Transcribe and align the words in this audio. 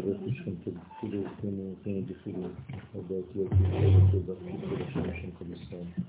שווה 0.00 0.18
חושכם 0.18 0.50
תפילו 0.54 1.22
וכנו 1.22 1.74
וכנו 1.80 2.00
תפילו 2.06 2.48
הודעתי 2.92 3.40
על 3.40 3.48
פי 4.10 4.18
ברכי 4.26 4.52
של 4.92 5.10
השם 5.10 5.20
שם 5.20 5.30
כמסתם. 5.38 6.00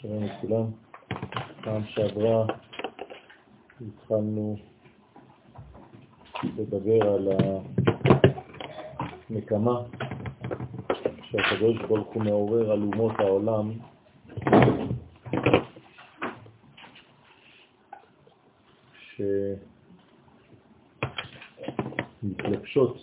שלום 0.00 0.24
לכולם. 0.24 0.64
פעם 1.62 1.82
שעברה 1.86 2.46
התחלנו 3.88 4.56
לדבר 6.58 7.14
על 7.14 7.28
הנקמה 9.30 9.80
שהקדוש 11.22 11.76
ברוך 11.88 12.08
הוא 12.14 12.22
מעורר 12.22 12.72
על 12.72 12.82
אומות 12.82 13.12
העולם 13.18 13.70
שמתלבשות 22.68 22.96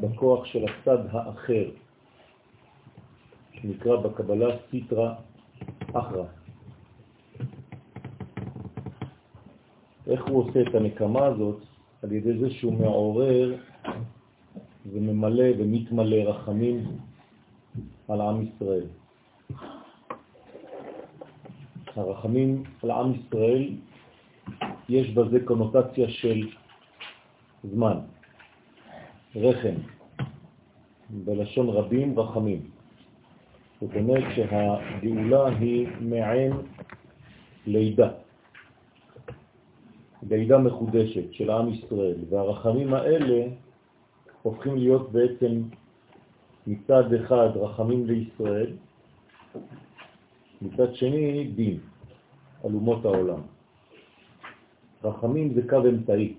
בכוח 0.00 0.44
של 0.44 0.64
הצד 0.64 0.98
האחר, 1.10 1.70
שנקרא 3.52 3.96
בקבלה 3.96 4.56
סיטרה 4.70 5.14
אחרא. 5.92 6.24
איך 10.06 10.26
הוא 10.26 10.44
עושה 10.44 10.62
את 10.62 10.74
הנקמה 10.74 11.26
הזאת? 11.26 11.56
על 12.02 12.12
ידי 12.12 12.38
זה 12.38 12.50
שהוא 12.50 12.72
מעורר 12.72 13.56
וממלא 14.92 15.44
ומתמלא 15.58 16.16
רחמים 16.16 16.84
על 18.08 18.20
עם 18.20 18.42
ישראל. 18.42 18.86
הרחמים 21.96 22.62
על 22.82 22.90
עם 22.90 23.12
ישראל, 23.14 23.68
יש 24.88 25.10
בזה 25.10 25.38
קונוטציה 25.44 26.08
של 26.08 26.48
זמן, 27.64 27.98
רחם, 29.36 29.74
בלשון 31.10 31.68
רבים 31.68 32.18
רחמים. 32.18 32.60
זאת 33.80 33.90
אומרת 33.96 34.24
שהגאולה 34.34 35.46
היא 35.46 35.88
מעין 36.00 36.52
לידה, 37.66 38.10
לידה 40.30 40.58
מחודשת 40.58 41.32
של 41.32 41.50
עם 41.50 41.72
ישראל, 41.72 42.16
והרחמים 42.30 42.94
האלה 42.94 43.46
הופכים 44.42 44.76
להיות 44.76 45.12
בעצם 45.12 45.62
מצד 46.66 47.12
אחד 47.12 47.48
רחמים 47.54 48.06
לישראל, 48.06 48.72
מצד 50.62 50.94
שני 50.94 51.44
דין 51.54 51.78
על 52.64 52.74
אומות 52.74 53.04
העולם. 53.04 53.40
רחמים 55.04 55.54
זה 55.54 55.68
קו 55.68 55.88
אמצעי, 55.88 56.34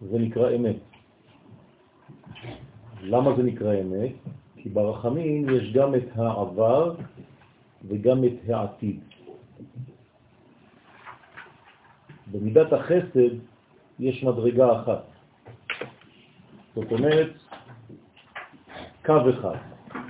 זה 0.00 0.18
נקרא 0.18 0.54
אמת. 0.56 0.76
למה 3.02 3.36
זה 3.36 3.42
נקרא 3.42 3.74
אמת? 3.80 4.12
כי 4.56 4.68
ברחמים 4.68 5.48
יש 5.50 5.72
גם 5.72 5.94
את 5.94 6.08
העבר 6.14 6.94
וגם 7.88 8.24
את 8.24 8.50
העתיד. 8.50 9.00
במידת 12.32 12.72
החסד 12.72 13.34
יש 13.98 14.24
מדרגה 14.24 14.82
אחת. 14.82 15.04
זאת 16.74 16.92
אומרת, 16.92 17.30
קו 19.04 19.30
אחד, 19.30 19.56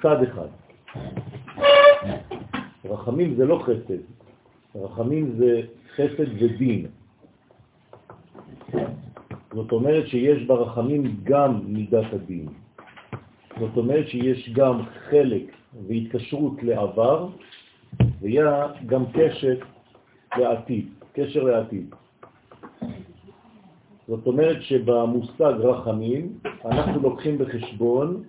צד 0.02 0.22
אחד. 0.22 0.48
רחמים 2.84 3.34
זה 3.36 3.44
לא 3.44 3.62
חסד, 3.64 4.02
רחמים 4.74 5.36
זה 5.38 5.60
חסד 5.94 6.42
ודין. 6.42 6.86
זאת 9.56 9.72
אומרת 9.72 10.06
שיש 10.08 10.42
ברחמים 10.42 11.16
גם 11.24 11.60
מידת 11.66 12.12
הדין. 12.12 12.46
זאת 13.60 13.76
אומרת 13.76 14.08
שיש 14.08 14.50
גם 14.52 14.82
חלק 15.10 15.42
והתקשרות 15.88 16.62
לעבר, 16.62 17.28
והיה 18.20 18.66
גם 18.86 19.04
קשר 19.12 19.56
לעתיד, 20.36 20.86
קשר 21.12 21.42
לעתיד. 21.44 21.94
זאת 24.08 24.26
אומרת 24.26 24.62
שבמושג 24.62 25.54
רחמים 25.60 26.38
אנחנו 26.64 27.00
לוקחים 27.02 27.38
בחשבון 27.38 28.22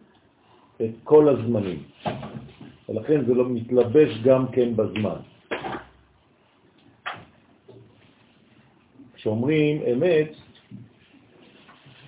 את 0.81 0.91
כל 1.03 1.29
הזמנים, 1.29 1.83
ולכן 2.89 3.25
זה 3.25 3.33
לא 3.33 3.49
מתלבש 3.49 4.21
גם 4.23 4.47
כן 4.47 4.75
בזמן. 4.75 5.19
כשאומרים 9.13 9.81
אמת, 9.93 10.46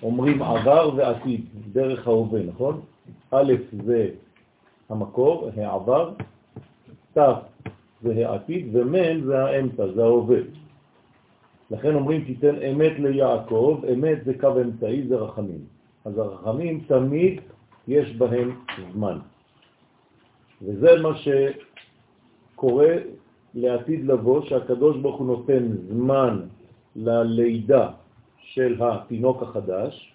אומרים 0.02 0.42
עבר 0.42 0.90
ועתיד, 0.96 1.44
דרך 1.72 2.08
ההווה, 2.08 2.42
נכון? 2.42 2.80
א' 3.30 3.52
זה 3.86 4.08
המקור, 4.88 5.50
העבר, 5.56 6.10
ת' 7.18 7.18
זה 8.02 8.28
העתיד, 8.28 8.76
ומ' 8.76 9.24
זה 9.24 9.44
האמצע, 9.44 9.86
זה 9.94 10.02
ההווה. 10.04 10.38
לכן 11.70 11.94
אומרים 11.94 12.24
תיתן 12.24 12.62
אמת 12.62 12.92
ליעקב, 12.98 13.80
אמת 13.92 14.24
זה 14.24 14.32
קו 14.40 14.60
אמצעי, 14.60 15.08
זה 15.08 15.16
רחמים. 15.16 15.64
אז 16.04 16.18
הרחמים 16.18 16.84
תמיד 16.86 17.40
יש 17.88 18.16
בהם 18.16 18.60
זמן. 18.92 19.18
וזה 20.62 21.02
מה 21.02 21.12
שקורה 22.54 22.94
לעתיד 23.54 24.06
לבוא, 24.06 24.42
שהקדוש 24.42 24.96
ברוך 24.96 25.18
הוא 25.18 25.26
נותן 25.26 25.68
זמן 25.88 26.40
ללידה 26.96 27.90
של 28.54 28.82
התינוק 28.82 29.42
החדש, 29.42 30.12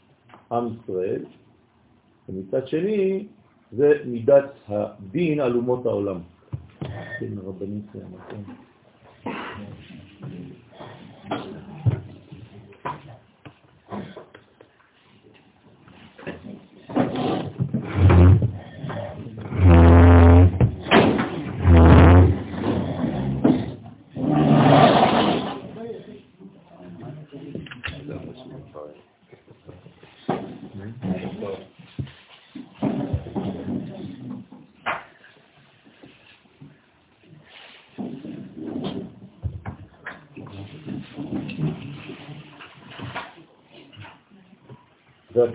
עם 0.52 0.68
ישראל, 0.74 1.26
ומצד 2.30 2.68
שני 2.68 3.28
זה 3.72 3.94
מידת 4.06 4.54
הדין 4.68 5.40
על 5.40 5.56
אומות 5.56 5.86
העולם. 5.86 6.20
כן, 7.20 7.34
רבנית, 7.46 7.86
נכון. 7.96 8.44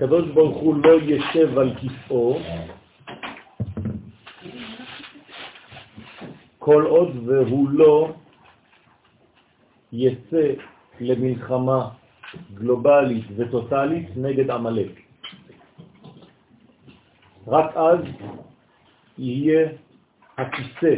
והקדוש 0.01 0.29
ברוך 0.29 0.57
הוא 0.57 0.75
לא 0.85 1.01
ישב 1.03 1.59
על 1.59 1.75
כיסאו 1.75 2.39
כל 6.59 6.87
עוד 6.87 7.17
והוא 7.27 7.69
לא 7.71 8.13
יצא 9.93 10.53
למלחמה 11.01 11.89
גלובלית 12.55 13.25
וטוטלית 13.37 14.09
נגד 14.17 14.51
עמלק. 14.51 15.01
רק 17.47 17.77
אז 17.77 18.01
יהיה 19.19 19.69
הכיסא 20.39 20.95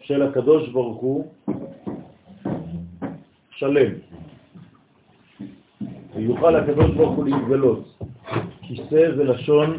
של 0.00 0.22
הקדוש 0.22 0.68
ברוך 0.68 1.00
הוא 1.00 1.32
שלם. 3.50 4.17
ויוכל 6.14 6.56
הקדוש 6.56 6.90
ברוך 6.90 7.16
הוא 7.16 7.24
להתגלות. 7.24 7.98
כיסא 8.62 9.16
זה 9.16 9.24
לשון 9.24 9.78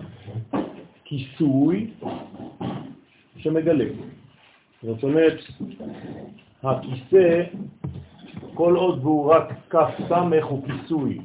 כיסוי 1.04 1.92
שמגלה. 3.38 3.86
זאת 4.84 5.04
אומרת, 5.04 5.38
הכיסא, 6.64 7.44
כל 8.54 8.76
עוד 8.76 9.04
הוא 9.04 9.34
רק 9.34 9.54
כף 9.70 9.90
סמך 10.10 10.46
הוא 10.46 10.64
כיסוי, 10.66 11.22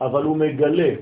אבל 0.00 0.22
הוא 0.22 0.36
מגלה, 0.36 0.94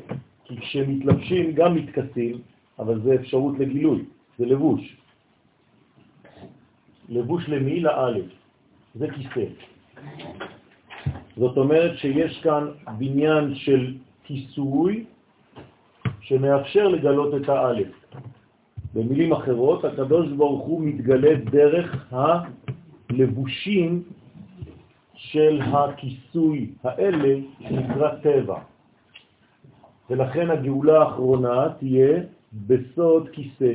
כי 0.44 0.56
כשמתלבשים 0.60 1.52
גם 1.52 1.74
מתכסים, 1.74 2.38
אבל 2.78 3.00
זה 3.00 3.14
אפשרות 3.14 3.58
לגילוי, 3.58 4.04
זה 4.38 4.46
לבוש. 4.46 4.96
לבוש 7.08 7.48
למי? 7.48 7.80
לאלף. 7.80 8.24
זה 8.94 9.06
כיסא. 9.10 9.44
זאת 11.36 11.56
אומרת 11.56 11.98
שיש 11.98 12.40
כאן 12.42 12.66
בניין 12.98 13.54
של 13.54 13.94
כיסוי 14.24 15.04
שמאפשר 16.20 16.88
לגלות 16.88 17.34
את 17.34 17.48
האלף. 17.48 17.92
במילים 18.94 19.32
אחרות, 19.32 19.84
הקדוש 19.84 20.32
ברוך 20.32 20.64
הוא 20.66 20.80
מתגלה 20.84 21.34
דרך 21.34 22.14
לבושים 23.10 24.02
של 25.14 25.60
הכיסוי 25.62 26.70
האלה 26.84 27.34
שנקרא 27.60 28.14
טבע. 28.14 28.58
ולכן 30.10 30.50
הגאולה 30.50 31.02
האחרונה 31.02 31.68
תהיה 31.78 32.20
בסוד 32.66 33.28
כיסא. 33.32 33.72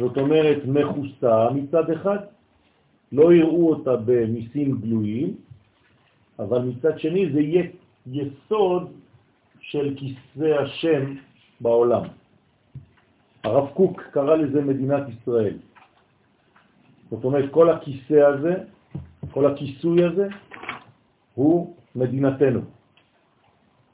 זאת 0.00 0.18
אומרת 0.18 0.58
מכוסה 0.66 1.48
מצד 1.54 1.90
אחד, 1.90 2.18
לא 3.12 3.32
יראו 3.32 3.70
אותה 3.70 3.96
במיסים 3.96 4.80
גלויים, 4.80 5.34
אבל 6.40 6.58
מצד 6.62 6.98
שני 6.98 7.32
זה 7.32 7.40
יהיה 7.40 7.64
יסוד 8.06 8.92
של 9.60 9.94
כיסא 9.96 10.44
השם 10.62 11.14
בעולם. 11.60 12.02
הרב 13.44 13.68
קוק 13.74 14.02
קרא 14.10 14.36
לזה 14.36 14.60
מדינת 14.62 15.02
ישראל. 15.08 15.56
זאת 17.10 17.24
אומרת, 17.24 17.50
כל 17.50 17.70
הכיסא 17.70 18.14
הזה, 18.14 18.54
כל 19.30 19.46
הכיסוי 19.46 20.04
הזה, 20.04 20.28
הוא 21.34 21.74
מדינתנו. 21.96 22.60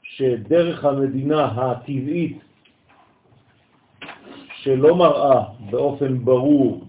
שדרך 0.01 0.85
המדינה 0.85 1.45
הטבעית 1.45 2.39
שלא 4.61 4.95
מראה 4.95 5.43
באופן 5.69 6.25
ברור 6.25 6.86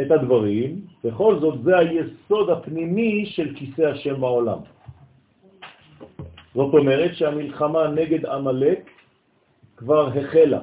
את 0.00 0.10
הדברים, 0.10 0.80
בכל 1.04 1.38
זאת 1.40 1.62
זה 1.62 1.78
היסוד 1.78 2.50
הפנימי 2.50 3.26
של 3.26 3.54
כיסא 3.54 3.82
השם 3.82 4.20
בעולם. 4.20 4.58
זאת 6.54 6.74
אומרת 6.74 7.14
שהמלחמה 7.14 7.88
נגד 7.88 8.26
עמלק 8.26 8.90
כבר 9.76 10.08
החלה. 10.08 10.60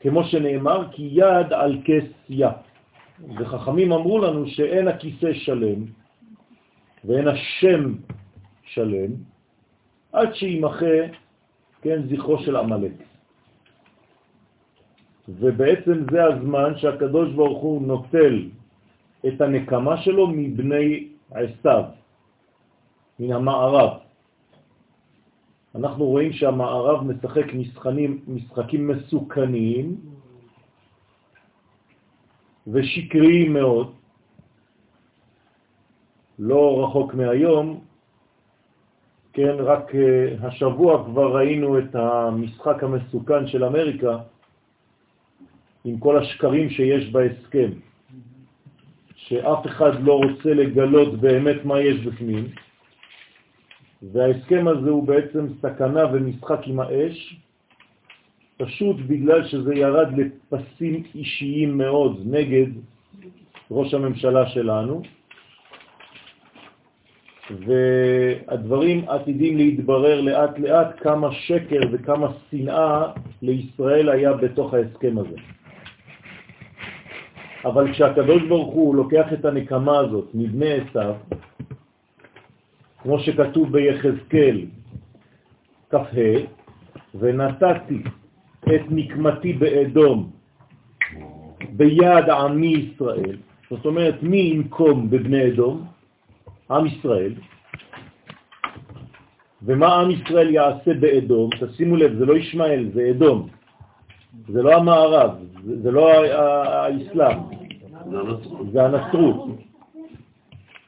כמו 0.00 0.24
שנאמר, 0.24 0.92
כי 0.92 1.08
יד 1.12 1.52
על 1.52 1.78
כס 1.84 2.08
יא. 2.28 2.48
וחכמים 3.38 3.92
אמרו 3.92 4.18
לנו 4.18 4.46
שאין 4.46 4.88
הכיסא 4.88 5.32
שלם 5.32 5.84
ואין 7.04 7.28
השם 7.28 7.94
שלם 8.62 9.10
עד 10.12 10.34
שימחה, 10.34 10.96
כן, 11.82 12.02
זכרו 12.08 12.38
של 12.38 12.56
עמלק. 12.56 12.92
ובעצם 15.28 16.04
זה 16.10 16.24
הזמן 16.24 16.72
שהקדוש 16.76 17.32
ברוך 17.32 17.62
הוא 17.62 17.82
נוטל 17.82 18.48
את 19.26 19.40
הנקמה 19.40 19.96
שלו 19.96 20.26
מבני 20.26 21.08
עשיו, 21.30 21.84
מן 23.20 23.32
המערב. 23.32 23.90
אנחנו 25.74 26.04
רואים 26.04 26.32
שהמערב 26.32 27.04
משחק 27.04 27.54
משחקים, 27.54 28.20
משחקים 28.28 28.88
מסוכנים 28.88 29.96
ושקריים 32.66 33.52
מאוד. 33.52 33.92
לא 36.38 36.84
רחוק 36.84 37.14
מהיום, 37.14 37.80
כן, 39.32 39.54
רק 39.58 39.94
אה, 39.94 40.46
השבוע 40.46 41.04
כבר 41.04 41.36
ראינו 41.36 41.78
את 41.78 41.94
המשחק 41.94 42.82
המסוכן 42.82 43.46
של 43.46 43.64
אמריקה, 43.64 44.18
עם 45.84 45.98
כל 45.98 46.18
השקרים 46.18 46.70
שיש 46.70 47.12
בהסכם, 47.12 47.70
שאף 49.16 49.66
אחד 49.66 50.04
לא 50.04 50.12
רוצה 50.12 50.54
לגלות 50.54 51.20
באמת 51.20 51.64
מה 51.64 51.80
יש 51.80 51.96
בפנים, 52.00 52.44
וההסכם 54.12 54.68
הזה 54.68 54.90
הוא 54.90 55.06
בעצם 55.06 55.46
סכנה 55.62 56.04
ומשחק 56.12 56.60
עם 56.66 56.80
האש, 56.80 57.36
פשוט 58.56 58.96
בגלל 59.06 59.48
שזה 59.48 59.74
ירד 59.74 60.08
לפסים 60.18 61.02
אישיים 61.14 61.78
מאוד 61.78 62.20
נגד 62.24 62.66
ראש 63.70 63.94
הממשלה 63.94 64.48
שלנו, 64.48 65.02
והדברים 67.50 69.08
עתידים 69.08 69.56
להתברר 69.56 70.20
לאט 70.20 70.58
לאט 70.58 71.00
כמה 71.02 71.32
שקר 71.32 71.80
וכמה 71.92 72.28
שנאה 72.50 73.12
לישראל 73.42 74.08
היה 74.08 74.32
בתוך 74.32 74.74
ההסכם 74.74 75.18
הזה. 75.18 75.36
אבל 77.64 77.92
כשהקדוש 77.92 78.42
ברוך 78.42 78.74
הוא 78.74 78.94
לוקח 78.94 79.32
את 79.32 79.44
הנקמה 79.44 79.98
הזאת 79.98 80.28
מבני 80.34 80.72
עשיו, 80.72 81.14
כמו 83.02 83.18
שכתוב 83.18 83.72
ביחזקאל 83.72 84.60
כ"ה, 85.90 86.20
ונתתי 87.14 88.02
את 88.64 88.82
נקמתי 88.90 89.52
באדום 89.52 90.30
ביד 91.76 92.30
עמי 92.30 92.66
ישראל, 92.66 93.36
זאת 93.70 93.86
אומרת 93.86 94.22
מי 94.22 94.36
ינקום 94.36 95.10
בבני 95.10 95.48
אדום? 95.48 95.86
עם 96.70 96.86
ישראל. 96.86 97.32
ומה 99.62 99.94
עם 100.00 100.10
ישראל 100.10 100.50
יעשה 100.50 100.94
באדום? 100.94 101.50
תשימו 101.60 101.96
לב, 101.96 102.18
זה 102.18 102.26
לא 102.26 102.36
ישמעאל, 102.36 102.90
זה 102.94 103.10
אדום. 103.10 103.48
זה 104.48 104.62
לא 104.62 104.74
המערב, 104.74 105.30
זה, 105.64 105.82
זה 105.82 105.90
לא 105.90 106.24
האסלאם, 106.24 107.38
זה 108.72 108.84
הנצרות. 108.84 109.48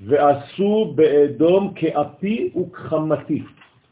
ועשו 0.01 0.93
באדום 0.95 1.73
כאפי 1.75 2.51
וכחמתי. 2.57 3.43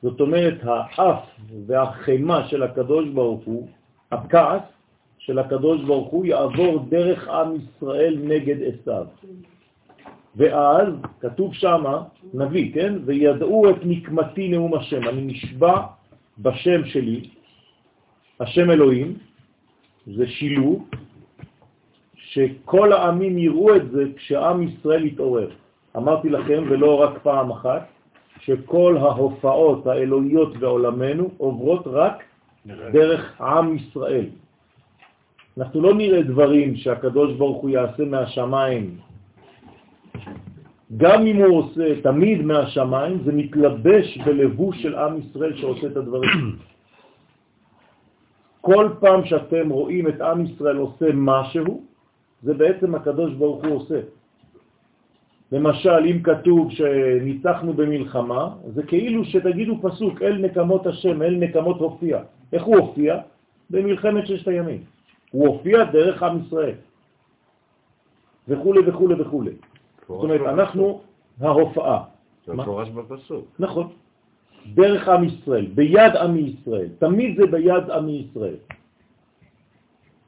זאת 0.03 0.21
אומרת, 0.21 0.59
האף 0.63 1.25
והחימה 1.67 2.49
של 2.49 2.63
הקדוש 2.63 3.09
ברוך 3.09 3.45
הוא, 3.45 3.69
הכעס 4.13 4.63
של 5.19 5.39
הקדוש 5.39 5.83
ברוך 5.83 6.09
הוא, 6.09 6.25
יעבור 6.25 6.87
דרך 6.89 7.29
עם 7.29 7.57
ישראל 7.57 8.19
נגד 8.23 8.57
עשיו. 8.63 9.07
ואז 10.37 10.89
כתוב 11.21 11.55
שמה, 11.55 12.03
נביא, 12.35 12.75
כן? 12.75 12.95
וידעו 13.05 13.71
את 13.71 13.77
נקמתי 13.85 14.49
נאום 14.49 14.75
השם, 14.75 15.09
אני 15.09 15.23
נשבע 15.23 15.81
בשם 16.39 16.85
שלי, 16.85 17.21
השם 18.41 18.71
אלוהים, 18.71 19.19
זה 20.07 20.27
שילוב, 20.27 20.89
שכל 22.35 22.93
העמים 22.93 23.39
יראו 23.39 23.77
את 23.77 23.91
זה 23.91 24.05
כשעם 24.17 24.63
ישראל 24.63 25.05
יתעורר. 25.05 25.51
אמרתי 25.97 26.29
לכם, 26.29 26.63
ולא 26.69 27.01
רק 27.01 27.19
פעם 27.23 27.51
אחת, 27.51 27.87
שכל 28.41 28.97
ההופעות 29.01 29.87
האלוהיות 29.87 30.57
בעולמנו 30.57 31.31
עוברות 31.39 31.87
רק 31.87 32.25
דרך 32.67 33.41
עם 33.41 33.77
ישראל. 33.77 34.27
אנחנו 35.59 35.81
לא 35.81 35.95
נראה 35.95 36.23
דברים 36.23 36.77
שהקדוש 36.77 37.33
ברוך 37.39 37.63
הוא 37.63 37.71
יעשה 37.71 38.05
מהשמיים. 38.05 38.99
גם 40.97 41.27
אם 41.27 41.37
הוא 41.37 41.59
עושה 41.59 42.03
תמיד 42.03 42.43
מהשמיים, 42.43 43.23
זה 43.25 43.33
מתלבש 43.33 44.19
בלבוש 44.19 44.83
של 44.83 44.95
עם 44.95 45.13
ישראל 45.21 45.57
שעושה 45.57 45.87
את 45.87 45.97
הדברים. 45.97 46.57
כל 48.61 48.89
פעם 49.01 49.25
שאתם 49.25 49.69
רואים 49.71 50.09
את 50.09 50.21
עם 50.21 50.47
ישראל 50.47 50.77
עושה 50.77 51.07
משהו, 51.15 51.94
זה 52.45 52.55
בעצם 52.55 52.95
הקדוש 52.95 53.35
ברוך 53.35 53.65
הוא 53.65 53.77
עושה. 53.77 54.01
למשל, 55.53 56.05
אם 56.11 56.23
כתוב 56.23 56.71
שניצחנו 56.71 57.73
במלחמה, 57.73 58.43
זה 58.75 58.83
כאילו 58.83 59.25
שתגידו 59.25 59.75
פסוק, 59.83 60.23
אל 60.23 60.37
נקמות 60.39 60.87
השם, 60.87 61.23
אל 61.23 61.35
נקמות 61.35 61.79
הופיע. 61.81 62.23
איך 62.53 62.63
הוא 62.63 62.77
הופיע? 62.77 63.19
במלחמת 63.71 64.27
ששת 64.27 64.49
הימים. 64.49 64.83
הוא 65.31 65.49
הופיע 65.49 65.85
דרך 65.85 66.23
עם 66.23 66.35
ישראל. 66.47 66.75
וכו' 68.49 68.75
וכו' 68.87 69.09
וכו'. 69.19 69.45
זאת 70.09 70.23
אומרת, 70.23 70.41
אנחנו 70.41 71.01
ההופעה. 71.41 72.01
זה 72.47 72.55
מפורש 72.55 72.89
בפסוק. 72.89 73.45
נכון. 73.59 73.89
דרך 74.75 75.09
עם 75.09 75.25
ישראל, 75.25 75.67
ביד 75.75 76.17
עמי 76.17 76.41
ישראל. 76.41 76.89
תמיד 76.99 77.37
זה 77.41 77.47
ביד 77.47 77.91
עמי 77.91 78.29
ישראל. 78.29 78.57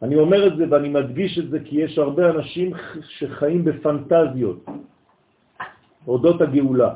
אני 0.03 0.17
אומר 0.17 0.47
את 0.47 0.57
זה 0.57 0.65
ואני 0.71 0.89
מדגיש 0.89 1.39
את 1.39 1.51
זה 1.51 1.59
כי 1.61 1.81
יש 1.81 1.99
הרבה 1.99 2.31
אנשים 2.31 2.73
שחיים 3.19 3.65
בפנטזיות 3.65 4.67
אודות 6.09 6.41
הגאולה, 6.41 6.95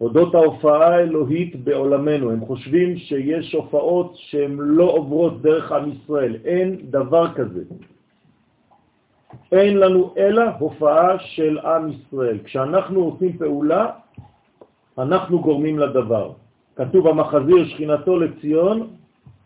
אודות 0.00 0.34
ההופעה 0.34 0.88
האלוהית 0.94 1.64
בעולמנו. 1.64 2.30
הם 2.30 2.40
חושבים 2.46 2.98
שיש 2.98 3.54
הופעות 3.54 4.12
שהן 4.14 4.56
לא 4.58 4.84
עוברות 4.84 5.42
דרך 5.42 5.72
עם 5.72 5.92
ישראל. 5.92 6.36
אין 6.44 6.76
דבר 6.90 7.34
כזה. 7.34 7.62
אין 9.52 9.76
לנו 9.76 10.14
אלא 10.16 10.42
הופעה 10.58 11.18
של 11.18 11.58
עם 11.58 11.88
ישראל. 11.88 12.38
כשאנחנו 12.44 13.00
עושים 13.04 13.38
פעולה, 13.38 13.90
אנחנו 14.98 15.40
גורמים 15.40 15.78
לדבר. 15.78 16.32
כתוב 16.76 17.06
המחזיר 17.06 17.68
שכינתו 17.68 18.18
לציון, 18.18 18.90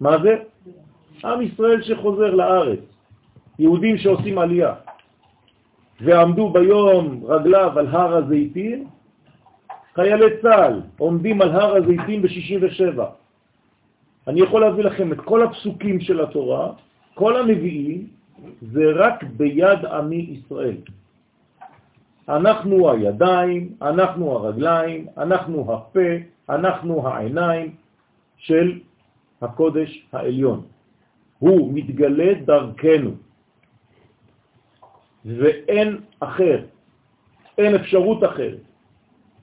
מה 0.01 0.17
זה? 0.23 0.35
עם 1.25 1.43
ישראל 1.43 1.83
שחוזר 1.83 2.35
לארץ, 2.35 2.81
יהודים 3.59 3.99
שעושים 3.99 4.39
עלייה. 4.39 4.75
ועמדו 6.01 6.49
ביום 6.49 7.25
רגליו 7.25 7.79
על 7.79 7.87
הר 7.87 8.17
הזיתים, 8.17 8.87
חיילי 9.95 10.43
צה"ל 10.43 10.81
עומדים 10.99 11.43
על 11.43 11.51
הר 11.51 11.77
הזיתים 11.77 12.23
ב-67. 12.23 13.01
אני 14.29 14.41
יכול 14.41 14.61
להביא 14.61 14.85
לכם 14.85 15.13
את 15.13 15.21
כל 15.21 15.43
הפסוקים 15.43 16.01
של 16.01 16.21
התורה, 16.21 16.73
כל 17.15 17.37
הנביאים, 17.37 18.07
זה 18.63 18.85
רק 18.95 19.23
ביד 19.23 19.85
עמי 19.85 20.17
ישראל. 20.17 20.77
אנחנו 22.29 22.91
הידיים, 22.91 23.73
אנחנו 23.83 24.33
הרגליים, 24.33 25.07
אנחנו 25.17 25.75
הפה, 25.75 26.11
אנחנו 26.51 27.09
העיניים 27.09 27.75
של 28.37 28.79
הקודש 29.43 30.07
העליון. 30.13 30.63
הוא 31.39 31.73
מתגלה 31.75 32.35
דרכנו, 32.45 33.11
ואין 35.25 36.01
אחר, 36.21 36.65
אין 37.59 37.75
אפשרות 37.75 38.25
אחרת. 38.25 38.63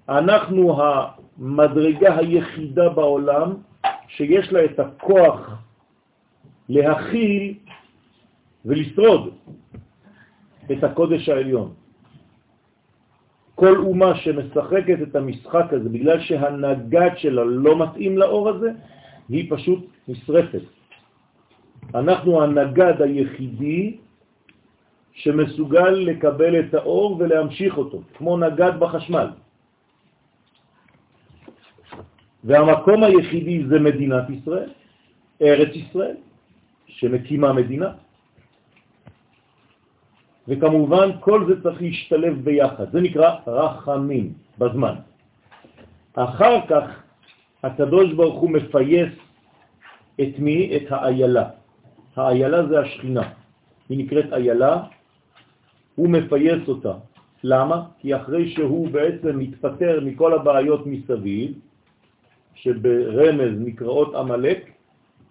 אנחנו 0.10 0.82
המדרגה 0.82 2.18
היחידה 2.18 2.90
בעולם 2.90 3.54
שיש 4.08 4.54
לה 4.54 4.66
את 4.66 4.80
הכוח 4.80 5.50
להכיל 6.70 7.54
ולשרוד 8.66 9.34
את 10.72 10.84
הקודש 10.84 11.30
העליון. 11.30 11.74
כל 13.56 13.78
אומה 13.78 14.16
שמשחקת 14.16 14.98
את 15.04 15.16
המשחק 15.16 15.66
הזה 15.72 15.90
בגלל 15.90 16.20
שהנגד 16.20 17.12
שלה 17.18 17.44
לא 17.44 17.74
מתאים 17.80 18.18
לאור 18.18 18.50
הזה, 18.50 18.72
היא 19.30 19.52
פשוט 19.52 19.86
נשרפת. 20.08 20.62
אנחנו 21.96 22.44
הנגד 22.44 23.02
היחידי 23.02 23.98
שמסוגל 25.14 25.90
לקבל 25.90 26.60
את 26.60 26.74
האור 26.74 27.18
ולהמשיך 27.20 27.78
אותו, 27.78 28.02
כמו 28.18 28.38
נגד 28.38 28.80
בחשמל. 28.80 29.28
והמקום 32.44 33.04
היחידי 33.04 33.66
זה 33.66 33.80
מדינת 33.80 34.30
ישראל, 34.30 34.70
ארץ 35.42 35.72
ישראל, 35.76 36.16
שמקימה 36.88 37.54
מדינה. 37.54 37.92
וכמובן 40.48 41.10
כל 41.20 41.46
זה 41.48 41.64
צריך 41.64 41.82
להשתלב 41.82 42.44
ביחד, 42.44 42.92
זה 42.92 43.02
נקרא 43.02 43.30
רחמים 43.48 44.34
בזמן. 44.58 44.96
אחר 46.14 46.56
כך 46.68 46.86
הקדוש 47.64 48.14
ברוך 48.14 48.40
הוא 48.42 48.52
מפייס 48.52 49.14
את 50.22 50.34
מי? 50.40 50.78
את 50.78 50.92
האיילה. 50.92 51.63
האיילה 52.16 52.68
זה 52.68 52.80
השכינה, 52.80 53.30
היא 53.90 53.98
נקראת 53.98 54.34
איילה, 54.34 54.84
הוא 55.96 56.10
מפייס 56.10 56.68
אותה. 56.68 56.94
למה? 57.44 57.84
כי 58.00 58.16
אחרי 58.16 58.50
שהוא 58.50 58.90
בעצם 58.90 59.40
מתפטר 59.40 60.00
מכל 60.06 60.34
הבעיות 60.34 60.88
מסביב, 60.88 61.60
שברמז 62.56 63.60
נקראות 63.60 64.16
עמלק, 64.16 64.72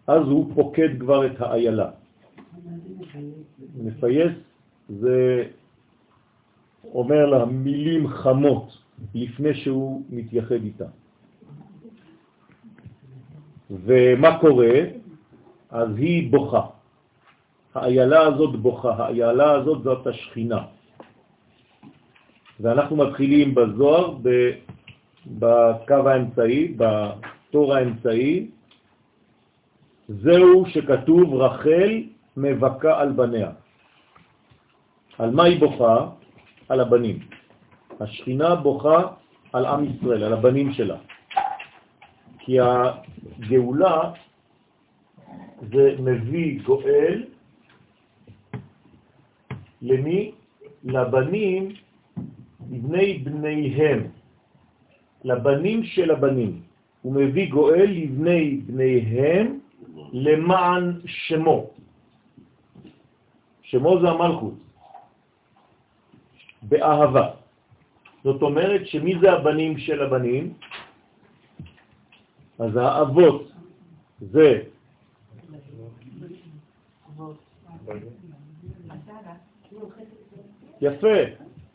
אז 0.07 0.23
הוא 0.27 0.55
פוקד 0.55 1.01
כבר 1.01 1.27
את 1.27 1.41
האיילה. 1.41 1.91
מפייס 3.77 4.33
זה 4.89 5.45
אומר 6.95 7.27
לה 7.27 7.45
מילים 7.45 8.09
חמות 8.09 8.79
לפני 9.15 9.55
שהוא 9.55 10.03
מתייחד 10.11 10.63
איתה. 10.65 10.87
ומה 13.71 14.39
קורה? 14.39 15.02
אז 15.73 15.89
היא 15.97 16.31
בוכה. 16.31 16.61
האיילה 17.75 18.21
הזאת 18.21 18.57
בוכה, 18.61 18.95
האיילה 18.99 19.51
הזאת 19.51 19.83
זאת 19.83 20.07
השכינה. 20.07 20.63
ואנחנו 22.61 22.97
מתחילים 22.97 23.55
בזוהר, 23.55 24.17
בקו 25.27 26.09
האמצעי, 26.09 26.77
בתור 26.77 27.75
האמצעי, 27.75 28.51
זהו 30.09 30.65
שכתוב 30.67 31.35
רחל 31.35 32.03
מבכה 32.37 33.01
על 33.01 33.13
בניה. 33.13 33.51
על 35.19 35.31
מה 35.31 35.45
היא 35.45 35.61
בוכה? 35.61 36.07
על 36.69 36.81
הבנים. 36.81 37.19
השכינה 38.01 38.55
בוכה 38.55 39.03
על 39.53 39.67
עם 39.67 39.85
ישראל, 39.85 40.25
על 40.25 40.33
הבנים 40.33 40.73
שלה. 40.73 40.97
כי 42.39 42.57
הגאולה 42.61 44.11
זה 45.71 45.95
מביא 45.99 46.63
גואל 46.63 47.25
למי? 49.83 50.33
לבנים, 50.85 51.69
לבני 52.71 53.19
בניהם, 53.19 54.01
לבנים 55.25 55.85
של 55.85 56.11
הבנים. 56.11 56.63
הוא 57.03 57.13
מביא 57.15 57.51
גואל 57.51 57.91
לבני 57.91 58.57
בניהם 58.67 59.59
למען 60.13 61.01
שמו. 61.07 61.71
שמו 63.63 64.01
זה 64.01 64.09
המלכות. 64.11 64.55
באהבה. 66.63 67.29
זאת 68.25 68.43
אומרת 68.43 68.87
שמי 68.87 69.15
זה 69.21 69.33
הבנים 69.33 69.79
של 69.79 70.03
הבנים? 70.03 70.53
אז 72.59 72.77
האבות 72.77 73.51
זה 74.21 74.63
יפה, 80.81 81.19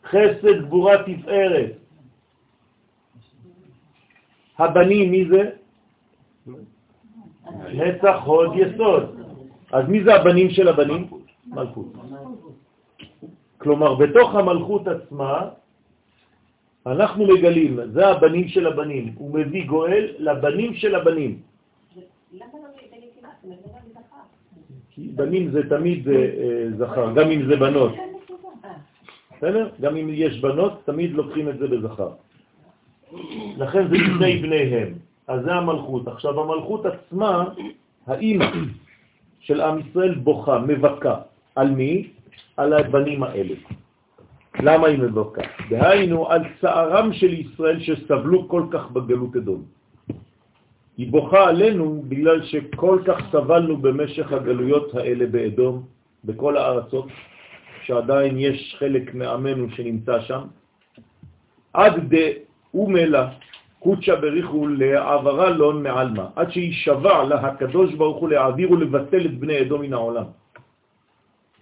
חסד, 0.04 0.62
גבורה, 0.66 0.94
תפארת. 1.02 1.72
הבנים, 4.58 5.10
מי 5.10 5.24
זה? 5.28 5.42
נצח, 7.72 8.16
הוד, 8.24 8.50
יסוד. 8.56 9.04
אז 9.72 9.88
מי 9.88 10.04
זה 10.04 10.14
הבנים 10.14 10.50
של 10.50 10.68
הבנים? 10.68 11.06
מלכות. 11.46 11.92
כלומר, 13.58 13.94
בתוך 13.94 14.34
המלכות 14.34 14.88
עצמה, 14.88 15.48
אנחנו 16.86 17.26
מגלים, 17.26 17.78
זה 17.92 18.06
הבנים 18.08 18.48
של 18.48 18.66
הבנים, 18.66 19.14
הוא 19.18 19.34
מביא 19.34 19.66
גואל 19.66 20.04
לבנים 20.18 20.74
של 20.74 20.94
הבנים. 20.94 21.42
כי 22.30 22.38
בנים 24.98 25.50
זה 25.50 25.68
תמיד 25.68 26.08
אה, 26.08 26.14
זכר, 26.78 27.14
גם 27.14 27.30
אם 27.30 27.46
זה 27.46 27.56
בנות. 27.56 27.92
בסדר? 29.36 29.68
גם 29.80 29.96
אם 29.96 30.08
יש 30.12 30.40
בנות, 30.40 30.82
תמיד 30.84 31.10
לוקחים 31.12 31.48
את 31.48 31.58
זה 31.58 31.68
בזכר. 31.68 32.10
לכן 33.56 33.88
זה 33.88 33.96
בני 34.18 34.36
בניהם. 34.36 34.92
אז 35.28 35.44
זה 35.44 35.52
המלכות. 35.54 36.08
עכשיו, 36.08 36.40
המלכות 36.40 36.86
עצמה, 36.86 37.44
האימא 38.06 38.50
של 39.40 39.60
עם 39.60 39.78
ישראל 39.78 40.14
בוכה, 40.14 40.58
מבכה. 40.58 41.16
על 41.54 41.70
מי? 41.70 42.10
על 42.56 42.72
הבנים 42.72 43.22
האלה. 43.22 43.54
למה 44.62 44.86
היא 44.86 44.98
מבוקה? 44.98 45.42
דהיינו 45.70 46.30
על 46.30 46.42
צערם 46.60 47.12
של 47.12 47.32
ישראל 47.32 47.80
שסבלו 47.80 48.48
כל 48.48 48.62
כך 48.70 48.90
בגלות 48.90 49.36
אדום. 49.36 49.77
היא 50.98 51.12
בוכה 51.12 51.48
עלינו 51.48 52.02
בגלל 52.08 52.42
שכל 52.42 52.98
כך 53.06 53.18
סבלנו 53.32 53.76
במשך 53.76 54.32
הגלויות 54.32 54.94
האלה 54.94 55.26
באדום, 55.26 55.82
בכל 56.24 56.56
הארצות, 56.56 57.06
שעדיין 57.82 58.38
יש 58.38 58.76
חלק 58.78 59.14
מעמנו 59.14 59.70
שנמצא 59.70 60.20
שם, 60.20 60.42
עד 61.72 61.94
דאומלה 62.10 63.30
קוצ'ה 63.78 64.16
בריחו 64.16 64.68
לעברה 64.68 65.50
לון 65.50 65.82
מעלמה, 65.82 66.26
עד 66.36 66.50
שישבע 66.52 67.24
לה 67.24 67.40
הקדוש 67.40 67.94
ברוך 67.94 68.18
הוא 68.20 68.28
להעביר 68.28 68.72
ולבטל 68.72 69.26
את 69.26 69.38
בני 69.38 69.60
אדום 69.60 69.82
מן 69.82 69.92
העולם. 69.92 70.24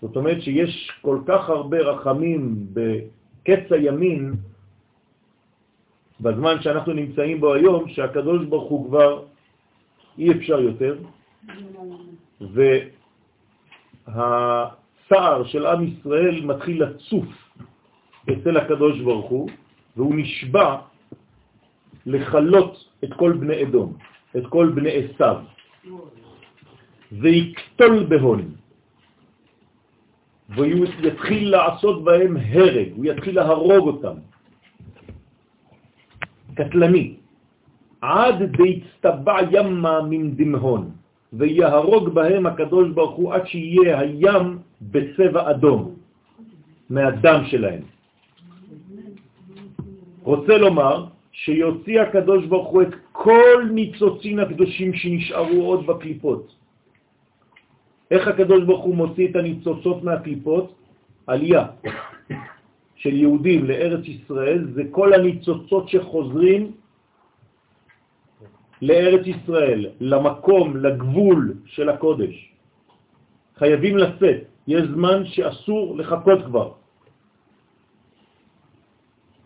זאת 0.03 0.17
אומרת 0.17 0.43
שיש 0.43 0.91
כל 1.03 1.19
כך 1.27 1.49
הרבה 1.49 1.79
רחמים 1.79 2.57
בקץ 2.73 3.73
הימין, 3.73 4.33
בזמן 6.21 6.63
שאנחנו 6.63 6.93
נמצאים 6.93 7.41
בו 7.41 7.55
היום, 7.55 7.89
שהקדוש 7.89 8.45
ברוך 8.45 8.71
הוא 8.71 8.89
כבר 8.89 9.23
אי 10.19 10.33
אפשר 10.33 10.61
יותר, 10.61 10.97
והצער 14.09 15.45
של 15.45 15.67
עם 15.67 15.81
ישראל 15.85 16.45
מתחיל 16.45 16.83
לצוף 16.83 17.29
אצל 18.33 18.57
הקדוש 18.57 19.01
ברוך 19.01 19.31
הוא, 19.31 19.49
והוא 19.97 20.15
נשבע 20.17 20.77
לחלות 22.07 22.85
את 23.05 23.13
כל 23.15 23.33
בני 23.33 23.63
אדום, 23.63 23.93
את 24.37 24.47
כל 24.47 24.73
בני 24.75 24.91
עשיו, 24.91 25.37
ויקטול 27.13 28.05
בהון. 28.09 28.55
והוא 30.49 30.87
יתחיל 31.03 31.51
לעשות 31.51 32.05
בהם 32.05 32.37
הרג, 32.37 32.89
הוא 32.97 33.05
יתחיל 33.05 33.35
להרוג 33.37 33.87
אותם. 33.87 34.17
קטלני. 36.57 37.15
עד 38.01 38.39
בהצטבע 38.57 39.37
ימה 39.51 40.03
מן 40.11 40.37
דמהון, 40.37 40.91
ויהרוג 41.33 42.05
בהם 42.09 42.47
הקדוש 42.47 42.87
ברוך 42.91 43.17
הוא 43.17 43.29
עד 43.35 43.47
שיהיה 43.47 44.01
הים 44.01 44.59
בצבע 44.83 45.51
אדום 45.51 45.95
מהדם 46.91 47.41
שלהם. 47.47 47.83
רוצה 50.23 50.59
לומר 50.59 51.07
שיוציא 51.33 52.01
הקדוש 52.01 52.47
ברוך 52.47 52.69
הוא 52.69 52.83
את 52.83 52.93
כל 53.13 53.59
ניצוצין 53.71 54.39
הקדושים 54.39 54.91
שנשארו 54.95 55.63
עוד 55.63 55.87
בקליפות. 55.87 56.55
איך 58.11 58.29
הקדוש 58.29 58.65
ברוך 58.65 58.85
הוא 58.85 58.97
מוציא 58.97 59.29
את 59.29 59.37
הניצוצות 59.37 60.05
מהקליפות? 60.05 60.67
עלייה 61.27 61.65
של 62.97 63.15
יהודים 63.15 63.65
לארץ 63.65 64.05
ישראל 64.05 64.65
זה 64.75 64.83
כל 64.91 65.15
הניצוצות 65.15 65.89
שחוזרים 65.89 66.73
לארץ 68.83 69.27
ישראל, 69.27 69.87
למקום, 70.01 70.77
לגבול 70.77 71.55
של 71.67 71.89
הקודש. 71.89 72.53
חייבים 73.57 73.97
לצאת, 73.97 74.39
יש 74.69 74.83
זמן 74.95 75.27
שאסור 75.27 75.97
לחכות 75.97 76.45
כבר. 76.45 76.69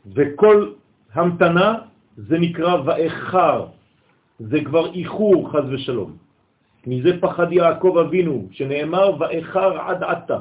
וכל 0.07 0.73
המתנה 1.13 1.69
זה 2.17 2.39
נקרא 2.39 2.75
ואחר, 2.85 3.67
זה 4.39 4.59
כבר 4.65 4.95
איחור 4.95 5.51
חז 5.53 5.67
ושלום. 5.71 6.11
מזה 6.87 7.21
פחד 7.21 7.53
יעקב 7.53 7.95
אבינו, 8.07 8.49
שנאמר 8.51 9.21
ואחר 9.21 9.71
עד 9.81 10.03
עתה. 10.03 10.39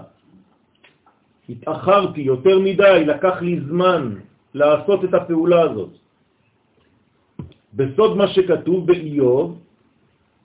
התאחרתי 1.49 2.21
יותר 2.21 2.59
מדי, 2.59 3.03
לקח 3.05 3.41
לי 3.41 3.59
זמן 3.59 4.15
לעשות 4.53 5.03
את 5.03 5.13
הפעולה 5.13 5.61
הזאת. 5.61 5.93
בסוד 7.73 8.17
מה 8.17 8.27
שכתוב 8.27 8.87
באיוב, 8.87 9.59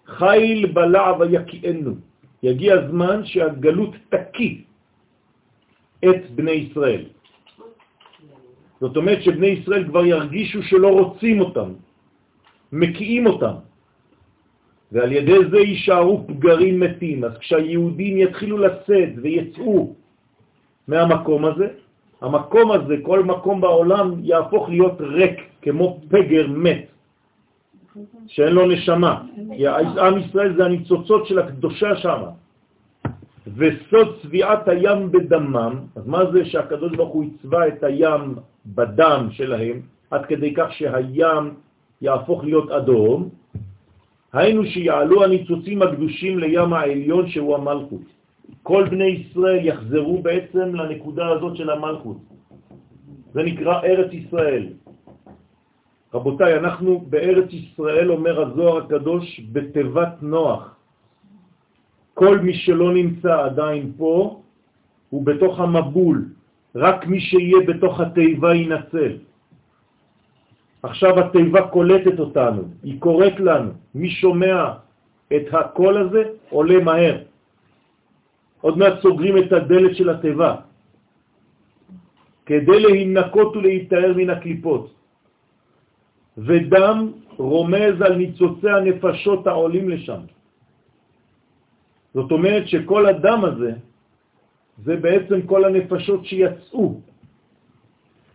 חיל 0.06 0.72
בלע 0.72 1.12
ויקיענו. 1.20 1.94
יגיע 2.42 2.74
הזמן 2.74 3.24
שהגלות 3.24 3.92
תקיא 4.08 4.56
את 6.04 6.30
בני 6.36 6.50
ישראל. 6.68 7.04
זאת 8.80 8.96
אומרת 8.96 9.22
שבני 9.22 9.46
ישראל 9.46 9.84
כבר 9.88 10.04
ירגישו 10.06 10.62
שלא 10.62 10.88
רוצים 10.88 11.40
אותם, 11.40 11.70
מקיאים 12.72 13.26
אותם, 13.26 13.56
ועל 14.92 15.12
ידי 15.12 15.38
זה 15.50 15.58
יישארו 15.58 16.26
פגרים 16.28 16.80
מתים. 16.80 17.24
אז 17.24 17.34
כשהיהודים 17.38 18.18
יתחילו 18.18 18.58
לצאת 18.58 19.10
ויצאו 19.22 19.94
מהמקום 20.88 21.44
הזה, 21.44 21.68
המקום 22.20 22.72
הזה, 22.72 22.94
כל 23.02 23.24
מקום 23.24 23.60
בעולם 23.60 24.14
יהפוך 24.22 24.68
להיות 24.68 25.00
ריק, 25.00 25.40
כמו 25.62 26.00
פגר 26.08 26.46
מת, 26.48 26.86
שאין 28.26 28.52
לו 28.52 28.66
נשמה. 28.66 29.20
עם 29.98 30.18
ישראל 30.18 30.56
זה 30.56 30.64
הניצוצות 30.64 31.26
של 31.26 31.38
הקדושה 31.38 31.96
שם. 31.96 32.22
וסוד 33.56 34.08
צביעת 34.22 34.68
הים 34.68 35.12
בדמם, 35.12 35.74
אז 35.96 36.06
מה 36.06 36.30
זה 36.32 36.44
שהקדוש 36.44 36.92
ברוך 36.96 37.12
הוא 37.12 37.24
יצבע 37.24 37.68
את 37.68 37.84
הים 37.84 38.34
בדם 38.66 39.28
שלהם, 39.30 39.80
עד 40.10 40.26
כדי 40.26 40.54
כך 40.54 40.72
שהים 40.72 41.54
יהפוך 42.02 42.44
להיות 42.44 42.70
אדום, 42.70 43.28
היינו 44.32 44.64
שיעלו 44.64 45.24
הניצוצים 45.24 45.82
הקדושים 45.82 46.38
לים 46.38 46.72
העליון 46.72 47.28
שהוא 47.28 47.54
המלכות. 47.54 48.13
כל 48.62 48.88
בני 48.90 49.04
ישראל 49.04 49.66
יחזרו 49.66 50.22
בעצם 50.22 50.74
לנקודה 50.74 51.26
הזאת 51.28 51.56
של 51.56 51.70
המלכות. 51.70 52.16
זה 53.32 53.42
נקרא 53.42 53.82
ארץ 53.82 54.12
ישראל. 54.12 54.66
רבותיי, 56.14 56.58
אנחנו 56.58 57.00
בארץ 57.10 57.50
ישראל, 57.52 58.10
אומר 58.10 58.42
הזוהר 58.42 58.76
הקדוש, 58.84 59.40
בתיבת 59.52 60.22
נוח. 60.22 60.76
כל 62.14 62.38
מי 62.38 62.54
שלא 62.54 62.94
נמצא 62.94 63.44
עדיין 63.44 63.92
פה 63.96 64.40
הוא 65.10 65.26
בתוך 65.26 65.60
המבול, 65.60 66.24
רק 66.74 67.06
מי 67.06 67.20
שיהיה 67.20 67.60
בתוך 67.66 68.00
התיבה 68.00 68.54
ינצל. 68.54 69.12
עכשיו 70.82 71.20
התיבה 71.20 71.62
קולטת 71.68 72.18
אותנו, 72.18 72.62
היא 72.82 73.00
קוראת 73.00 73.40
לנו. 73.40 73.70
מי 73.94 74.10
שומע 74.10 74.72
את 75.36 75.46
הקול 75.52 75.94
הזה 75.98 76.22
עולה 76.50 76.78
מהר. 76.84 77.16
עוד 78.64 78.78
מעט 78.80 79.04
סוגרים 79.04 79.38
את 79.38 79.52
הדלת 79.52 79.92
של 79.96 80.08
התיבה, 80.08 80.52
כדי 82.48 82.78
להינקות 82.80 83.50
ולהתאר 83.56 84.12
מן 84.16 84.30
הקליפות. 84.30 84.84
ודם 86.38 86.98
רומז 87.36 87.94
על 88.00 88.14
ניצוצי 88.16 88.70
הנפשות 88.70 89.46
העולים 89.46 89.88
לשם. 89.88 90.20
זאת 92.14 92.32
אומרת 92.32 92.64
שכל 92.68 93.02
הדם 93.06 93.40
הזה 93.44 93.72
זה 94.84 94.96
בעצם 94.96 95.38
כל 95.44 95.64
הנפשות 95.68 96.24
שיצאו. 96.24 97.00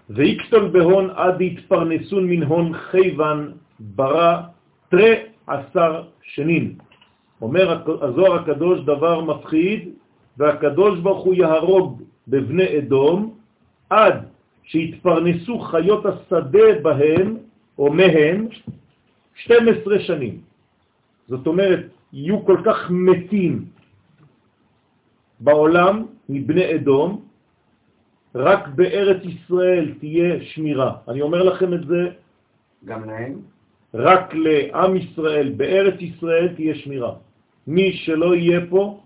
ויקטול 0.09 0.65
בהון 0.69 1.09
עד 1.09 1.41
יתפרנסון 1.41 2.23
מן 2.29 2.43
הון 2.43 2.67
חייבן 2.93 3.39
ברא 3.97 4.53
תרי 4.93 5.13
עשר 5.47 5.91
שנים. 6.21 6.77
אומר 7.41 7.65
הזוהר 8.01 8.33
הקדוש 8.45 8.85
דבר 8.85 9.25
מפחיד, 9.25 9.98
והקדוש 10.39 10.99
ברוך 10.99 11.23
הוא 11.23 11.33
יהרוג 11.33 12.01
בבני 12.27 12.77
אדום 12.77 13.35
עד 13.89 14.15
שיתפרנסו 14.63 15.59
חיות 15.59 16.05
השדה 16.05 16.79
בהם 16.81 17.37
או 17.77 17.93
מהם 17.93 18.47
12 19.35 19.99
שנים. 19.99 20.41
זאת 21.27 21.47
אומרת, 21.47 21.85
יהיו 22.13 22.45
כל 22.45 22.57
כך 22.65 22.87
מתים 22.89 23.65
בעולם 25.39 26.05
מבני 26.29 26.75
אדום, 26.75 27.21
רק 28.35 28.67
בארץ 28.67 29.21
ישראל 29.23 29.93
תהיה 29.99 30.43
שמירה. 30.43 30.91
אני 31.07 31.21
אומר 31.21 31.43
לכם 31.43 31.73
את 31.73 31.87
זה 31.87 32.01
גם 32.85 33.09
להם? 33.09 33.41
רק 33.93 34.33
לעם 34.33 34.95
ישראל, 34.95 35.53
בארץ 35.57 35.97
ישראל 36.01 36.47
תהיה 36.55 36.75
שמירה. 36.75 37.13
מי 37.67 37.93
שלא 37.93 38.35
יהיה 38.35 38.59
פה 38.69 39.01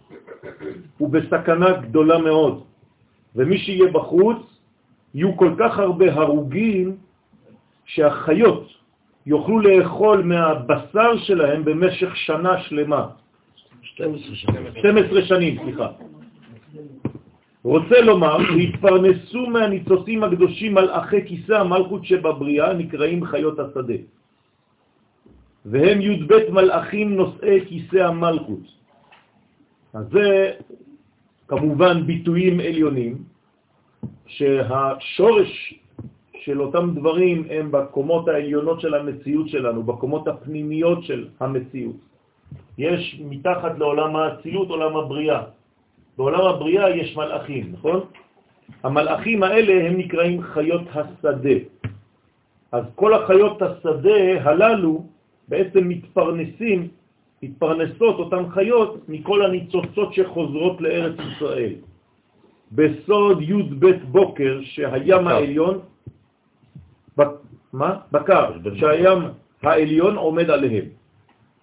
הוא 0.98 1.10
בסכנה 1.10 1.72
גדולה 1.72 2.18
מאוד, 2.18 2.64
ומי 3.36 3.58
שיהיה 3.58 3.92
בחוץ 3.92 4.38
יהיו 5.14 5.38
כל 5.38 5.52
כך 5.60 5.80
הרבה 5.80 6.14
הרוגים 6.14 6.98
שהחיות 7.86 8.68
יוכלו 9.26 9.60
לאכול 9.60 10.24
מהבשר 10.24 11.18
שלהם 11.18 11.66
במשך 11.66 12.16
שנה 12.16 12.62
שלמה. 12.62 13.08
12 13.82 14.36
שנים. 14.36 14.64
12 14.80 15.22
שנים, 15.22 15.54
סליחה. 15.64 15.90
רוצה 17.64 18.02
לומר 18.02 18.38
שהתפרנסו 18.44 19.48
מהניצוצים 19.48 20.24
הקדושים 20.24 20.74
מלאכי 20.74 21.22
כיסא 21.28 21.54
המלכות 21.54 22.06
שבבריאה 22.06 22.74
נקראים 22.74 23.26
חיות 23.26 23.60
השדה. 23.60 24.00
והם 25.66 26.02
י"ב 26.02 26.34
מלאכים 26.52 27.16
נושאי 27.16 27.66
כיסא 27.68 27.98
המלכות. 27.98 28.83
אז 29.94 30.06
זה 30.12 30.52
כמובן 31.48 32.06
ביטויים 32.06 32.60
עליונים, 32.60 33.18
שהשורש 34.28 35.80
של 36.44 36.62
אותם 36.62 36.92
דברים 36.96 37.46
הם 37.50 37.72
בקומות 37.72 38.28
העליונות 38.28 38.82
של 38.82 38.94
המציאות 38.94 39.50
שלנו, 39.50 39.84
בקומות 39.84 40.28
הפנימיות 40.28 41.04
של 41.04 41.28
המציאות. 41.40 41.96
יש 42.78 43.22
מתחת 43.26 43.80
לעולם 43.80 44.16
האצילות 44.16 44.70
עולם 44.70 44.98
הבריאה. 44.98 45.42
בעולם 46.18 46.46
הבריאה 46.46 46.90
יש 46.90 47.18
מלאכים, 47.18 47.72
נכון? 47.74 48.00
המלאכים 48.84 49.44
האלה 49.44 49.88
הם 49.88 49.98
נקראים 49.98 50.42
חיות 50.42 50.82
השדה. 50.94 51.58
אז 52.72 52.84
כל 52.96 53.14
החיות 53.14 53.62
השדה 53.62 54.42
הללו 54.44 55.06
בעצם 55.48 55.88
מתפרנסים, 55.88 56.88
מתפרנסות 57.44 58.16
אותן 58.20 58.50
חיות 58.50 59.10
מכל 59.10 59.46
הניצוצות 59.46 60.14
שחוזרות 60.14 60.82
לארץ 60.82 61.16
ישראל. 61.20 61.74
בסוד 62.72 63.42
י' 63.42 63.64
ב' 63.80 63.92
בוקר 64.12 64.60
שהים 64.64 65.28
העליון, 65.28 65.80
ב, 67.20 67.22
מה? 67.74 68.08
בקר, 68.12 68.52
שהים 68.80 69.20
העליון 69.64 70.16
עומד 70.16 70.50
עליהם. 70.50 70.86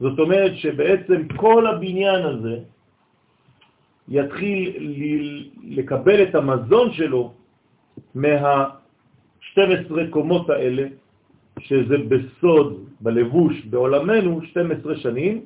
זאת 0.01 0.19
אומרת 0.19 0.53
שבעצם 0.57 1.21
כל 1.37 1.67
הבניין 1.67 2.23
הזה 2.25 2.57
יתחיל 4.09 4.65
לקבל 5.65 6.23
את 6.23 6.35
המזון 6.35 6.93
שלו 6.93 7.33
מה-12 8.15 9.61
קומות 10.11 10.51
האלה, 10.51 10.85
שזה 11.59 11.97
בסוד, 12.09 12.69
בלבוש, 13.01 13.65
בעולמנו, 13.65 14.43
12 14.43 14.97
שנים 14.97 15.41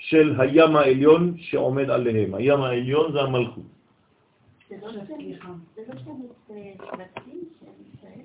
של 0.00 0.40
הים 0.40 0.76
העליון 0.76 1.34
שעומד 1.36 1.90
עליהם. 1.90 2.34
הים 2.34 2.60
העליון 2.60 3.12
זה 3.12 3.20
המלכות. 3.20 3.64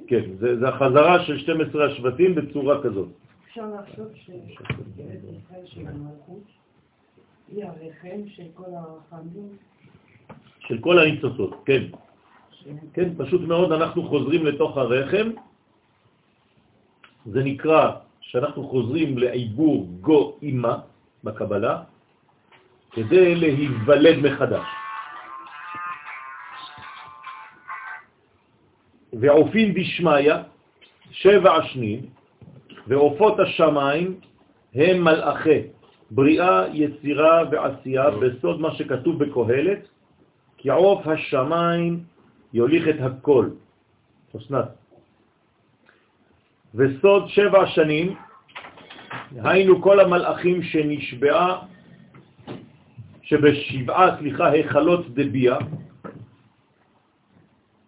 כן, 0.08 0.24
זה, 0.40 0.60
זה 0.60 0.68
החזרה 0.70 1.24
של 1.26 1.40
12 1.40 1.86
השבטים 1.86 2.36
בצורה 2.36 2.84
כזאת. 2.84 3.08
אפשר 3.48 3.66
לחשוב 3.80 4.08
של 5.66 5.88
המלכות 5.88 6.44
היא 7.48 7.66
הרחם 7.66 8.20
של 8.28 8.48
כל 8.54 8.72
החמים? 8.76 9.50
של 10.60 10.78
כל 10.82 11.00
הניצוצות, 11.00 11.64
כן. 11.66 11.84
כן, 12.94 13.10
פשוט 13.18 13.42
מאוד 13.42 13.72
אנחנו 13.72 14.10
חוזרים 14.10 14.46
לתוך 14.46 14.78
הרחם, 14.78 15.30
זה 17.26 17.44
נקרא 17.44 17.92
שאנחנו 18.22 18.68
חוזרים 18.68 19.18
לעיבור 19.18 19.88
גו 20.02 20.38
אימה 20.42 20.80
בקבלה, 21.26 21.82
כדי 22.92 23.36
להיוולד 23.36 24.18
מחדש. 24.22 24.68
ועופין 29.14 29.74
דשמיא, 29.74 30.34
שבע 31.12 31.64
שנים, 31.64 32.00
ועופות 32.88 33.40
השמיים 33.40 34.20
הם 34.76 35.04
מלאכי, 35.04 35.62
בריאה, 36.12 36.68
יצירה 36.74 37.44
ועשייה, 37.52 38.06
בסוד 38.12 38.62
מה 38.62 38.76
שכתוב 38.76 39.24
בקהלת, 39.24 39.82
כי 40.58 40.70
עוף 40.70 41.08
השמיים 41.08 42.04
יוליך 42.54 42.88
את 42.88 43.00
הכל. 43.02 43.50
אסנת. 44.38 44.70
וסוד 46.76 47.30
שבע 47.30 47.68
שנים, 47.68 48.16
היינו 49.32 49.82
כל 49.82 50.00
המלאכים 50.00 50.64
שנשבעה, 50.64 51.60
שבשבעה, 53.22 54.18
סליחה, 54.20 54.48
היכלות 54.50 55.16
דביה. 55.16 55.58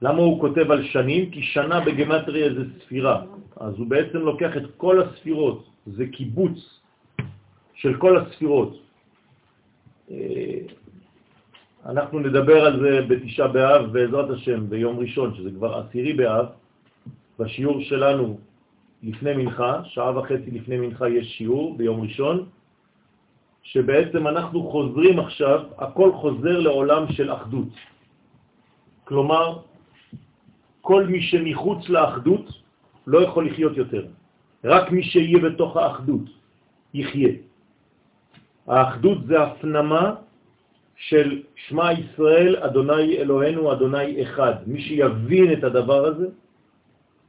למה 0.01 0.19
הוא 0.21 0.41
כותב 0.41 0.71
על 0.71 0.83
שנים? 0.83 1.29
כי 1.31 1.41
שנה 1.41 1.79
בגמטריה 1.79 2.53
זה 2.53 2.63
ספירה. 2.79 3.21
אז 3.59 3.73
הוא 3.77 3.87
בעצם 3.87 4.17
לוקח 4.17 4.57
את 4.57 4.63
כל 4.77 5.01
הספירות, 5.01 5.65
זה 5.85 6.05
קיבוץ 6.07 6.79
של 7.73 7.97
כל 7.97 8.17
הספירות. 8.17 8.77
אה, 10.11 10.59
אנחנו 11.85 12.19
נדבר 12.19 12.65
על 12.65 12.79
זה 12.79 13.01
בתשעה 13.07 13.47
באב 13.47 13.85
בעזרת 13.93 14.29
השם 14.29 14.69
ביום 14.69 14.99
ראשון, 14.99 15.35
שזה 15.35 15.49
כבר 15.51 15.77
עשירי 15.77 16.13
באב, 16.13 16.45
בשיעור 17.39 17.81
שלנו 17.81 18.37
לפני 19.03 19.33
מנחה, 19.33 19.81
שעה 19.85 20.17
וחצי 20.17 20.51
לפני 20.51 20.77
מנחה 20.77 21.09
יש 21.09 21.37
שיעור 21.37 21.77
ביום 21.77 22.01
ראשון, 22.01 22.45
שבעצם 23.63 24.27
אנחנו 24.27 24.69
חוזרים 24.71 25.19
עכשיו, 25.19 25.59
הכל 25.77 26.11
חוזר 26.13 26.59
לעולם 26.59 27.03
של 27.11 27.33
אחדות. 27.33 27.69
כלומר, 29.03 29.59
כל 30.81 31.03
מי 31.05 31.21
שמחוץ 31.21 31.89
לאחדות 31.89 32.45
לא 33.07 33.17
יכול 33.23 33.47
לחיות 33.47 33.77
יותר. 33.77 34.05
רק 34.63 34.91
מי 34.91 35.03
שיהיה 35.03 35.39
בתוך 35.39 35.77
האחדות 35.77 36.25
יחיה. 36.93 37.33
האחדות 38.67 39.17
זה 39.27 39.43
הפנמה 39.43 40.15
של 40.95 41.41
שמע 41.55 41.91
ישראל, 41.93 42.55
אדוני 42.55 43.17
אלוהינו, 43.17 43.73
אדוני 43.73 44.23
אחד. 44.23 44.53
מי 44.67 44.81
שיבין 44.81 45.53
את 45.53 45.63
הדבר 45.63 46.05
הזה, 46.05 46.27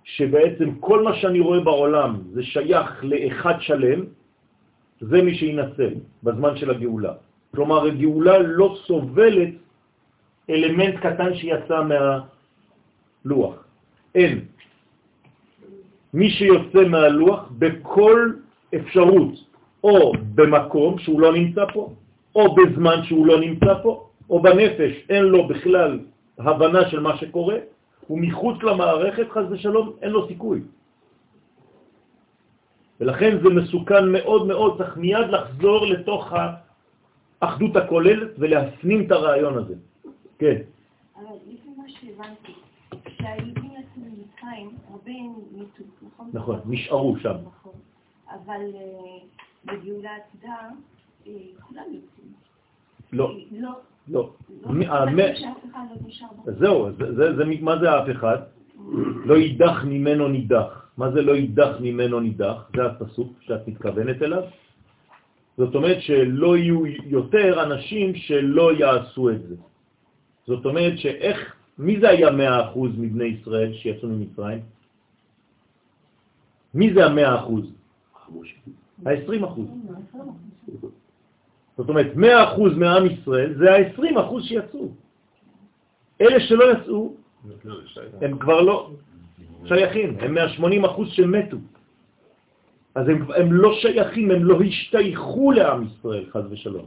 שבעצם 0.08 0.80
כל 0.80 1.02
מה 1.02 1.16
שאני 1.20 1.40
רואה 1.40 1.60
בעולם 1.60 2.10
זה 2.32 2.42
שייך 2.42 3.04
לאחד 3.04 3.54
שלם, 3.60 4.00
זה 5.00 5.22
מי 5.22 5.34
שינסה 5.34 5.88
בזמן 6.22 6.56
של 6.56 6.70
הגאולה. 6.70 7.12
כלומר, 7.54 7.86
הגאולה 7.86 8.38
לא 8.38 8.76
סובלת 8.86 9.52
אלמנט 10.50 10.94
קטן 11.04 11.34
שיצא 11.34 11.78
מהלוח. 11.84 13.54
אין. 14.14 14.36
מי 16.14 16.30
שיוצא 16.30 16.82
מהלוח 16.88 17.52
בכל 17.58 18.32
אפשרות, 18.74 19.32
או 19.84 20.12
במקום 20.34 20.98
שהוא 20.98 21.20
לא 21.20 21.32
נמצא 21.32 21.64
פה, 21.72 21.92
או 22.34 22.54
בזמן 22.54 23.04
שהוא 23.04 23.26
לא 23.26 23.40
נמצא 23.40 23.72
פה, 23.82 24.08
או 24.30 24.42
בנפש 24.42 24.92
אין 25.08 25.24
לו 25.24 25.48
בכלל 25.48 25.98
הבנה 26.38 26.90
של 26.90 27.00
מה 27.00 27.16
שקורה, 27.16 27.56
ומחוץ 28.10 28.62
למערכת, 28.62 29.30
חז 29.30 29.52
ושלום, 29.52 29.92
אין 30.02 30.10
לו 30.10 30.28
סיכוי. 30.28 30.60
ולכן 33.00 33.38
זה 33.42 33.48
מסוכן 33.48 34.12
מאוד 34.12 34.46
מאוד, 34.46 34.78
צריך 34.78 34.96
מיד 34.96 35.26
לחזור 35.30 35.86
לתוך 35.86 36.32
האחדות 37.40 37.76
הכוללת 37.76 38.30
ולהפנים 38.38 39.06
את 39.06 39.10
הרעיון 39.10 39.58
הזה. 39.58 39.74
כן. 40.38 40.56
אבל 41.16 41.36
לפי 41.46 41.68
מה 41.76 41.84
שהבנתי, 41.88 42.52
כשהיהודים 43.04 43.70
יצאו 43.78 44.02
ממצרים, 44.02 44.70
הרבה 44.90 45.12
מתו, 45.52 45.84
נכון? 46.02 46.30
נכון, 46.32 46.60
נשארו 46.66 47.16
שם. 47.18 47.34
נכון. 47.46 47.72
אבל 48.30 48.60
אה, 48.74 49.18
בגאולה 49.64 50.10
עתידה, 50.16 50.56
אה, 51.26 51.32
כולם 51.60 51.84
יוצאים. 51.84 52.32
לא, 53.12 53.34
לא. 54.10 54.32
לא. 54.66 54.74
לא, 54.74 55.04
לא 55.04 55.96
בחוץ. 56.08 56.58
זהו, 56.58 56.90
זה, 56.98 57.14
זה, 57.14 57.36
זה, 57.36 57.44
מה 57.60 57.78
זה 57.78 57.98
אף 57.98 58.10
אחד? 58.10 58.38
לא 59.24 59.34
יידח 59.34 59.84
ממנו 59.84 60.28
נידח. 60.28 60.88
מה 60.96 61.10
זה 61.10 61.22
לא 61.22 61.32
יידח 61.36 61.72
ממנו 61.80 62.20
נידח? 62.20 62.70
זה 62.76 62.86
הפסוק 62.86 63.32
שאת 63.40 63.68
מתכוונת 63.68 64.22
אליו. 64.22 64.42
זאת 65.56 65.74
אומרת 65.74 66.00
שלא 66.00 66.56
יהיו 66.56 66.86
יותר 66.86 67.62
אנשים 67.62 68.14
שלא 68.14 68.66
יעשו 68.78 69.30
את 69.30 69.42
זה. 69.48 69.56
זאת 70.46 70.64
אומרת 70.66 70.98
שאיך, 70.98 71.38
מי 71.78 72.00
זה 72.00 72.08
היה 72.08 72.30
מאה 72.30 72.70
אחוז 72.70 72.92
מבני 72.98 73.24
ישראל 73.24 73.74
שיצאו 73.74 74.08
ממצרים? 74.08 74.60
מי 76.74 76.94
זה 76.94 77.06
המאה 77.06 77.34
אחוז? 77.38 77.66
ה-20 79.06 79.44
אחוז. 79.44 79.66
זאת 81.78 81.88
אומרת, 81.88 82.06
100% 82.16 82.18
מעם 82.76 83.06
ישראל 83.06 83.54
זה 83.58 83.72
ה-20% 83.72 84.42
שיצאו. 84.42 84.88
אלה 86.20 86.40
שלא 86.40 86.64
יצאו, 86.72 87.14
הם 88.20 88.38
כבר 88.38 88.60
לא 88.60 88.90
שייכים, 89.64 90.16
הם 90.20 90.34
מה-80% 90.34 91.06
שמתו. 91.06 91.56
אז 92.94 93.08
הם, 93.08 93.32
הם 93.36 93.52
לא 93.52 93.74
שייכים, 93.74 94.30
הם 94.30 94.44
לא 94.44 94.60
השתייכו 94.62 95.52
לעם 95.52 95.86
ישראל, 95.86 96.26
חז 96.30 96.42
ושלום. 96.50 96.86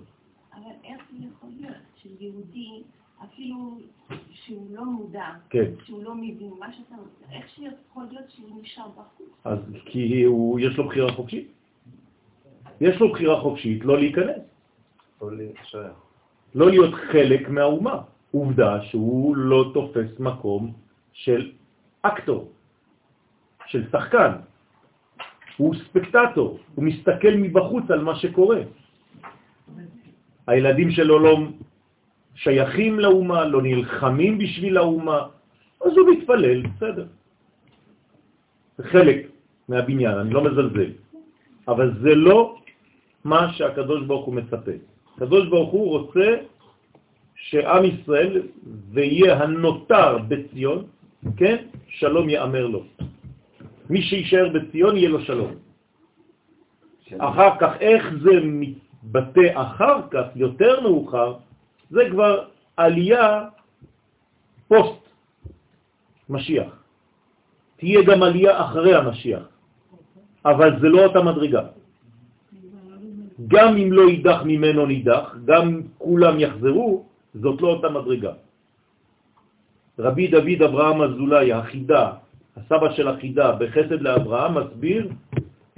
אבל 0.54 0.62
איך 0.84 1.01
זה 1.12 1.25
יכול 1.36 1.49
להיות 1.60 1.75
שיהודי, 2.01 2.82
אפילו 3.23 3.77
שהוא 4.32 4.67
לא 4.75 4.86
מודע, 4.86 5.27
כן. 5.49 5.65
שהוא 5.86 6.04
לא 6.04 6.15
מבין 6.15 6.51
מה 6.60 6.73
שאתה 6.73 6.95
רוצה, 6.95 7.36
איך 7.36 7.45
שיכול 7.56 8.04
להיות 8.12 8.25
שהוא 8.30 8.62
נשאר 8.62 8.88
בחוץ? 8.88 9.27
אז 9.45 9.60
כי 9.86 10.23
הוא, 10.23 10.60
יש 10.60 10.77
לו 10.77 10.88
בחירה 10.88 11.12
חופשית. 11.12 11.47
יש 12.82 12.99
לו 12.99 13.12
בחירה 13.12 13.41
חופשית 13.41 13.86
לא 13.86 13.99
להיכנס, 13.99 14.50
לא 16.55 16.69
להיות 16.69 16.93
חלק 16.93 17.49
מהאומה. 17.49 17.97
עובדה 18.31 18.81
שהוא 18.81 19.36
לא 19.36 19.71
תופס 19.73 20.19
מקום 20.19 20.73
של 21.13 21.51
אקטור, 22.01 22.51
של 23.67 23.84
שחקן. 23.91 24.31
הוא 25.57 25.75
ספקטטור, 25.75 26.60
הוא 26.75 26.86
מסתכל 26.86 27.34
מבחוץ 27.38 27.91
על 27.91 28.01
מה 28.01 28.15
שקורה. 28.15 28.62
הילדים 30.47 30.91
שלו 30.91 31.19
לא 31.19 31.34
שייכים 32.36 32.99
לאומה, 32.99 33.45
לא 33.45 33.62
נלחמים 33.62 34.38
בשביל 34.38 34.77
האומה, 34.77 35.19
אז 35.86 35.91
הוא 35.97 36.05
מתפלל, 36.12 36.62
בסדר. 36.62 37.07
זה 38.77 38.84
חלק 38.84 39.27
מהבניין, 39.69 40.17
אני 40.17 40.34
לא 40.34 40.43
מזלזל. 40.43 40.91
אבל 41.67 41.88
זה 42.01 42.15
לא 42.15 42.57
מה 43.23 43.53
שהקדוש 43.53 44.05
ברוך 44.07 44.25
הוא 44.25 44.36
מצפה. 44.36 44.90
הקדוש 45.21 45.47
ברוך 45.47 45.71
הוא 45.71 45.89
רוצה 45.99 46.29
שעם 47.36 47.86
ישראל 47.86 48.41
ויהיה 48.89 49.38
הנותר 49.43 50.17
בציון, 50.17 50.86
כן, 51.38 51.57
שלום 51.88 52.29
יאמר 52.29 52.65
לו. 52.67 52.84
מי 53.89 54.01
שישאר 54.01 54.49
בציון 54.49 54.97
יהיה 54.97 55.10
לו 55.10 55.21
שלום. 55.21 55.51
אחר 57.17 57.49
כך, 57.60 57.71
איך 57.79 58.03
זה 58.23 58.34
מתבטא 58.43 59.47
אחר 59.53 59.97
כך, 60.12 60.25
יותר 60.36 60.81
מאוחר, 60.81 61.34
זה 61.89 62.01
כבר 62.12 62.34
עלייה 62.77 63.45
פוסט 64.67 65.05
משיח. 66.29 66.71
תהיה 67.77 68.01
גם 68.10 68.23
עלייה 68.23 68.62
אחרי 68.65 68.95
המשיח, 68.95 69.45
אבל 70.45 70.79
זה 70.81 70.88
לא 70.89 71.05
אותה 71.05 71.21
מדרגה. 71.21 71.63
גם 73.47 73.77
אם 73.77 73.93
לא 73.93 74.10
יידח 74.10 74.39
ממנו 74.45 74.86
נידח, 74.86 75.36
גם 75.45 75.82
כולם 75.97 76.39
יחזרו, 76.39 77.06
זאת 77.34 77.62
לא 77.62 77.67
אותה 77.67 77.89
מדרגה. 77.89 78.34
רבי 79.99 80.27
דוד 80.27 80.62
אברהם 80.65 81.01
אזולאי, 81.01 81.54
החידה, 81.54 82.12
הסבא 82.58 82.91
של 82.91 83.08
החידה, 83.08 83.51
בחסד 83.51 84.01
לאברהם, 84.01 84.58
מסביר 84.58 85.10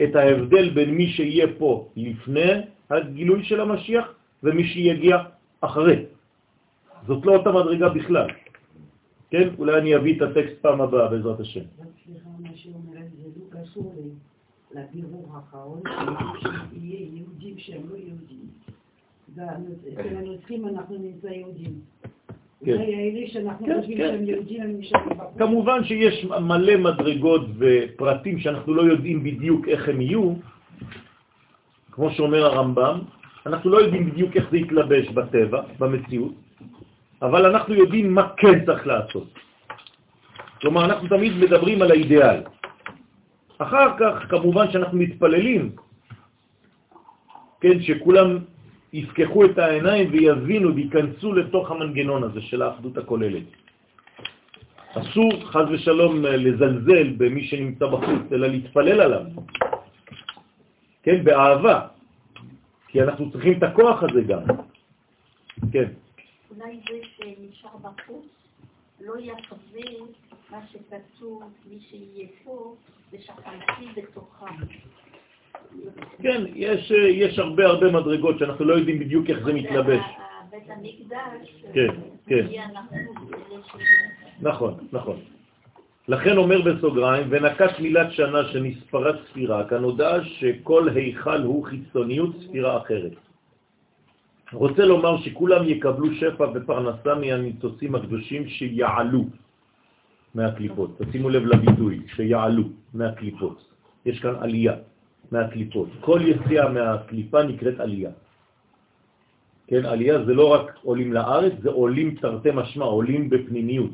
את 0.04 0.16
ההבדל 0.16 0.70
בין 0.70 0.90
מי 0.90 1.08
שיהיה 1.08 1.48
פה 1.58 1.88
לפני 1.96 2.52
הגילוי 2.90 3.44
של 3.44 3.60
המשיח 3.62 4.06
ומי 4.44 4.64
שיגיע 4.68 5.18
אחרי. 5.62 6.06
זאת 7.08 7.26
לא 7.26 7.32
אותה 7.36 7.52
מדרגה 7.52 7.90
בכלל. 7.90 8.28
כן? 9.30 9.50
אולי 9.58 9.78
אני 9.78 9.96
אביא 9.96 10.18
את 10.18 10.22
הטקסט 10.22 10.62
פעם 10.62 10.82
הבאה 10.82 11.08
בעזרת 11.08 11.40
השם. 11.40 11.60
רק 11.80 11.88
סליחה, 12.06 12.30
מה 12.40 12.50
שאומרת 12.56 13.10
זה 13.18 13.28
לא 13.36 13.62
קשור 13.62 13.94
ל- 14.74 14.80
לבירור 14.80 15.28
האחרון, 15.36 15.82
שיהיה 16.74 17.00
יהודים 17.14 17.54
שהם 17.58 17.82
לא 17.90 17.96
יהודים. 17.96 18.44
והנוצ- 19.36 20.00
אצל 20.00 20.16
הנוצרים 20.18 20.68
אנחנו 20.68 20.98
נמצא 20.98 21.28
יהודים. 21.28 21.74
כן. 22.66 22.78
כן, 23.66 23.78
כן. 24.00 24.06
כמובן 25.38 25.84
שיש 25.84 26.26
מלא 26.26 26.76
מדרגות 26.78 27.42
ופרטים 27.58 28.40
שאנחנו 28.40 28.74
לא 28.74 28.82
יודעים 28.82 29.24
בדיוק 29.24 29.68
איך 29.68 29.90
הם 29.90 30.02
יהיו, 30.02 30.34
כמו 31.92 32.12
שאומר 32.12 32.46
הרמב"ם, 32.46 33.00
אנחנו 33.46 33.70
לא 33.70 33.78
יודעים 33.78 34.10
בדיוק 34.12 34.36
איך 34.38 34.46
זה 34.52 34.58
יתלבש 34.58 35.10
בטבע, 35.10 35.62
במציאות, 35.80 36.34
אבל 37.22 37.46
אנחנו 37.46 37.74
יודעים 37.74 38.14
מה 38.14 38.30
כן 38.38 38.66
צריך 38.66 38.88
לעשות. 38.88 39.28
כלומר, 40.62 40.86
אנחנו 40.86 41.08
תמיד 41.08 41.34
מדברים 41.38 41.82
על 41.82 41.92
האידיאל. 41.92 42.40
אחר 43.64 43.88
כך, 44.00 44.30
כמובן 44.30 44.72
שאנחנו 44.72 44.98
מתפללים, 44.98 45.76
כן, 47.62 47.82
שכולם 47.82 48.38
יפקחו 48.94 49.46
את 49.46 49.58
העיניים 49.58 50.12
ויבינו 50.12 50.76
וייכנסו 50.76 51.34
לתוך 51.34 51.72
המנגנון 51.72 52.24
הזה 52.24 52.42
של 52.42 52.62
האחדות 52.62 52.98
הכוללת. 52.98 53.44
אסור 54.94 55.32
חז 55.46 55.66
ושלום 55.72 56.26
לזלזל 56.26 57.08
במי 57.18 57.44
שנמצא 57.44 57.86
בחוץ, 57.88 58.24
אלא 58.32 58.48
להתפלל 58.48 59.02
עליו, 59.02 59.26
כן, 61.04 61.24
באהבה, 61.24 61.88
כי 62.88 63.02
אנחנו 63.02 63.32
צריכים 63.32 63.58
את 63.58 63.64
הכוח 63.64 64.04
הזה 64.04 64.22
גם. 64.22 64.44
כן. 65.72 65.90
אולי 66.52 66.80
זה 66.90 66.98
שנשאר 67.18 67.78
בחוץ 67.82 68.26
לא 69.02 69.14
יכווה 69.20 69.92
מה 70.54 70.60
שכתוב, 70.72 71.44
מי 71.70 71.80
שיהיה 71.90 72.28
פה, 72.44 72.76
ושכנתי 73.14 74.02
בתוכם. 74.02 74.46
כן, 76.22 76.44
יש, 76.56 76.92
יש 76.92 77.40
הרבה 77.40 77.66
הרבה 77.66 77.92
מדרגות 77.92 78.40
שאנחנו 78.40 78.66
לא 78.66 78.74
יודעים 78.74 79.00
בדיוק 79.00 79.30
איך 79.30 79.46
זה 79.46 79.54
מתלבש. 79.54 80.02
בית 80.52 80.70
המקדש, 80.70 81.64
כן, 81.74 81.88
כן. 82.26 82.48
נכון, 84.42 84.74
נכון. 84.92 85.20
לכן 86.08 86.38
אומר 86.38 86.62
בסוגריים, 86.62 87.28
ונקט 87.30 87.80
מילת 87.80 88.12
שנה 88.12 88.46
שנספרת 88.52 89.16
ספירה, 89.30 89.70
כאן 89.70 89.84
הודעה 89.84 90.26
שכל 90.26 90.90
היכל 90.90 91.42
הוא 91.42 91.66
חיצוניות 91.66 92.36
ספירה 92.46 92.78
אחרת. 92.78 93.12
רוצה 94.54 94.86
לומר 94.86 95.18
שכולם 95.18 95.70
יקבלו 95.70 96.16
שפע 96.16 96.46
ופרנסה 96.54 97.16
מהניצוצים 97.16 97.96
הקדושים 97.96 98.48
שיעלו 98.48 99.26
מהקליפות. 100.36 101.02
תשימו 101.02 101.30
לב 101.30 101.46
לביטוי, 101.46 102.02
שיעלו 102.16 102.64
מהקליפות. 102.94 103.58
יש 104.06 104.20
כאן 104.20 104.36
עלייה 104.40 104.74
מהקליפות. 105.32 105.90
כל 106.02 106.20
יציאה 106.24 106.70
מהקליפה 106.70 107.44
נקראת 107.44 107.80
עלייה. 107.80 108.12
כן, 109.68 109.86
עלייה 109.86 110.26
זה 110.26 110.34
לא 110.34 110.54
רק 110.54 110.66
עולים 110.84 111.14
לארץ, 111.14 111.54
זה 111.62 111.70
עולים 111.70 112.16
תרתי 112.22 112.50
משמע, 112.54 112.86
עולים 112.86 113.30
בפנימיות. 113.30 113.92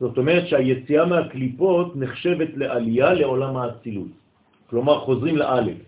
זאת 0.00 0.18
אומרת 0.18 0.48
שהיציאה 0.48 1.06
מהקליפות 1.06 1.96
נחשבת 1.96 2.48
לעלייה 2.56 3.12
לעולם 3.12 3.56
האצילות. 3.56 4.08
כלומר, 4.70 5.00
חוזרים 5.00 5.36
לאלף, 5.36 5.78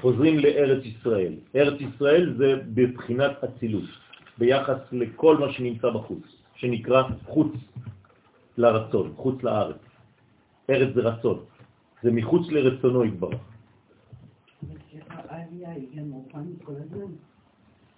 חוזרים 0.00 0.38
לארץ 0.38 0.82
ישראל. 0.84 1.32
ארץ 1.54 1.80
ישראל 1.80 2.34
זה 2.36 2.48
בבחינת 2.74 3.44
אצילות, 3.44 3.88
ביחס 4.38 4.80
לכל 4.92 5.36
מה 5.36 5.52
שנמצא 5.52 5.90
בחוץ, 5.90 6.24
שנקרא 6.62 7.02
חוץ 7.26 7.52
לרצון, 8.56 9.12
חוץ 9.16 9.42
לארץ. 9.42 9.82
ארץ 10.70 10.94
זה 10.94 11.00
רצון, 11.00 11.38
זה 12.02 12.10
מחוץ 12.10 12.46
לרצונו 12.50 13.04
יתברך. 13.04 13.40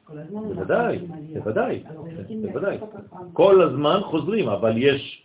בוודאי. 0.09 0.99
בוודאי, 1.33 1.83
בוודאי. 2.43 2.77
כל 3.33 3.63
הזמן 3.63 4.01
חוזרים, 4.05 4.49
אבל 4.49 4.73
יש 4.77 5.23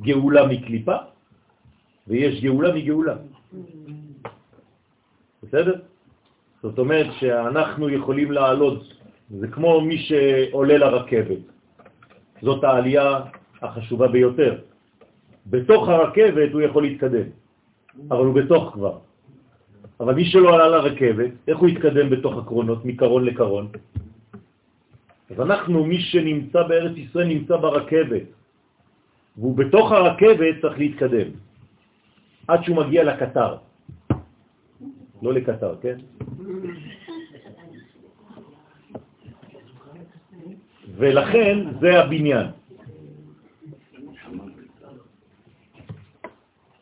גאולה 0.00 0.46
מקליפה 0.46 0.96
ויש 2.08 2.40
גאולה 2.40 2.74
מגאולה. 2.74 3.16
בסדר? 5.42 5.76
זאת 6.62 6.78
אומרת 6.78 7.06
שאנחנו 7.20 7.88
יכולים 7.88 8.32
לעלות, 8.32 8.82
זה 9.30 9.48
כמו 9.48 9.80
מי 9.80 9.98
שעולה 9.98 10.78
לרכבת. 10.78 11.53
זאת 12.44 12.64
העלייה 12.64 13.20
החשובה 13.62 14.08
ביותר. 14.08 14.60
בתוך 15.46 15.88
הרכבת 15.88 16.52
הוא 16.52 16.60
יכול 16.60 16.82
להתקדם, 16.82 17.28
אבל 18.10 18.24
הוא 18.24 18.34
בתוך 18.34 18.64
כבר. 18.72 18.96
אבל 20.00 20.14
מי 20.14 20.24
שלא 20.24 20.54
עלה 20.54 20.68
לרכבת, 20.68 21.32
איך 21.48 21.58
הוא 21.58 21.68
יתקדם 21.68 22.10
בתוך 22.10 22.34
הקרונות, 22.44 22.84
מקרון 22.84 23.24
לקרון? 23.24 23.64
אז 25.30 25.40
אנחנו, 25.40 25.84
מי 25.84 25.98
שנמצא 26.00 26.62
בארץ 26.62 26.96
ישראל, 26.96 27.26
נמצא 27.26 27.56
ברכבת, 27.56 28.26
והוא 29.36 29.56
בתוך 29.56 29.86
הרכבת 29.92 30.54
צריך 30.60 30.78
להתקדם, 30.78 31.28
עד 32.48 32.60
שהוא 32.64 32.76
מגיע 32.76 33.04
לקטר. 33.04 33.56
לא 35.22 35.32
לקטר, 35.32 35.74
כן? 35.80 35.96
ולכן 40.96 41.58
זה 41.80 42.00
הבניין. 42.00 42.46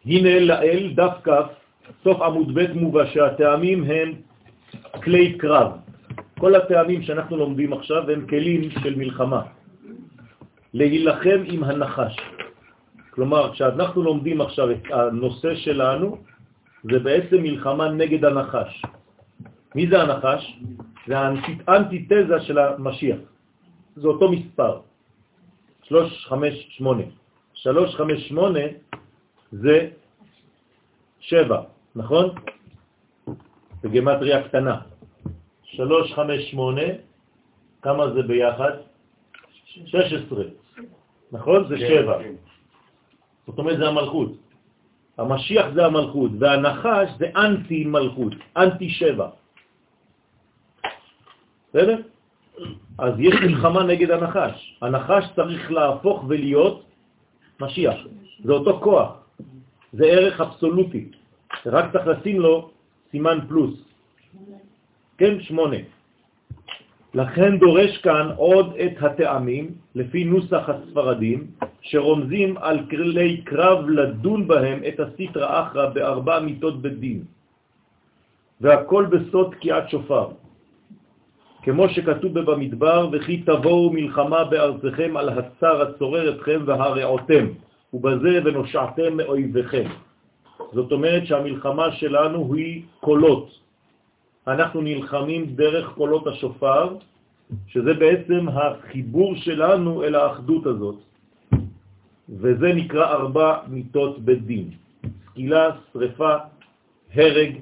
הנה 0.06 0.40
לאל 0.40 0.92
דף 0.94 1.14
כף, 1.24 1.46
סוף 2.04 2.20
עמוד 2.20 2.54
ב' 2.54 2.72
מובא 2.74 3.06
שהטעמים 3.06 3.84
הם 3.84 4.08
כלי 5.02 5.38
קרב. 5.38 5.72
כל 6.38 6.54
הטעמים 6.54 7.02
שאנחנו 7.02 7.36
לומדים 7.36 7.72
עכשיו 7.72 8.10
הם 8.10 8.26
כלים 8.26 8.70
של 8.82 8.94
מלחמה. 8.98 9.42
להילחם 10.74 11.40
עם 11.44 11.64
הנחש. 11.64 12.16
כלומר, 13.10 13.52
כשאנחנו 13.52 14.02
לומדים 14.02 14.40
עכשיו 14.40 14.70
את 14.70 14.82
הנושא 14.90 15.54
שלנו, 15.54 16.16
זה 16.82 16.98
בעצם 16.98 17.42
מלחמה 17.42 17.90
נגד 17.90 18.24
הנחש. 18.24 18.82
מי 19.74 19.86
זה 19.86 20.02
הנחש? 20.02 20.42
זה 21.06 21.14
האנטיתזה 21.68 22.40
של 22.40 22.58
המשיח. 22.58 23.31
זה 23.96 24.08
אותו 24.08 24.32
מספר, 24.32 24.80
358. 25.82 27.02
358 27.54 28.60
זה 29.52 29.88
7, 31.20 31.62
נכון? 31.96 32.34
בגמטריה 33.82 34.48
קטנה. 34.48 34.80
358, 35.62 36.82
כמה 37.82 38.10
זה 38.14 38.22
ביחד? 38.22 38.72
16, 39.64 40.44
נכון? 41.32 41.68
זה 41.68 41.78
7. 41.78 42.18
זאת 43.46 43.58
אומרת, 43.58 43.78
זה 43.78 43.88
המלכות. 43.88 44.32
המשיח 45.18 45.66
זה 45.74 45.86
המלכות, 45.86 46.30
והנחש 46.38 47.08
זה 47.18 47.26
אנטי 47.36 47.84
מלכות, 47.84 48.32
אנטי 48.56 48.88
שבע. 48.88 49.28
בסדר? 51.68 52.11
אז 52.98 53.14
יש 53.18 53.34
מלחמה 53.34 53.82
נגד 53.82 54.10
הנחש. 54.10 54.78
הנחש 54.82 55.24
צריך 55.36 55.72
להפוך 55.72 56.24
ולהיות 56.28 56.84
משיח. 57.60 57.96
זה 58.44 58.52
אותו 58.52 58.80
כוח. 58.80 59.10
זה 59.92 60.04
ערך 60.06 60.40
אבסולוטי. 60.40 61.08
רק 61.66 61.92
צריך 61.92 62.06
לשים 62.06 62.40
לו 62.40 62.70
סימן 63.10 63.38
פלוס. 63.48 63.74
כן, 65.18 65.40
שמונה. 65.40 65.76
לכן 67.14 67.58
דורש 67.58 67.98
כאן 67.98 68.30
עוד 68.36 68.74
את 68.76 69.02
הטעמים, 69.02 69.64
לפי 69.94 70.24
נוסח 70.24 70.68
הספרדים, 70.68 71.46
שרומזים 71.80 72.56
על 72.56 72.78
כלי 72.90 73.42
קרב 73.44 73.88
לדון 73.88 74.48
בהם 74.48 74.80
את 74.88 75.00
הסיטרא 75.00 75.62
אחרא 75.62 75.86
בארבע 75.88 76.40
מיטות 76.40 76.82
בדין, 76.82 77.22
והכל 78.60 79.06
בסוד 79.12 79.54
תקיעת 79.54 79.90
שופר. 79.90 80.28
כמו 81.62 81.88
שכתוב 81.88 82.38
במדבר, 82.38 83.08
וכי 83.12 83.42
תבואו 83.42 83.92
מלחמה 83.92 84.44
בארצכם 84.44 85.16
על 85.16 85.28
הצר 85.28 85.82
הצורר 85.82 86.34
אתכם 86.36 86.60
והרעותם, 86.66 87.46
ובזה 87.92 88.40
ונושעתם 88.44 89.16
מאויביכם. 89.16 89.88
זאת 90.72 90.92
אומרת 90.92 91.26
שהמלחמה 91.26 91.92
שלנו 91.92 92.54
היא 92.54 92.82
קולות. 93.00 93.58
אנחנו 94.46 94.80
נלחמים 94.80 95.46
דרך 95.54 95.94
קולות 95.94 96.26
השופר, 96.26 96.96
שזה 97.66 97.94
בעצם 97.94 98.48
החיבור 98.48 99.36
שלנו 99.36 100.04
אל 100.04 100.14
האחדות 100.14 100.66
הזאת. 100.66 100.96
וזה 102.28 102.72
נקרא 102.74 103.06
ארבע 103.06 103.58
מיטות 103.68 104.18
בית 104.18 104.42
דין, 104.46 104.70
סקילה, 105.26 105.70
שריפה, 105.92 106.34
הרג 107.14 107.52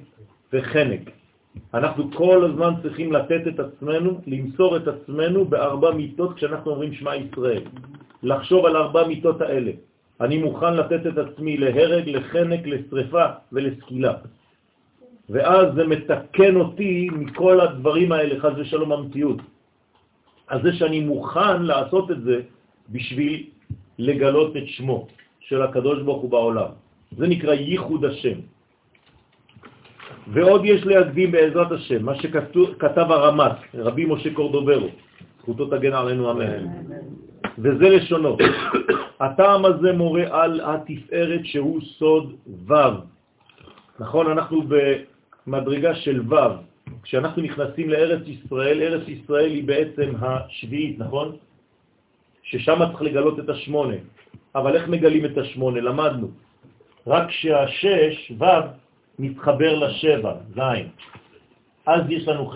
וחנק. 0.53 1.20
אנחנו 1.73 2.11
כל 2.11 2.45
הזמן 2.45 2.73
צריכים 2.81 3.11
לתת 3.11 3.47
את 3.47 3.59
עצמנו, 3.59 4.21
למסור 4.27 4.77
את 4.77 4.87
עצמנו 4.87 5.45
בארבע 5.45 5.91
מיטות 5.91 6.35
כשאנחנו 6.35 6.71
אומרים 6.71 6.93
שמע 6.93 7.15
ישראל. 7.15 7.63
לחשוב 8.23 8.65
על 8.65 8.77
ארבע 8.77 9.07
מיטות 9.07 9.41
האלה. 9.41 9.71
אני 10.21 10.37
מוכן 10.37 10.73
לתת 10.73 11.07
את 11.07 11.17
עצמי 11.17 11.57
להרג, 11.57 12.09
לחנק, 12.09 12.61
לשריפה 12.65 13.25
ולסקילה. 13.51 14.13
ואז 15.29 15.65
זה 15.75 15.87
מתקן 15.87 16.55
אותי 16.55 17.09
מכל 17.11 17.59
הדברים 17.59 18.11
האלה, 18.11 18.39
חז 18.39 18.53
ושלום 18.57 18.91
המציאות. 18.91 19.39
אז 20.47 20.61
זה 20.61 20.73
שאני 20.73 20.99
מוכן 20.99 21.63
לעשות 21.63 22.11
את 22.11 22.21
זה 22.23 22.41
בשביל 22.89 23.49
לגלות 23.99 24.57
את 24.57 24.67
שמו 24.67 25.07
של 25.39 25.61
הקדוש 25.61 26.01
ברוך 26.03 26.21
הוא 26.21 26.31
בעולם. 26.31 26.71
זה 27.17 27.27
נקרא 27.27 27.53
ייחוד 27.53 28.05
השם. 28.05 28.39
ועוד 30.27 30.65
יש 30.65 30.85
להקדים 30.85 31.31
בעזרת 31.31 31.71
השם, 31.71 32.05
מה 32.05 32.15
שכתב 32.15 33.11
הרמ"ט, 33.11 33.55
רבי 33.73 34.05
משה 34.05 34.33
קורדוברו, 34.33 34.87
זכותו 35.41 35.65
תגן 35.65 35.93
עלינו 35.93 36.31
אמן. 36.31 36.65
וזה 37.59 37.89
לשונו. 37.89 38.37
הטעם 39.19 39.65
הזה 39.65 39.93
מורה 39.93 40.23
על 40.43 40.61
התפארת 40.63 41.41
שהוא 41.43 41.81
סוד 41.81 42.35
ו'. 42.67 42.73
נכון, 43.99 44.31
אנחנו 44.31 44.63
במדרגה 45.47 45.95
של 45.95 46.21
ו'. 46.33 46.35
כשאנחנו 47.03 47.41
נכנסים 47.41 47.89
לארץ 47.89 48.21
ישראל, 48.27 48.81
ארץ 48.81 49.07
ישראל 49.07 49.51
היא 49.51 49.63
בעצם 49.63 50.09
השביעית, 50.21 50.99
נכון? 50.99 51.35
ששם 52.43 52.79
צריך 52.91 53.01
לגלות 53.01 53.39
את 53.39 53.49
השמונה. 53.49 53.95
אבל 54.55 54.75
איך 54.75 54.87
מגלים 54.87 55.25
את 55.25 55.37
השמונה? 55.37 55.81
למדנו. 55.81 56.27
רק 57.07 57.27
כשהשש, 57.27 58.31
ו', 58.39 58.45
מתחבר 59.21 59.79
לשבע, 59.79 60.33
ז', 60.55 60.59
אז 61.85 62.01
יש 62.09 62.27
לנו 62.27 62.45
ח', 62.49 62.55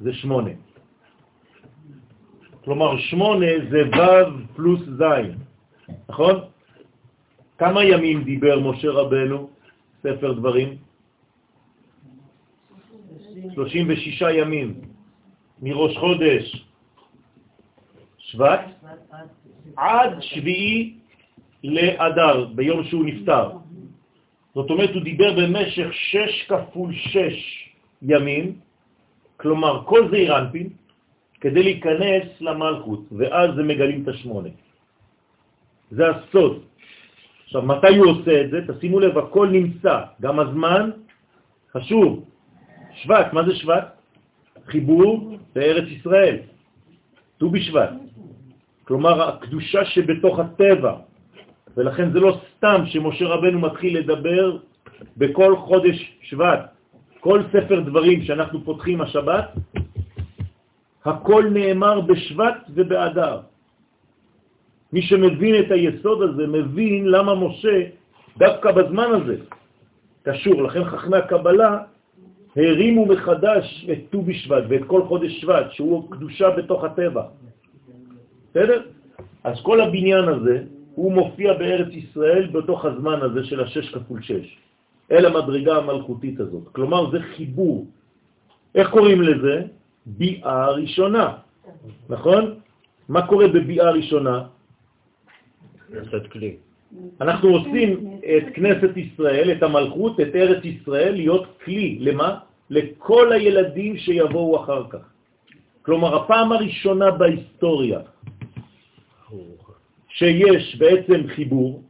זה 0.00 0.12
שמונה. 0.12 0.50
כלומר, 2.64 2.98
שמונה 2.98 3.46
זה 3.70 3.82
ו' 3.90 4.54
פלוס 4.54 4.80
ז', 4.80 5.02
נכון? 6.08 6.36
כמה 7.58 7.84
ימים 7.84 8.24
דיבר 8.24 8.60
משה 8.60 8.90
רבנו, 8.90 9.50
ספר 10.02 10.32
דברים? 10.32 10.76
36 13.54 14.22
ימים, 14.22 14.80
מראש 15.62 15.96
חודש 15.96 16.66
שבט 18.18 18.60
עד 19.76 20.10
שביעי 20.20 20.94
לאדר, 21.64 22.44
ביום 22.54 22.84
שהוא 22.84 23.04
נפטר. 23.04 23.61
זאת 24.54 24.70
אומרת, 24.70 24.90
הוא 24.94 25.02
דיבר 25.02 25.30
במשך 25.32 25.88
שש 25.92 26.46
כפול 26.48 26.92
שש 26.92 27.38
ימים, 28.02 28.60
כלומר 29.36 29.84
כל 29.84 30.10
זה 30.10 30.16
אירנפין, 30.16 30.68
כדי 31.40 31.62
להיכנס 31.62 32.26
למלכות, 32.40 33.02
ואז 33.12 33.48
זה 33.56 33.62
מגלים 33.62 34.02
את 34.02 34.08
השמונה. 34.08 34.48
זה 35.90 36.02
הסוד. 36.08 36.62
עכשיו, 37.44 37.62
מתי 37.62 37.96
הוא 37.96 38.06
עושה 38.06 38.40
את 38.40 38.50
זה? 38.50 38.58
תשימו 38.68 39.00
לב, 39.00 39.18
הכל 39.18 39.48
נמצא, 39.48 39.96
גם 40.20 40.40
הזמן 40.40 40.90
חשוב. 41.72 42.24
שבט, 43.02 43.32
מה 43.32 43.42
זה 43.44 43.54
שבט? 43.54 43.86
חיבור 44.66 45.36
לארץ 45.56 45.88
ישראל, 45.88 46.36
ט"ו 47.38 47.50
בשבט. 47.50 47.90
כלומר, 48.84 49.28
הקדושה 49.28 49.84
שבתוך 49.84 50.38
הטבע. 50.38 50.94
ולכן 51.76 52.12
זה 52.12 52.20
לא 52.20 52.38
סתם 52.56 52.82
שמשה 52.86 53.26
רבנו 53.26 53.58
מתחיל 53.60 53.98
לדבר 53.98 54.58
בכל 55.16 55.56
חודש 55.56 56.18
שבט. 56.22 56.60
כל 57.20 57.42
ספר 57.52 57.80
דברים 57.80 58.22
שאנחנו 58.22 58.64
פותחים 58.64 59.00
השבת, 59.00 59.46
הכל 61.04 61.44
נאמר 61.52 62.00
בשבט 62.00 62.56
ובאדר. 62.74 63.40
מי 64.92 65.02
שמבין 65.02 65.54
את 65.58 65.70
היסוד 65.70 66.22
הזה 66.22 66.46
מבין 66.46 67.06
למה 67.06 67.34
משה 67.34 67.76
דווקא 68.38 68.72
בזמן 68.72 69.10
הזה 69.22 69.36
קשור. 70.22 70.62
לכן 70.62 70.84
חכמי 70.84 71.16
הקבלה 71.16 71.78
הרימו 72.56 73.06
מחדש 73.06 73.86
את 73.92 73.98
ט"ו 74.10 74.22
בשבט 74.22 74.64
ואת 74.68 74.84
כל 74.86 75.02
חודש 75.04 75.40
שבט, 75.40 75.72
שהוא 75.72 76.10
קדושה 76.10 76.50
בתוך 76.50 76.84
הטבע. 76.84 77.22
בסדר? 78.50 78.82
אז 79.44 79.56
כל 79.62 79.80
הבניין 79.80 80.28
הזה, 80.28 80.62
הוא 80.94 81.12
מופיע 81.12 81.52
בארץ 81.52 81.92
ישראל 81.92 82.46
בתוך 82.52 82.84
הזמן 82.84 83.18
הזה 83.22 83.44
של 83.44 83.60
השש 83.60 83.88
כפול 83.94 84.22
שש, 84.22 84.56
אל 85.10 85.26
המדרגה 85.26 85.76
המלכותית 85.76 86.40
הזאת. 86.40 86.68
כלומר, 86.72 87.10
זה 87.10 87.18
חיבור. 87.36 87.86
איך 88.74 88.90
קוראים 88.90 89.22
לזה? 89.22 89.62
ביאה 90.06 90.70
ראשונה, 90.70 91.26
נכון? 92.08 92.54
מה 93.08 93.26
קורה 93.26 93.48
בביאה 93.48 93.90
ראשונה? 93.90 94.42
כנסת 95.88 96.26
כלי. 96.32 96.56
אנחנו 97.20 97.48
עושים 97.48 98.18
את 98.36 98.54
כנסת 98.54 98.96
ישראל, 98.96 99.52
את 99.52 99.62
המלכות, 99.62 100.20
את 100.20 100.32
ארץ 100.34 100.64
ישראל, 100.64 101.12
להיות 101.14 101.46
כלי. 101.64 101.98
למה? 102.00 102.38
לכל 102.70 103.32
הילדים 103.32 103.96
שיבואו 103.96 104.64
אחר 104.64 104.82
כך. 104.90 105.04
כלומר, 105.82 106.16
הפעם 106.16 106.52
הראשונה 106.52 107.10
בהיסטוריה 107.10 108.00
שיש 110.12 110.76
בעצם 110.76 111.20
חיבור 111.34 111.82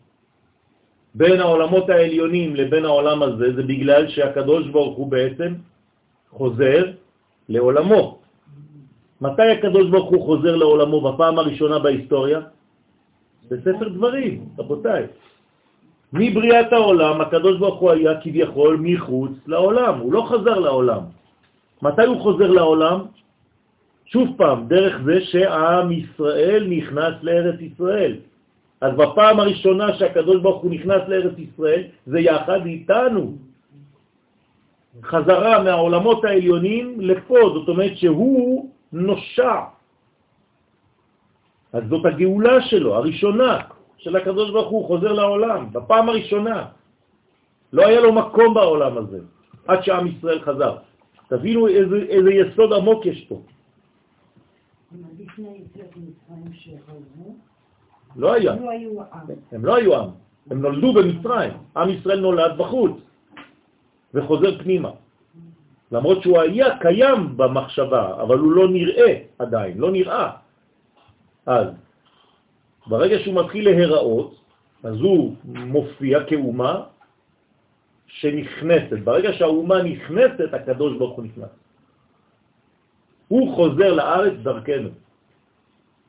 בין 1.14 1.40
העולמות 1.40 1.90
העליונים 1.90 2.56
לבין 2.56 2.84
העולם 2.84 3.22
הזה, 3.22 3.54
זה 3.56 3.62
בגלל 3.62 4.08
שהקדוש 4.08 4.68
ברוך 4.68 4.96
הוא 4.96 5.06
בעצם 5.10 5.54
חוזר 6.30 6.82
לעולמו. 7.48 8.18
מתי 9.20 9.48
הקדוש 9.50 9.90
ברוך 9.90 10.10
הוא 10.10 10.24
חוזר 10.24 10.56
לעולמו 10.56 10.98
בפעם 11.00 11.38
הראשונה 11.38 11.78
בהיסטוריה? 11.78 12.40
בספר 13.50 13.88
דברים, 13.88 14.44
רבותיי. 14.58 15.06
מבריאת 16.12 16.72
העולם, 16.72 17.20
הקדוש 17.20 17.58
ברוך 17.58 17.80
הוא 17.80 17.90
היה 17.90 18.20
כביכול 18.20 18.76
מחוץ 18.80 19.32
לעולם, 19.46 19.98
הוא 19.98 20.12
לא 20.12 20.22
חזר 20.28 20.58
לעולם. 20.58 21.02
מתי 21.82 22.06
הוא 22.06 22.20
חוזר 22.20 22.50
לעולם? 22.50 22.98
שוב 24.12 24.28
פעם, 24.36 24.68
דרך 24.68 25.00
זה 25.04 25.20
שעם 25.20 25.92
ישראל 25.92 26.66
נכנס 26.68 27.14
לארץ 27.22 27.60
ישראל. 27.60 28.16
אז 28.80 28.92
בפעם 28.96 29.40
הראשונה 29.40 29.94
שהקדוש 29.96 30.42
ברוך 30.42 30.62
הוא 30.62 30.70
נכנס 30.70 31.02
לארץ 31.08 31.38
ישראל, 31.38 31.82
זה 32.06 32.20
יחד 32.20 32.66
איתנו. 32.66 33.24
חזרה 35.02 35.62
מהעולמות 35.62 36.24
העליונים 36.24 37.00
לפה, 37.00 37.38
זאת 37.54 37.68
אומרת 37.68 37.96
שהוא 37.96 38.70
נושע. 38.92 39.56
אז 41.72 41.82
זאת 41.88 42.04
הגאולה 42.06 42.62
שלו, 42.68 42.94
הראשונה, 42.94 43.58
של 43.96 44.16
הקדוש 44.16 44.50
ברוך 44.50 44.70
הוא, 44.70 44.86
חוזר 44.86 45.12
לעולם, 45.12 45.72
בפעם 45.72 46.08
הראשונה. 46.08 46.58
לא 47.72 47.86
היה 47.86 48.00
לו 48.00 48.12
מקום 48.12 48.54
בעולם 48.54 48.98
הזה, 48.98 49.18
עד 49.66 49.80
שעם 49.82 50.06
ישראל 50.06 50.40
חזר. 50.40 50.76
תבינו 51.28 51.68
איזה, 51.68 51.96
איזה 52.12 52.30
יסוד 52.32 52.72
עמוק 52.72 53.06
יש 53.06 53.24
פה. 53.24 53.40
לא 58.16 58.32
היה. 58.32 58.52
הם 59.52 59.64
לא 59.64 59.76
היו 59.76 59.96
עם. 59.96 60.08
הם 60.50 60.62
נולדו 60.62 60.92
במצרים. 60.92 61.52
עם 61.76 61.88
ישראל 61.88 62.20
נולד 62.20 62.58
בחוץ 62.58 62.92
וחוזר 64.14 64.58
פנימה. 64.58 64.90
למרות 65.92 66.22
שהוא 66.22 66.40
היה 66.40 66.78
קיים 66.78 67.36
במחשבה, 67.36 68.22
אבל 68.22 68.38
הוא 68.38 68.52
לא 68.52 68.68
נראה 68.68 69.12
עדיין, 69.38 69.78
לא 69.78 69.90
נראה. 69.90 70.30
אז 71.46 71.66
ברגע 72.86 73.18
שהוא 73.18 73.34
מתחיל 73.34 73.64
להיראות, 73.64 74.40
אז 74.84 74.96
הוא 75.00 75.34
מופיע 75.44 76.24
כאומה 76.24 76.82
שנכנסת. 78.06 78.98
ברגע 79.04 79.32
שהאומה 79.32 79.82
נכנסת, 79.82 80.54
הקדוש 80.54 80.98
ברוך 80.98 81.16
הוא 81.16 81.24
נכנס. 81.24 81.61
הוא 83.32 83.54
חוזר 83.56 83.90
לארץ 83.96 84.32
דרכנו. 84.44 84.88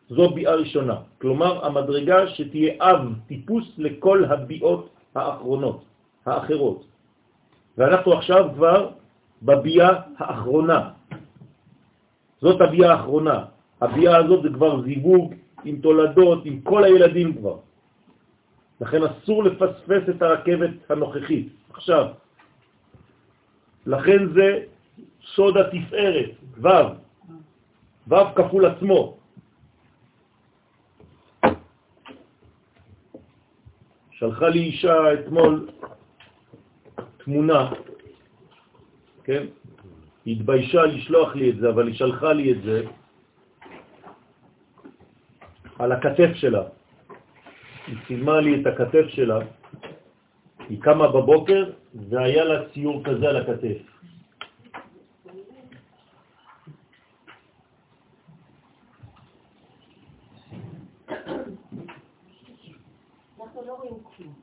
זו 0.10 0.30
ביאה 0.36 0.56
ראשונה. 0.56 0.96
כלומר, 1.24 1.66
המדרגה 1.66 2.28
שתהיה 2.36 2.74
אב, 2.84 3.02
טיפוס 3.32 3.66
לכל 3.78 4.26
הביאות 4.26 4.84
האחרונות, 5.16 5.80
האחרות. 6.26 6.80
ואנחנו 7.78 8.14
עכשיו 8.14 8.44
כבר 8.60 8.80
בביאה 9.42 9.92
האחרונה. 10.20 10.80
זאת 12.44 12.60
הביאה 12.62 12.92
האחרונה. 12.92 13.38
הביאה 13.82 14.16
הזאת 14.18 14.44
זה 14.44 14.50
כבר 14.60 14.82
זיווג 14.84 15.34
עם 15.64 15.76
תולדות, 15.80 16.39
עם 16.43 16.56
כל 16.68 16.84
הילדים 16.84 17.39
כבר. 17.39 17.58
לכן 18.84 19.02
אסור 19.04 19.43
לפספס 19.43 20.04
את 20.12 20.20
הרכבת 20.22 20.91
הנוכחית. 20.91 21.47
עכשיו, 21.72 22.06
לכן 23.88 24.20
זה 24.36 24.47
סוד 25.36 25.58
התפארת, 25.58 26.32
ו', 26.60 27.03
ו' 28.08 28.16
כפול 28.36 28.66
עצמו. 28.66 29.18
שלחה 34.12 34.49
לי 34.49 34.60
אישה 34.60 35.14
אתמול 35.14 35.70
תמונה, 37.18 37.72
כן? 39.24 39.43
היא 40.26 40.36
התביישה 40.36 40.82
לשלוח 40.86 41.36
לי 41.36 41.49
את 41.49 41.56
זה, 41.58 41.70
אבל 41.70 41.88
היא 41.88 41.95
שלחה 41.95 42.34
לי 42.34 42.51
את 42.51 42.62
זה 42.64 42.86
על 45.80 45.91
הכתף 45.91 46.30
שלה. 46.34 46.64
היא 47.88 47.95
צילמה 48.08 48.39
לי 48.39 48.62
את 48.62 48.66
הכתף 48.68 49.06
שלה, 49.08 49.39
היא 50.70 50.82
קמה 50.82 51.08
בבוקר 51.08 51.72
והיה 52.10 52.43
לה 52.43 52.70
ציור 52.74 53.04
כזה 53.04 53.30
על 53.30 53.38
הכתף. 53.38 53.78
אנחנו 63.39 63.62
לא 63.68 63.74
רואים 63.74 63.93
כלום. 64.18 64.34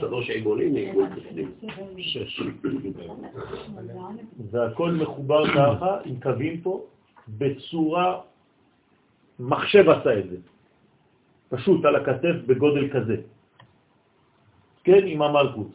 כמו 0.00 0.22
שלוש 0.42 0.60
עיגולים, 0.60 0.74
עיגול 0.74 1.08
בפנים. 1.08 1.50
שש. 1.98 2.42
והכל 4.50 4.90
מחובר 4.90 5.42
ככה, 5.54 5.98
עם 6.04 6.20
קווים 6.20 6.60
פה, 6.60 6.84
בצורה, 7.28 8.20
מחשב 9.40 9.88
עשה 9.88 10.18
את 10.18 10.30
זה. 10.30 10.36
פשוט 11.48 11.84
על 11.84 11.96
הכתף 11.96 12.36
בגודל 12.46 12.88
כזה. 12.92 13.16
כן, 14.84 15.06
עם 15.06 15.22
המלכות. 15.22 15.70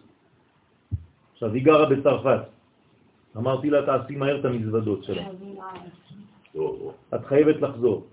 עכשיו, 1.33 1.53
היא 1.53 1.65
גרה 1.65 1.85
בצרפת. 1.89 2.41
אמרתי 3.37 3.69
לה, 3.69 3.85
תעשי 3.85 4.15
מהר 4.15 4.39
את 4.39 4.45
המזוודות 4.45 5.03
שלה. 5.03 5.23
את 7.15 7.25
חייבת 7.25 7.61
לחזור. 7.61 8.05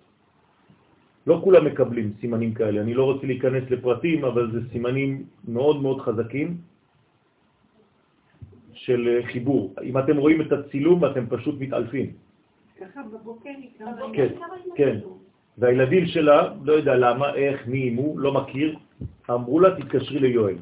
לא 1.27 1.41
כולם 1.45 1.65
מקבלים 1.65 2.13
סימנים 2.21 2.55
כאלה, 2.55 2.81
אני 2.81 2.95
לא 2.95 3.05
רוצה 3.05 3.27
להיכנס 3.27 3.65
לפרטים, 3.71 4.25
אבל 4.25 4.53
זה 4.53 4.61
סימנים 4.73 5.25
מאוד 5.49 5.83
מאוד 5.83 6.01
חזקים 6.01 6.57
של 8.73 9.21
חיבור. 9.33 9.75
אם 9.83 9.99
אתם 9.99 10.17
רואים 10.17 10.41
את 10.41 10.53
הצילום, 10.53 11.05
אתם 11.05 11.25
פשוט 11.29 11.61
מתעלפים. 11.61 12.13
ככה 12.81 13.01
בבוקר 13.13 13.51
נקרא. 13.61 13.87
כן, 14.13 14.29
כן. 14.77 14.99
והילדים 15.59 16.07
שלה, 16.07 16.55
לא 16.65 16.73
יודע 16.73 16.95
למה, 16.95 17.35
איך, 17.35 17.67
מי, 17.67 17.89
אם 17.89 17.95
הוא, 17.97 18.19
לא 18.19 18.33
מכיר, 18.33 18.77
אמרו 19.31 19.61
לה, 19.61 19.81
תתקשרי 19.81 20.19
ליואל. 20.19 20.57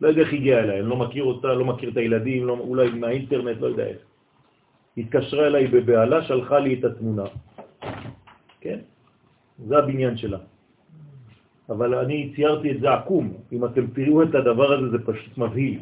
לא 0.00 0.08
יודע 0.08 0.20
איך 0.20 0.32
הגיע 0.32 0.58
אליי, 0.58 0.80
אני 0.80 0.88
לא 0.88 0.96
מכיר 0.96 1.24
אותה, 1.24 1.48
לא 1.48 1.64
מכיר 1.64 1.90
את 1.90 1.96
הילדים, 1.96 2.46
לא, 2.46 2.56
אולי 2.60 2.90
מהאינטרנט, 2.90 3.60
לא 3.60 3.66
יודע 3.66 3.86
איך. 3.86 4.00
התקשרה 4.96 5.46
אליי 5.46 5.66
בבעלה, 5.66 6.22
שלחה 6.22 6.58
לי 6.58 6.78
את 6.78 6.84
התמונה. 6.84 7.24
כן? 8.60 8.78
זה 9.66 9.78
הבניין 9.78 10.16
שלה. 10.16 10.38
אבל 11.70 11.94
אני 11.94 12.32
ציירתי 12.34 12.70
את 12.70 12.80
זה 12.80 12.92
עקום. 12.94 13.32
אם 13.52 13.64
אתם 13.64 13.86
תראו 13.86 14.22
את 14.22 14.34
הדבר 14.34 14.68
הזה, 14.72 14.86
זה 14.90 14.98
פשוט 15.06 15.38
מבהיל. 15.38 15.78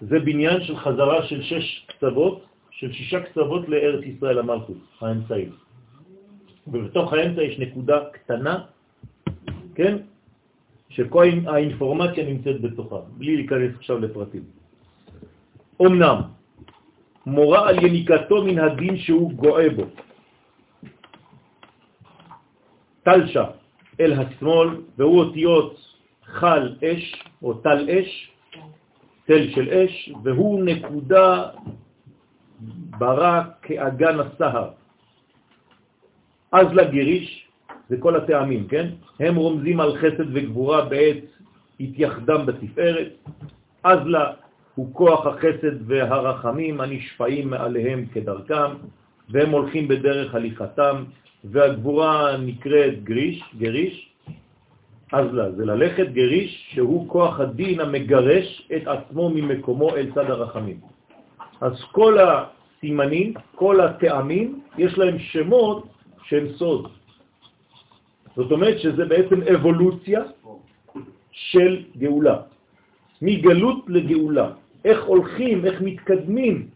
זה 0.00 0.18
בניין 0.18 0.58
של 0.64 0.76
חזרה 0.76 1.26
של 1.26 1.42
שש 1.42 1.86
קצוות, 1.86 2.44
של 2.70 2.92
שישה 2.92 3.20
קצוות 3.20 3.68
לארץ 3.68 4.02
ישראל 4.04 4.38
המלכות, 4.38 4.82
האמצעית. 5.00 5.54
ובתוך 6.66 7.12
האמצע 7.12 7.42
יש 7.42 7.58
נקודה 7.58 7.98
קטנה, 8.12 8.54
כן? 9.74 9.96
שכל 10.88 11.24
האינפורמציה 11.46 12.24
נמצאת 12.26 12.60
בתוכה, 12.60 13.00
בלי 13.18 13.36
להיכנס 13.36 13.72
עכשיו 13.76 13.98
לפרטים. 13.98 14.42
אמנם, 15.82 16.18
מורה 17.26 17.68
על 17.68 17.84
יניקתו 17.84 18.44
מן 18.44 18.58
הדין 18.58 18.98
שהוא 18.98 19.32
גואה 19.32 19.70
בו. 19.70 19.84
תלשה 23.08 23.44
אל 24.00 24.12
השמאל, 24.12 24.68
והוא 24.98 25.18
אותיות 25.18 25.80
חל 26.24 26.74
אש, 26.84 27.22
או 27.42 27.54
תל 27.54 27.90
אש, 27.90 28.30
תל 29.24 29.50
של 29.50 29.68
אש, 29.68 30.12
והוא 30.24 30.64
נקודה 30.64 31.44
ברא 32.98 33.42
כאגן 33.62 34.20
הסהר. 34.20 34.68
אז 36.52 36.66
לגריש, 36.72 37.48
זה 37.88 37.96
כל 38.00 38.16
הטעמים, 38.16 38.68
כן? 38.68 38.88
הם 39.20 39.36
רומזים 39.36 39.80
על 39.80 39.96
חסד 39.96 40.28
וגבורה 40.32 40.84
בעת 40.84 41.24
התייחדם 41.80 42.46
בתפארת. 42.46 43.12
אז 43.84 43.98
לה 44.06 44.32
הוא 44.74 44.94
כוח 44.94 45.26
החסד 45.26 45.90
והרחמים 45.90 46.80
הנשפעים 46.80 47.50
מעליהם 47.50 48.06
כדרכם, 48.06 48.70
והם 49.30 49.50
הולכים 49.50 49.88
בדרך 49.88 50.34
הליכתם, 50.34 51.04
והגבורה 51.44 52.36
נקראת 52.36 53.04
גריש, 53.04 53.42
גריש, 53.58 54.08
אז 55.12 55.26
לה, 55.32 55.52
זה 55.52 55.64
ללכת 55.64 56.06
גריש, 56.12 56.68
שהוא 56.74 57.08
כוח 57.08 57.40
הדין 57.40 57.80
המגרש 57.80 58.68
את 58.76 58.82
עצמו 58.86 59.30
ממקומו 59.30 59.96
אל 59.96 60.10
צד 60.14 60.30
הרחמים. 60.30 60.80
אז 61.60 61.72
כל 61.92 62.18
הסימנים, 62.18 63.34
כל 63.54 63.80
הטעמים, 63.80 64.60
יש 64.78 64.98
להם 64.98 65.18
שמות 65.18 65.86
שהם 66.24 66.46
סוד. 66.56 66.88
זאת 68.36 68.52
אומרת 68.52 68.78
שזה 68.78 69.04
בעצם 69.04 69.42
אבולוציה 69.42 70.22
של 71.30 71.82
גאולה, 71.98 72.36
מגלות 73.22 73.84
לגאולה. 73.88 74.50
איך 74.84 75.04
הולכים, 75.04 75.64
איך 75.64 75.76
מתקדמים 75.80 76.68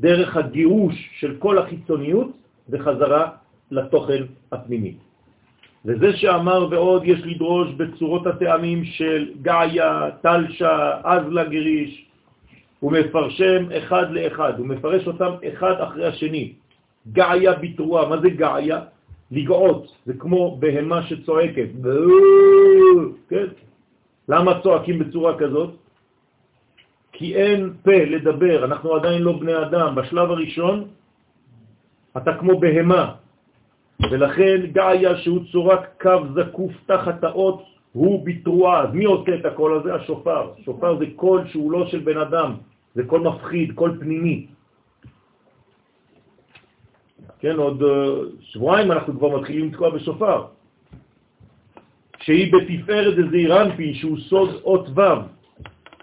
דרך 0.00 0.36
הגירוש 0.36 0.94
של 1.20 1.36
כל 1.38 1.58
החיצוניות 1.58 2.30
וחזרה 2.68 3.30
לתוכן 3.70 4.22
הפנימי. 4.52 4.94
וזה 5.84 6.16
שאמר 6.16 6.66
ועוד 6.70 7.02
יש 7.04 7.20
לדרוש 7.24 7.68
בצורות 7.76 8.26
הטעמים 8.26 8.84
של 8.84 9.30
גאיה, 9.42 10.10
תלשה, 10.22 11.00
אזלה 11.04 11.44
גריש, 11.44 12.06
הוא 12.80 12.92
מפרשם 12.92 13.72
אחד 13.78 14.10
לאחד, 14.10 14.58
הוא 14.58 14.66
מפרש 14.66 15.06
אותם 15.06 15.32
אחד 15.48 15.74
אחרי 15.80 16.06
השני. 16.06 16.52
גאיה 17.12 17.52
בתרועה, 17.52 18.08
מה 18.08 18.20
זה 18.20 18.30
גאיה? 18.30 18.80
לגעות, 19.30 19.92
זה 20.06 20.12
כמו 20.18 20.56
בהמה 20.60 21.02
שצועקת. 21.02 21.68
כן? 23.28 23.46
למה 24.28 24.60
צועקים 24.60 24.98
בצורה 24.98 25.38
כזאת? 25.38 25.70
כי 27.12 27.36
אין 27.36 27.72
פה 27.82 28.04
לדבר, 28.04 28.64
אנחנו 28.64 28.94
עדיין 28.94 29.22
לא 29.22 29.32
בני 29.32 29.56
אדם. 29.56 29.94
בשלב 29.94 30.30
הראשון 30.30 30.84
אתה 32.16 32.34
כמו 32.40 32.60
בהמה, 32.60 33.14
ולכן 34.02 34.66
געיה 34.72 35.16
שהוא 35.16 35.40
צורת 35.52 35.80
קו 36.00 36.18
זקוף 36.34 36.72
תחת 36.86 37.24
האות 37.24 37.62
הוא 37.92 38.26
בתרועה. 38.26 38.82
אז 38.82 38.94
מי 38.94 39.04
עושה 39.04 39.34
את 39.34 39.44
הקול 39.44 39.78
הזה? 39.78 39.94
השופר. 39.94 40.52
שופר 40.64 40.98
זה 40.98 41.04
קול 41.16 41.48
שהוא 41.48 41.72
לא 41.72 41.86
של 41.86 41.98
בן 41.98 42.18
אדם, 42.18 42.54
זה 42.94 43.02
קול 43.04 43.20
מפחיד, 43.20 43.72
קול 43.72 43.98
פנימי. 44.00 44.46
כן, 47.40 47.56
עוד 47.56 47.82
אה, 47.82 47.88
שבועיים 48.40 48.92
אנחנו 48.92 49.18
כבר 49.18 49.38
מתחילים 49.38 49.68
לתקוע 49.68 49.90
בשופר. 49.90 50.46
שהיא 52.22 52.52
בתפארת 52.52 53.14
דזעירנפי, 53.16 53.94
שהוא 53.94 54.18
סוד 54.18 54.50
אות 54.64 54.86
ו', 54.94 55.02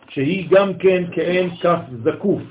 שהיא 0.09 0.47
גם 0.49 0.73
כן 0.77 1.03
כאין 1.11 1.49
כף 1.61 1.79
זקוף. 2.03 2.41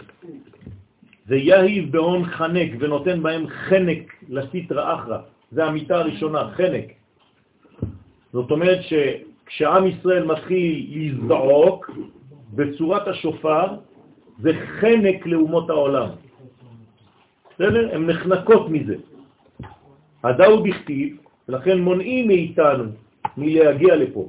זה 1.27 1.37
יהיב 1.37 1.93
בהון 1.93 2.25
חנק 2.25 2.71
ונותן 2.79 3.23
בהם 3.23 3.49
חנק 3.49 4.13
לסיטרא 4.29 4.95
אחרא. 4.95 5.19
זה 5.55 5.65
המיטה 5.65 5.99
הראשונה, 5.99 6.51
חנק. 6.57 6.93
זאת 8.33 8.51
אומרת 8.51 8.79
שכשעם 8.83 9.87
ישראל 9.87 10.25
מתחיל 10.25 10.87
לזעוק 10.91 11.91
בצורת 12.55 13.09
השופר, 13.09 13.67
זה 14.39 14.53
חנק 14.81 15.27
לאומות 15.27 15.71
העולם. 15.71 16.09
בסדר? 17.55 17.95
הן 17.95 18.07
נחנקות 18.07 18.71
מזה. 18.71 18.97
הדאו 20.25 20.63
דכתיב, 20.63 21.17
ולכן 21.49 21.79
מונעים 21.79 22.27
מאיתנו 22.27 22.85
מלהגיע 23.37 23.97
לפה. 23.97 24.29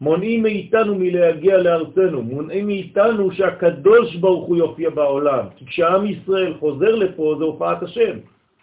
מונעים 0.00 0.42
מאיתנו 0.42 0.94
מלהגיע 0.94 1.58
לארצנו, 1.58 2.22
מונעים 2.22 2.66
מאיתנו 2.66 3.32
שהקדוש 3.32 4.16
ברוך 4.16 4.46
הוא 4.46 4.56
יופיע 4.56 4.90
בעולם. 4.90 5.44
כי 5.56 5.66
כשעם 5.66 6.06
ישראל 6.06 6.54
חוזר 6.58 6.94
לפה 6.94 7.34
זה 7.38 7.44
הופעת 7.44 7.82
השם. 7.82 8.18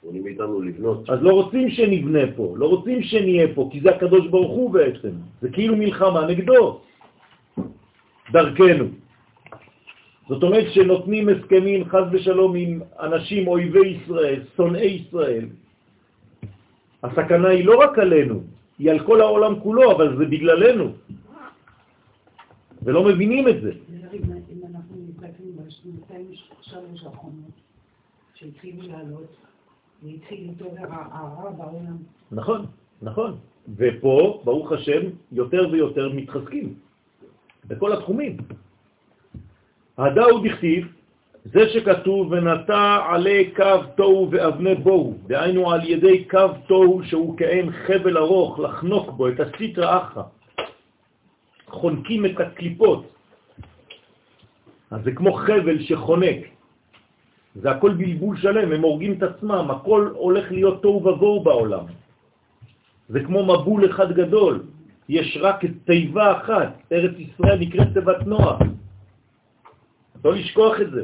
מונעים 0.05 0.23
מאיתנו 0.23 0.61
לבנות. 0.61 1.09
אז 1.09 1.19
לא 1.21 1.31
רוצים 1.33 1.69
שנבנה 1.69 2.19
פה, 2.35 2.53
לא 2.57 2.65
רוצים 2.65 3.03
שנהיה 3.03 3.47
פה, 3.55 3.69
כי 3.71 3.81
זה 3.81 3.89
הקדוש 3.89 4.27
ברוך 4.27 4.51
הוא 4.51 4.71
בעצם. 4.71 5.11
זה 5.41 5.49
כאילו 5.49 5.75
מלחמה 5.75 6.27
נגדו, 6.27 6.81
דרכנו. 8.31 8.85
זאת 10.29 10.43
אומרת 10.43 10.73
שנותנים 10.73 11.29
הסכמים 11.29 11.85
חז 11.85 12.05
ושלום 12.11 12.55
עם 12.55 12.81
אנשים 12.99 13.47
אויבי 13.47 13.87
ישראל, 13.87 14.41
שונאי 14.55 15.05
ישראל. 15.05 15.45
הסכנה 17.03 17.49
היא 17.49 17.65
לא 17.65 17.77
רק 17.79 17.99
עלינו, 17.99 18.41
היא 18.79 18.91
על 18.91 18.99
כל 18.99 19.21
העולם 19.21 19.59
כולו, 19.59 19.91
אבל 19.91 20.17
זה 20.17 20.25
בגללנו. 20.25 20.91
ולא 22.83 23.03
מבינים 23.03 23.47
את 23.47 23.61
זה. 23.61 23.71
אם 24.13 24.61
אנחנו 24.69 24.95
מסתכלים 25.09 25.51
בשנתיים 25.57 26.27
שלוש 26.61 27.03
האחרונות, 27.05 27.55
שהתחילו 28.35 28.81
לעלות, 28.87 29.44
נכון, 32.31 32.65
נכון. 33.01 33.37
ופה, 33.77 34.41
ברוך 34.45 34.71
השם, 34.71 35.01
יותר 35.31 35.69
ויותר 35.71 36.09
מתחזקים. 36.13 36.73
בכל 37.67 37.93
התחומים. 37.93 38.37
הדאו 39.97 40.39
דכתיב, 40.43 40.87
זה 41.45 41.69
שכתוב 41.69 42.31
ונטע 42.31 42.97
עלי 43.09 43.51
קו 43.55 43.81
תוהו 43.95 44.31
ואבני 44.31 44.75
בוהו, 44.75 45.17
דהיינו 45.27 45.71
על 45.71 45.89
ידי 45.89 46.25
קו 46.25 46.47
תוהו 46.67 47.03
שהוא 47.03 47.37
כאין 47.37 47.71
חבל 47.71 48.17
ארוך 48.17 48.59
לחנוק 48.59 49.09
בו 49.09 49.27
את 49.27 49.39
הסיטרא 49.39 49.97
אחרא. 49.97 50.23
חונקים 51.67 52.25
את 52.25 52.39
הקליפות. 52.39 53.05
אז 54.91 55.03
זה 55.03 55.11
כמו 55.11 55.33
חבל 55.33 55.79
שחונק. 55.79 56.54
זה 57.55 57.71
הכל 57.71 57.91
בלבול 57.93 58.37
שלם, 58.37 58.71
הם 58.71 58.81
הורגים 58.81 59.13
את 59.13 59.23
עצמם, 59.23 59.65
הכל 59.71 60.09
הולך 60.13 60.51
להיות 60.51 60.81
תוהו 60.81 61.05
ובוהו 61.05 61.43
בעולם. 61.43 61.85
זה 63.09 63.19
כמו 63.23 63.45
מבול 63.45 63.85
אחד 63.89 64.11
גדול. 64.11 64.63
יש 65.09 65.37
רק 65.41 65.65
תיבה 65.85 66.37
אחת, 66.37 66.81
ארץ 66.91 67.15
ישראל 67.17 67.57
נקראת 67.59 67.87
תיבת 67.93 68.21
נוח. 68.25 68.59
לא 70.25 70.33
לשכוח 70.33 70.81
את 70.81 70.91
זה. 70.91 71.03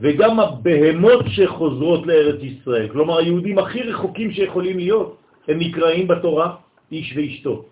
וגם 0.00 0.40
הבהמות 0.40 1.24
שחוזרות 1.28 2.06
לארץ 2.06 2.40
ישראל, 2.42 2.88
כלומר 2.88 3.18
היהודים 3.18 3.58
הכי 3.58 3.82
רחוקים 3.82 4.30
שיכולים 4.32 4.76
להיות, 4.78 5.18
הם 5.48 5.58
נקראים 5.58 6.08
בתורה 6.08 6.56
איש 6.92 7.14
ואשתו. 7.16 7.64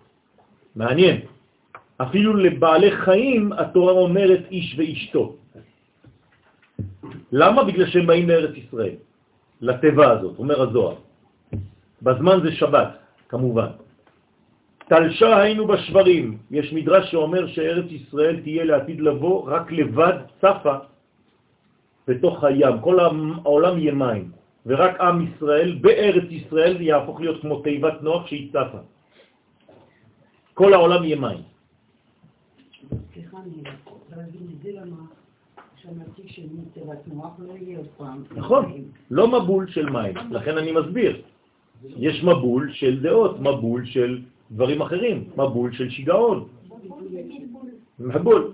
מעניין. 0.75 1.17
אפילו 1.97 2.33
לבעלי 2.33 2.91
חיים 2.91 3.53
התורה 3.53 3.93
אומרת 3.93 4.43
איש 4.51 4.75
ואשתו. 4.77 5.35
למה? 7.31 7.63
בגלל 7.63 7.87
שהם 7.89 8.07
באים 8.07 8.29
לארץ 8.29 8.55
ישראל, 8.55 8.95
לטבע 9.61 10.11
הזאת, 10.11 10.39
אומר 10.39 10.61
הזוהר. 10.61 10.95
בזמן 12.01 12.37
זה 12.43 12.51
שבת, 12.51 12.89
כמובן. 13.29 13.69
תלשה 14.87 15.37
היינו 15.37 15.67
בשברים. 15.67 16.37
יש 16.51 16.73
מדרש 16.73 17.11
שאומר 17.11 17.47
שארץ 17.47 17.91
ישראל 17.91 18.39
תהיה 18.41 18.63
לעתיד 18.65 18.99
לבוא 19.01 19.51
רק 19.51 19.71
לבד 19.71 20.17
צפה 20.39 20.75
בתוך 22.07 22.43
הים. 22.43 22.75
כל 22.81 22.99
העולם 22.99 23.77
יהיה 23.77 23.93
מים, 23.93 24.31
ורק 24.65 25.01
עם 25.01 25.17
ישראל 25.27 25.69
בארץ 25.81 26.27
ישראל 26.29 26.81
יהפוך 26.81 27.19
להיות 27.19 27.41
כמו 27.41 27.61
תיבת 27.61 27.97
נוח 28.01 28.27
שהיא 28.27 28.49
צפה. 28.49 28.79
כל 30.53 30.73
העולם 30.73 31.03
יהיה 31.03 31.19
מים. 31.19 31.41
סליחה, 33.13 33.37
אני 33.43 33.63
למה 35.87 36.03
שמעתי 36.05 36.27
שמתיבת 36.27 37.07
נוח 37.07 37.31
לא 37.39 37.53
יהיה 37.53 37.79
פעם. 37.97 38.23
נכון, 38.35 38.73
לא 39.11 39.41
מבול 39.41 39.67
של 39.67 39.89
מים, 39.89 40.15
לכן 40.31 40.57
אני 40.57 40.71
מסביר. 40.71 41.21
יש 41.97 42.23
מבול 42.23 42.71
של 42.73 43.01
דעות, 43.01 43.39
מבול 43.39 43.85
של 43.85 44.21
דברים 44.51 44.81
אחרים, 44.81 45.29
מבול 45.37 45.71
של 45.71 45.89
שיגעון. 45.89 46.47
מבול. 47.99 48.51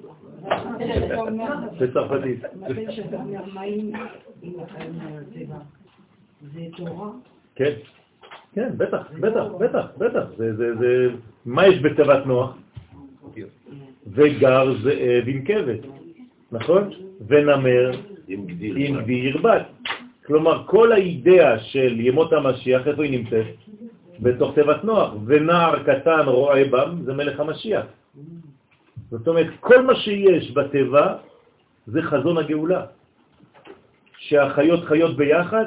בצרפתית. 1.80 2.40
כן, 7.56 7.74
כן, 8.54 8.70
בטח, 8.78 9.12
בטח, 9.20 9.46
בטח, 9.60 9.86
בטח. 9.98 10.26
זה, 10.38 10.56
זה, 10.56 10.76
זה... 10.76 11.08
מה 11.46 11.68
יש 11.68 11.80
בתיבת 11.82 12.26
נוח? 12.26 12.58
וגר 14.08 14.74
זאב 14.84 15.24
עם 15.28 15.46
כבש, 15.46 15.80
נכון? 16.54 16.90
ונמר 17.28 17.92
עם 18.28 18.42
גדי 18.48 19.14
ירבט. 19.14 19.66
כלומר, 20.26 20.64
כל 20.68 20.92
האידאה 20.92 21.60
של 21.60 22.00
ימות 22.00 22.34
המשיח, 22.34 22.88
איפה 22.88 23.04
היא 23.04 23.12
נמצאת? 23.20 23.46
בתוך 24.20 24.56
תיבת 24.56 24.84
נוח. 24.84 25.14
ונער 25.26 25.84
קטן 25.84 26.26
רואה 26.26 26.64
בם, 26.70 26.90
זה 27.06 27.14
מלך 27.14 27.40
המשיח. 27.40 27.86
זאת 29.10 29.28
אומרת, 29.28 29.48
כל 29.60 29.82
מה 29.82 29.96
שיש 29.96 30.52
בטבע 30.52 31.06
זה 31.88 32.02
חזון 32.02 32.38
הגאולה. 32.38 32.86
שהחיות 34.18 34.84
חיות 34.86 35.18
ביחד, 35.18 35.66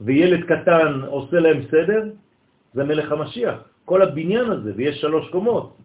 וילד 0.00 0.42
קטן 0.44 1.00
עושה 1.06 1.38
להם 1.40 1.60
סדר, 1.70 2.02
זה 2.74 2.84
מלך 2.84 3.12
המשיח. 3.12 3.56
כל 3.84 4.02
הבניין 4.02 4.46
הזה, 4.50 4.72
ויש 4.76 5.00
שלוש 5.00 5.28
קומות. 5.30 5.76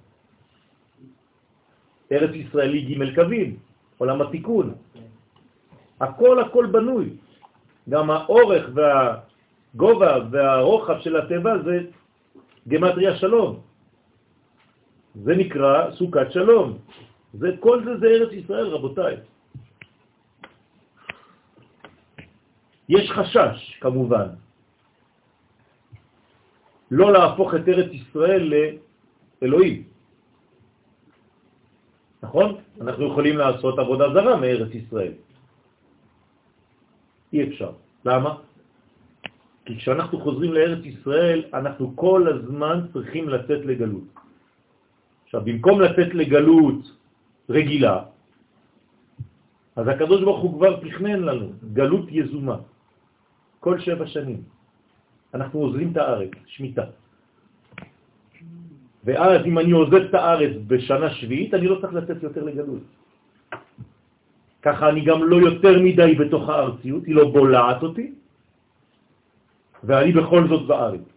ארץ 2.12 2.32
ישראלי 2.34 2.82
ג' 2.82 3.16
קווים, 3.16 3.67
עולם 3.98 4.22
התיקון. 4.22 4.74
הכל 6.02 6.40
הכל 6.40 6.66
בנוי. 6.66 7.18
גם 7.90 8.12
האורך 8.12 8.70
והגובה 8.76 10.12
והרוחב 10.32 11.00
של 11.00 11.16
הטבע 11.16 11.54
זה 11.64 11.76
גמטריה 12.68 13.16
שלום. 13.18 13.60
זה 15.24 15.36
נקרא 15.36 15.92
סוכת 15.92 16.32
שלום. 16.32 16.78
זה, 17.34 17.48
כל 17.60 17.84
זה 17.84 17.98
זה 17.98 18.08
ארץ 18.08 18.32
ישראל, 18.34 18.68
רבותיי. 18.68 19.16
יש 22.90 23.12
חשש, 23.12 23.78
כמובן, 23.82 24.28
לא 26.92 27.12
להפוך 27.12 27.56
את 27.56 27.68
ארץ 27.68 27.92
ישראל 27.92 28.54
לאלוהים. 29.42 29.97
נכון? 32.24 32.56
אנחנו 32.82 33.04
יכולים 33.08 33.38
לעשות 33.38 33.80
עבודה 33.80 34.06
זרה 34.14 34.36
מארץ 34.38 34.72
ישראל. 34.74 35.14
אי 37.34 37.44
אפשר. 37.44 37.72
למה? 38.06 38.32
כי 39.66 39.78
כשאנחנו 39.78 40.16
חוזרים 40.22 40.54
לארץ 40.54 40.86
ישראל, 40.86 41.40
אנחנו 41.54 41.96
כל 41.96 42.22
הזמן 42.28 42.78
צריכים 42.94 43.30
לצאת 43.30 43.62
לגלות. 43.66 44.08
עכשיו, 45.26 45.42
במקום 45.44 45.82
לצאת 45.82 46.16
לגלות 46.16 46.82
רגילה, 47.50 47.98
אז 49.76 49.86
הקדוש 49.88 50.20
ברוך 50.24 50.42
הוא 50.42 50.54
כבר 50.58 50.80
תכנן 50.80 51.20
לנו 51.20 51.48
גלות 51.74 52.06
יזומה 52.10 52.58
כל 53.60 53.80
שבע 53.80 54.08
שנים. 54.08 54.42
אנחנו 55.34 55.60
עוזבים 55.60 55.92
את 55.92 55.98
הארץ, 55.98 56.32
שמיטה. 56.46 56.86
ואז 59.08 59.46
אם 59.46 59.56
אני 59.60 59.72
עוזב 59.72 60.12
את 60.12 60.14
הארץ 60.14 60.54
בשנה 60.68 61.10
שביעית, 61.10 61.54
אני 61.54 61.68
לא 61.68 61.80
צריך 61.80 61.94
לצאת 61.94 62.24
יותר 62.24 62.44
לגלות. 62.44 62.84
ככה 64.62 64.84
אני 64.90 65.02
גם 65.08 65.24
לא 65.24 65.36
יותר 65.48 65.80
מדי 65.80 66.12
בתוך 66.16 66.44
הארציות, 66.50 67.04
היא 67.08 67.16
לא 67.16 67.32
בולעת 67.32 67.80
אותי, 67.84 68.08
ואני 69.84 70.12
בכל 70.12 70.42
זאת 70.48 70.68
בארץ. 70.68 71.08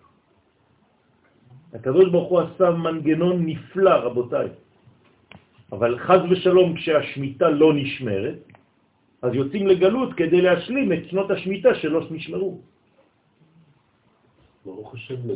הקדוש 1.74 2.07
ברוך 2.14 2.28
הוא 2.30 2.41
עשה 2.41 2.70
מנגנון 2.70 3.36
נפלא, 3.47 3.95
רבותיי. 4.07 4.49
אבל 5.72 5.99
חז 5.99 6.20
ושלום, 6.30 6.68
כשהשמיטה 6.78 7.51
לא 7.51 7.74
נשמרת, 7.74 8.38
אז 9.22 9.30
יוצאים 9.34 9.66
לגלות 9.66 10.11
כדי 10.14 10.41
להשלים 10.41 10.93
את 10.93 11.03
שנות 11.11 11.30
השמיטה 11.30 11.74
שלא 11.74 12.07
נשמרו. 12.11 12.53
ברוך 14.64 14.95
השם. 14.95 15.26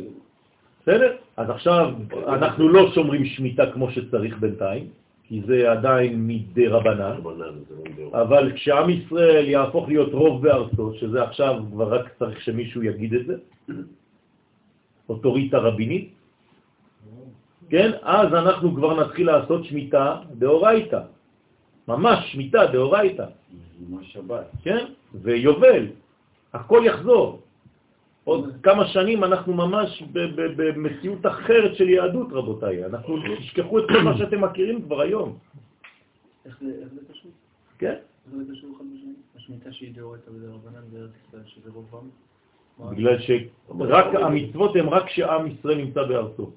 בסדר? 0.85 1.15
אז 1.37 1.49
עכשיו 1.49 1.93
אנחנו 2.27 2.69
לא 2.69 2.91
שומרים 2.93 3.25
שמיטה 3.25 3.71
כמו 3.71 3.91
שצריך 3.91 4.37
בינתיים, 4.37 4.87
כי 5.27 5.41
זה 5.47 5.71
עדיין 5.71 6.27
מדי 6.27 6.67
רבנן, 6.67 7.01
רבנן, 7.01 7.39
לא 7.41 7.83
מדבר. 7.85 8.21
אבל 8.21 8.51
כשעם 8.55 8.89
ישראל 8.89 9.45
יהפוך 9.45 9.87
להיות 9.87 10.13
רוב 10.13 10.43
בארצו, 10.43 10.93
שזה 10.93 11.23
עכשיו 11.23 11.63
כבר 11.71 11.93
רק 11.93 12.13
צריך 12.19 12.41
שמישהו 12.41 12.83
יגיד 12.83 13.13
את 13.13 13.25
זה, 13.25 13.35
אוטוריטה 15.09 15.57
רבינית, 15.57 16.13
כן? 17.69 17.91
אז 18.01 18.33
אנחנו 18.33 18.75
כבר 18.75 19.01
נתחיל 19.01 19.27
לעשות 19.27 19.65
שמיטה 19.65 20.21
דאורייתא, 20.37 21.01
ממש 21.87 22.31
שמיטה 22.31 22.65
דאורייתא, 22.65 23.25
ממש 23.89 24.13
שבת. 24.13 24.45
כן? 24.63 24.85
ויובל, 25.13 25.87
הכל 26.53 26.81
יחזור. 26.85 27.41
עוד 28.25 28.53
כמה 28.63 28.87
שנים 28.87 29.23
אנחנו 29.23 29.53
ממש 29.53 30.03
במציאות 30.57 31.25
אחרת 31.25 31.75
של 31.75 31.89
יהדות, 31.89 32.27
רבותיי. 32.31 32.85
אנחנו 32.85 33.17
תשכחו 33.39 33.79
את 33.79 33.83
כל 33.87 34.01
מה 34.03 34.17
שאתם 34.17 34.41
מכירים 34.43 34.81
כבר 34.81 35.01
היום, 35.01 35.37
איך 36.45 36.57
זה 36.61 37.01
קשור? 37.11 37.31
כן? 37.77 37.95
איך 38.25 38.35
זה 38.35 38.43
קשור 38.51 38.69
אחד 38.77 38.85
בשני? 38.95 39.13
השמיטה 39.35 39.71
שהיא 39.71 39.95
דאורייתא 39.95 40.29
ודרבנן 40.29 40.81
בארץ 40.93 41.11
ישראל, 41.27 41.43
שזה 41.45 41.69
רובם? 41.73 42.09
בגלל 42.91 43.19
שרק 43.19 44.15
המצוות 44.15 44.75
הן 44.75 44.87
רק 44.87 45.05
כשעם 45.05 45.47
ישראל 45.47 45.77
נמצא 45.77 46.03
בארצו. 46.03 46.51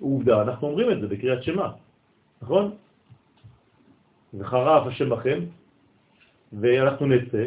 עובדה, 0.00 0.42
אנחנו 0.42 0.68
אומרים 0.68 0.90
את 0.90 1.00
זה 1.00 1.06
בקריאת 1.06 1.42
שמה, 1.42 1.72
נכון? 2.42 2.74
וחרף 4.34 4.86
השם 4.86 5.10
בכם, 5.10 5.38
ואנחנו 6.52 7.06
נצא, 7.06 7.46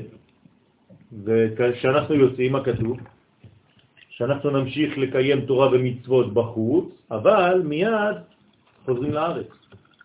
וכשאנחנו 1.14 2.16
יוצאים, 2.16 2.52
מה 2.52 2.64
כתוב? 2.64 2.98
שאנחנו 4.10 4.50
נמשיך 4.50 4.98
לקיים 4.98 5.46
תורה 5.46 5.68
ומצוות 5.72 6.34
בחוץ, 6.34 6.86
אבל 7.12 7.62
מיד 7.66 8.18
חוזרים 8.86 9.12
לארץ. 9.14 9.48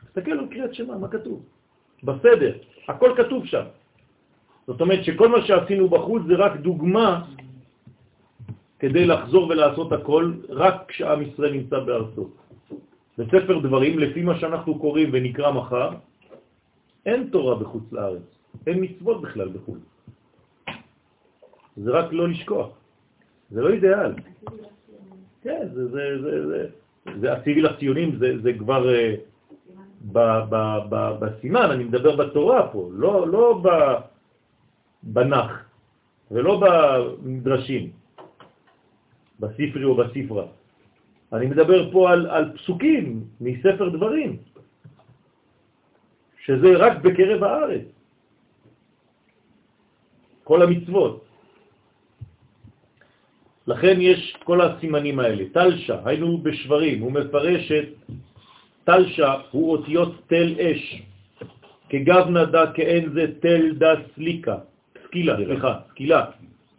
תסתכל 0.07 0.30
על 0.30 0.46
קריאת 0.50 0.74
שמה, 0.74 0.98
מה 0.98 1.09
כתוב? 1.09 1.42
בסדר, 2.02 2.52
הכל 2.88 3.11
כתוב 3.16 3.46
שם. 3.46 3.64
זאת 4.66 4.80
אומרת 4.80 5.05
שכל 5.05 5.28
מה 5.28 5.46
שעשינו 5.46 5.88
בחוץ 5.88 6.22
זה 6.26 6.34
רק 6.34 6.52
דוגמה 6.57 7.24
כדי 8.78 9.05
לחזור 9.07 9.48
ולעשות 9.48 9.92
הכל 9.92 10.32
רק 10.48 10.74
כשעם 10.88 11.22
ישראל 11.22 11.52
נמצא 11.52 11.78
בארצו. 11.78 12.28
בספר 13.18 13.59
דברים, 13.59 13.98
לפי 13.98 14.22
מה 14.22 14.38
שאנחנו 14.40 14.78
קוראים 14.78 15.09
ונקרא 15.12 15.52
מחר, 15.52 15.90
אין 17.07 17.28
תורה 17.32 17.55
בחוץ 17.55 17.84
לארץ, 17.92 18.26
אין 18.66 18.78
מצוות 18.80 19.22
בכלל 19.22 19.48
בחוץ. 19.48 19.93
זה 21.77 21.91
רק 21.91 22.12
לא 22.12 22.29
לשכוח. 22.29 22.68
זה 23.51 23.62
לא 23.62 23.70
אידיאל. 23.70 24.12
כן, 25.43 25.68
זה, 25.75 25.89
זה, 25.89 26.22
זה, 26.22 26.47
זה, 26.47 26.66
זה 27.20 27.33
הציביל 27.33 27.66
הציונים, 27.66 28.16
זה, 28.16 28.39
זה 28.43 28.53
כבר 28.59 28.95
אה, 28.95 29.14
ב, 30.12 30.18
ב, 30.51 30.55
ב, 30.89 30.95
בסימן, 31.20 31.70
אני 31.70 31.85
מדבר 31.85 32.16
בתורה 32.16 32.68
פה, 32.72 32.91
לא, 32.93 33.29
לא 33.29 33.61
ב, 33.62 33.68
בנח 35.03 35.64
ולא 36.31 36.61
במדרשים. 36.61 37.91
בספרי 39.41 39.85
או 39.85 39.95
בספרה. 39.95 40.47
אני 41.33 41.47
מדבר 41.47 41.93
פה 41.93 42.11
על, 42.11 42.27
על 42.27 42.45
פסוקים 42.57 43.25
מספר 43.41 43.89
דברים, 43.89 44.37
שזה 46.45 46.77
רק 46.77 47.03
בקרב 47.03 47.43
הארץ. 47.45 47.87
כל 50.45 50.62
המצוות. 50.62 51.24
לכן 53.67 53.97
יש 54.01 54.37
כל 54.45 54.61
הסימנים 54.61 55.19
האלה. 55.21 55.45
תלשה, 55.53 55.97
היינו 56.05 56.39
בשברים, 56.39 57.01
הוא 57.01 57.12
מפרש 57.12 57.73
את 57.73 57.89
תלשה 58.85 59.35
הוא 59.51 59.73
אותיות 59.73 60.12
תל 60.27 60.55
אש, 60.61 61.03
כגב 61.89 62.39
דה 62.51 62.73
כאין 62.73 63.11
זה 63.15 63.27
תל 63.41 63.75
דה 63.75 63.95
סליקה, 64.15 64.57
סקילה, 65.07 65.37
סליחה, 65.37 65.75
סקילה, 65.91 66.25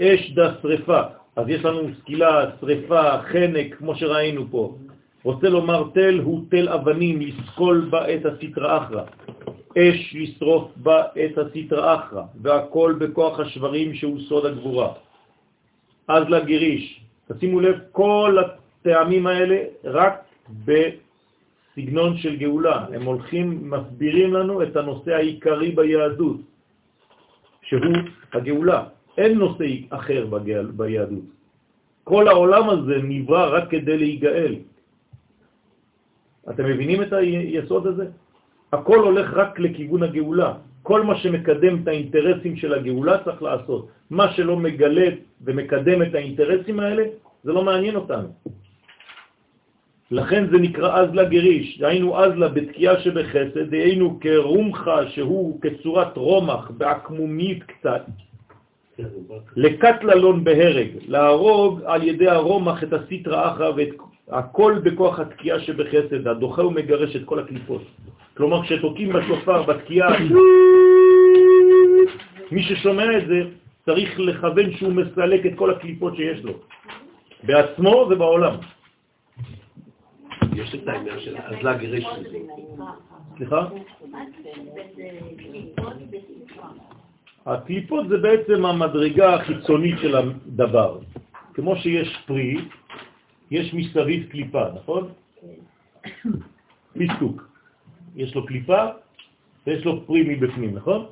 אש 0.02 0.32
דה 0.32 0.54
שריפה, 0.62 1.02
אז 1.36 1.50
יש 1.50 1.66
לנו 1.66 1.82
סקילה, 2.02 2.52
שריפה, 2.62 3.22
חנק, 3.22 3.76
כמו 3.78 3.96
שראינו 3.96 4.46
פה. 4.52 4.76
רוצה 5.24 5.50
לומר 5.50 5.84
תל 5.94 6.20
הוא 6.24 6.42
תל 6.50 6.70
אבנים, 6.70 7.22
לסקול 7.22 7.88
בה 7.90 8.14
את 8.14 8.26
הסטרה 8.26 8.78
אחרא. 8.78 9.04
אש 9.78 10.16
לשרוף 10.20 10.72
בה 10.76 11.04
את 11.26 11.38
הסטרה 11.38 11.96
אחרא, 11.96 12.24
והכל 12.42 12.96
בכוח 13.00 13.40
השברים 13.40 13.94
שהוא 13.94 14.20
סוד 14.30 14.46
הגבורה. 14.46 15.05
אז 16.08 16.24
לגיריש, 16.30 17.02
תשימו 17.32 17.60
לב, 17.60 17.76
כל 17.92 18.38
הטעמים 18.38 19.28
האלה 19.28 19.58
רק 19.84 20.14
בסגנון 20.66 22.18
של 22.18 22.36
גאולה. 22.36 22.86
הם 22.94 23.04
הולכים, 23.04 23.72
מסבירים 23.72 24.34
לנו 24.34 24.64
את 24.64 24.76
הנושא 24.76 25.12
העיקרי 25.14 25.72
ביהדות, 25.72 26.38
שהוא 27.62 27.82
הגאולה. 28.34 28.84
אין 29.18 29.38
נושא 29.38 29.66
אחר 29.90 30.28
ביהדות. 30.76 31.26
כל 32.04 32.28
העולם 32.28 32.70
הזה 32.70 32.96
נברא 33.04 33.58
רק 33.58 33.70
כדי 33.70 33.98
להיגאל. 33.98 34.56
אתם 36.50 36.66
מבינים 36.66 37.02
את 37.02 37.14
היסוד 37.14 37.88
הזה? 37.88 38.06
הכל 38.74 39.00
הולך 39.00 39.34
רק 39.34 39.60
לכיוון 39.60 40.04
הגאולה. 40.04 40.54
כל 40.86 41.02
מה 41.04 41.18
שמקדם 41.18 41.82
את 41.82 41.88
האינטרסים 41.88 42.56
של 42.56 42.74
הגאולה 42.74 43.18
צריך 43.26 43.42
לעשות. 43.42 43.90
מה 44.10 44.32
שלא 44.38 44.56
מגלה 44.58 45.08
ומקדם 45.42 46.02
את 46.02 46.16
האינטרסים 46.16 46.80
האלה, 46.80 47.04
זה 47.44 47.52
לא 47.54 47.64
מעניין 47.64 47.96
אותנו. 47.96 48.30
לכן 50.12 50.48
זה 50.52 50.58
נקרא 50.58 50.90
אזלה 51.02 51.24
גריש, 51.24 51.82
היינו 51.82 52.08
אזלה 52.14 52.48
בתקיעה 52.48 53.02
שבחסד, 53.02 53.74
היינו 53.74 54.20
כרומחה 54.22 55.10
שהוא 55.18 55.62
כצורת 55.62 56.18
רומח 56.18 56.72
בעקמומית 56.78 57.64
קצת, 57.64 58.04
לקטללון 59.56 60.44
בהרג, 60.44 60.90
להרוג 61.08 61.82
על 61.86 62.02
ידי 62.04 62.30
הרומח 62.30 62.84
את 62.84 62.94
הסיטרה 62.94 63.52
אחרא 63.52 63.70
ואת 63.76 63.94
הכל 64.30 64.80
בכוח 64.84 65.20
התקיעה 65.20 65.60
שבחסד, 65.60 66.28
הדוחה 66.28 66.66
ומגרש 66.66 67.16
את 67.16 67.26
כל 67.26 67.40
הקליפות. 67.40 67.82
כלומר, 68.38 68.64
כשתוקים 68.64 69.14
בשופר, 69.14 69.64
בתקיעה, 69.64 70.10
מי 72.52 72.64
ששומע 72.64 73.18
את 73.18 73.28
זה 73.28 73.40
צריך 73.86 74.20
לכוון 74.20 74.72
שהוא 74.72 74.94
מסלק 74.94 75.46
את 75.46 75.52
כל 75.56 75.72
הקליפות 75.72 76.16
שיש 76.16 76.44
לו, 76.44 76.54
בעצמו 77.44 78.08
ובעולם. 78.12 78.56
יש 80.56 80.76
את 80.76 80.88
העניין 80.88 81.20
של 81.20 81.38
אזלה 81.38 81.74
גרש. 81.74 82.06
סליחה? 83.38 83.68
הקליפות 87.46 88.08
זה 88.08 88.18
בעצם 88.18 88.66
המדרגה 88.66 89.34
החיצונית 89.34 89.96
של 90.02 90.16
הדבר. 90.16 91.00
כמו 91.54 91.76
שיש 91.76 92.18
פרי, 92.26 92.58
יש 93.52 93.74
מסביב 93.74 94.28
קליפה, 94.32 94.64
נכון? 94.76 95.10
פיסטוק. 96.98 97.55
יש 98.16 98.36
לו 98.36 98.46
קליפה 98.46 98.86
ויש 99.68 99.86
לו 99.86 100.06
פרי 100.06 100.24
מבפנים, 100.28 100.76
נכון? 100.76 101.06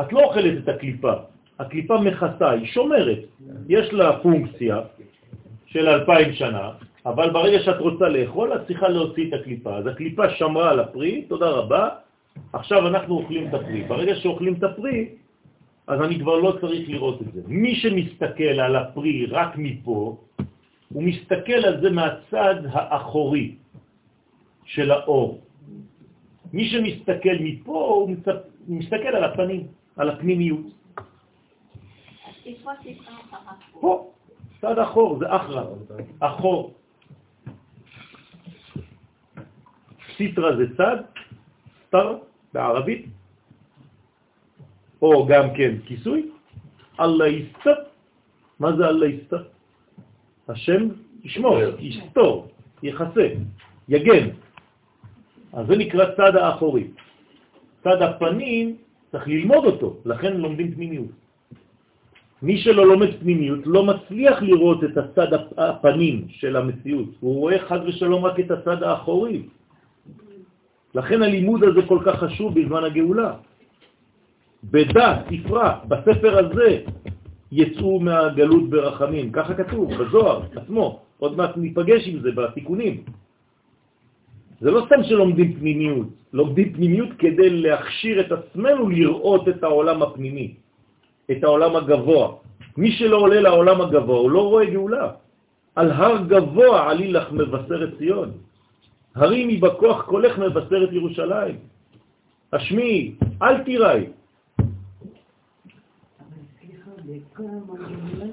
את 0.00 0.12
לא 0.12 0.20
אוכלת 0.24 0.62
את 0.62 0.68
הקליפה, 0.68 1.12
הקליפה 1.58 2.00
מכסה, 2.00 2.50
היא 2.50 2.66
שומרת. 2.66 3.18
יש 3.68 3.92
לה 3.92 4.18
פונקציה 4.22 4.80
של 5.66 5.88
אלפיים 5.88 6.32
שנה, 6.32 6.70
אבל 7.06 7.30
ברגע 7.30 7.58
שאת 7.62 7.80
רוצה 7.80 8.08
לאכול, 8.08 8.54
את 8.54 8.66
צריכה 8.66 8.88
להוציא 8.88 9.28
את 9.28 9.32
הקליפה. 9.40 9.76
אז 9.76 9.86
הקליפה 9.86 10.30
שמרה 10.30 10.70
על 10.70 10.80
הפרי, 10.80 11.22
תודה 11.28 11.48
רבה, 11.48 11.88
עכשיו 12.52 12.88
אנחנו 12.88 13.14
אוכלים 13.14 13.48
את 13.48 13.54
הפרי. 13.54 13.84
ברגע 13.84 14.14
שאוכלים 14.14 14.54
את 14.54 14.62
הפרי, 14.62 15.08
אז 15.86 16.00
אני 16.00 16.18
כבר 16.20 16.36
לא 16.38 16.56
צריך 16.60 16.88
לראות 16.88 17.22
את 17.22 17.32
זה. 17.32 17.40
מי 17.46 17.74
שמסתכל 17.74 18.60
על 18.60 18.76
הפרי 18.76 19.26
רק 19.26 19.52
מפה, 19.56 20.16
הוא 20.88 21.02
מסתכל 21.02 21.60
על 21.66 21.80
זה 21.80 21.90
מהצד 21.90 22.54
האחורי 22.72 23.54
של 24.64 24.90
האור. 24.90 25.40
מי 26.52 26.68
שמסתכל 26.68 27.36
מפה, 27.40 27.72
הוא 27.72 28.16
מסתכל 28.68 29.08
על 29.08 29.24
הפנים, 29.24 29.66
על 29.96 30.10
הפנימיות. 30.10 30.66
פה, 33.80 34.12
צד 34.60 34.78
אחור, 34.78 35.18
זה 35.18 35.36
אחרה, 35.36 35.64
אחור. 36.20 36.74
סיטרה 40.16 40.56
זה 40.56 40.76
צד, 40.76 40.96
סטר 41.86 42.18
בערבית, 42.54 43.06
או 45.02 45.26
גם 45.26 45.54
כן 45.56 45.74
כיסוי, 45.86 46.30
אללה 47.00 47.28
יסתר. 47.28 47.74
מה 48.60 48.76
זה 48.76 48.88
אללה 48.88 49.06
יסתר? 49.06 49.42
השם 50.48 50.88
ישמור, 51.24 51.58
יסתור, 51.78 52.48
יחסה, 52.82 53.28
יגן. 53.88 54.41
אז 55.52 55.66
זה 55.66 55.76
נקרא 55.76 56.04
צד 56.16 56.36
האחורי. 56.36 56.84
צד 57.84 58.02
הפנים, 58.02 58.76
צריך 59.12 59.28
ללמוד 59.28 59.64
אותו, 59.64 59.96
לכן 60.04 60.36
לומדים 60.36 60.74
פנימיות. 60.74 61.12
מי 62.42 62.58
שלא 62.58 62.86
לומד 62.86 63.10
פנימיות 63.20 63.66
לא 63.66 63.84
מצליח 63.86 64.42
לראות 64.42 64.84
את 64.84 64.96
הצד 64.96 65.30
הפנים 65.56 66.24
של 66.28 66.56
המציאות, 66.56 67.08
הוא 67.20 67.34
רואה 67.38 67.58
חד 67.58 67.80
ושלום 67.86 68.24
רק 68.24 68.40
את 68.40 68.50
הצד 68.50 68.82
האחורי. 68.82 69.42
לכן 70.94 71.22
הלימוד 71.22 71.64
הזה 71.64 71.80
כל 71.86 71.98
כך 72.04 72.16
חשוב 72.18 72.60
בזמן 72.60 72.84
הגאולה. 72.84 73.32
בדעת, 74.64 75.18
ספרה, 75.30 75.78
בספר 75.88 76.38
הזה, 76.38 76.70
יצאו 77.52 78.00
מהגלות 78.00 78.70
ברחמים, 78.70 79.32
ככה 79.32 79.54
כתוב, 79.54 79.94
בזוהר 79.94 80.42
עצמו, 80.56 81.00
עוד 81.18 81.36
מעט 81.36 81.56
ניפגש 81.56 82.08
עם 82.08 82.20
זה 82.20 82.30
בתיקונים. 82.32 83.04
זה 84.62 84.70
לא 84.70 84.86
סתם 84.86 85.02
שלומדים 85.02 85.58
פנימיות, 85.58 86.08
לומדים 86.32 86.72
פנימיות 86.72 87.10
כדי 87.18 87.50
להכשיר 87.50 88.20
את 88.20 88.30
עצמנו 88.32 88.88
לראות 88.88 89.48
את 89.48 89.58
העולם 89.62 90.02
הפנימי, 90.02 90.54
את 91.30 91.40
העולם 91.44 91.76
הגבוה. 91.76 92.24
מי 92.78 92.92
שלא 92.92 93.16
עולה 93.16 93.40
לעולם 93.40 93.78
הגבוה, 93.80 94.18
הוא 94.18 94.30
לא 94.30 94.42
רואה 94.48 94.64
גאולה. 94.70 95.06
על 95.74 95.90
הר 95.90 96.14
גבוה 96.30 96.90
עלי 96.90 97.08
לך 97.12 97.26
מבשרת 97.32 97.98
ציון. 97.98 98.30
הרימי 99.14 99.56
בכוח 99.58 100.06
קולך 100.06 100.38
מבשרת 100.38 100.90
ירושלים. 100.92 101.56
השמי, 102.52 103.18
אל 103.42 103.66
תיראי. 103.66 104.14
בכל 107.02 107.42
המנגנון, 107.42 108.30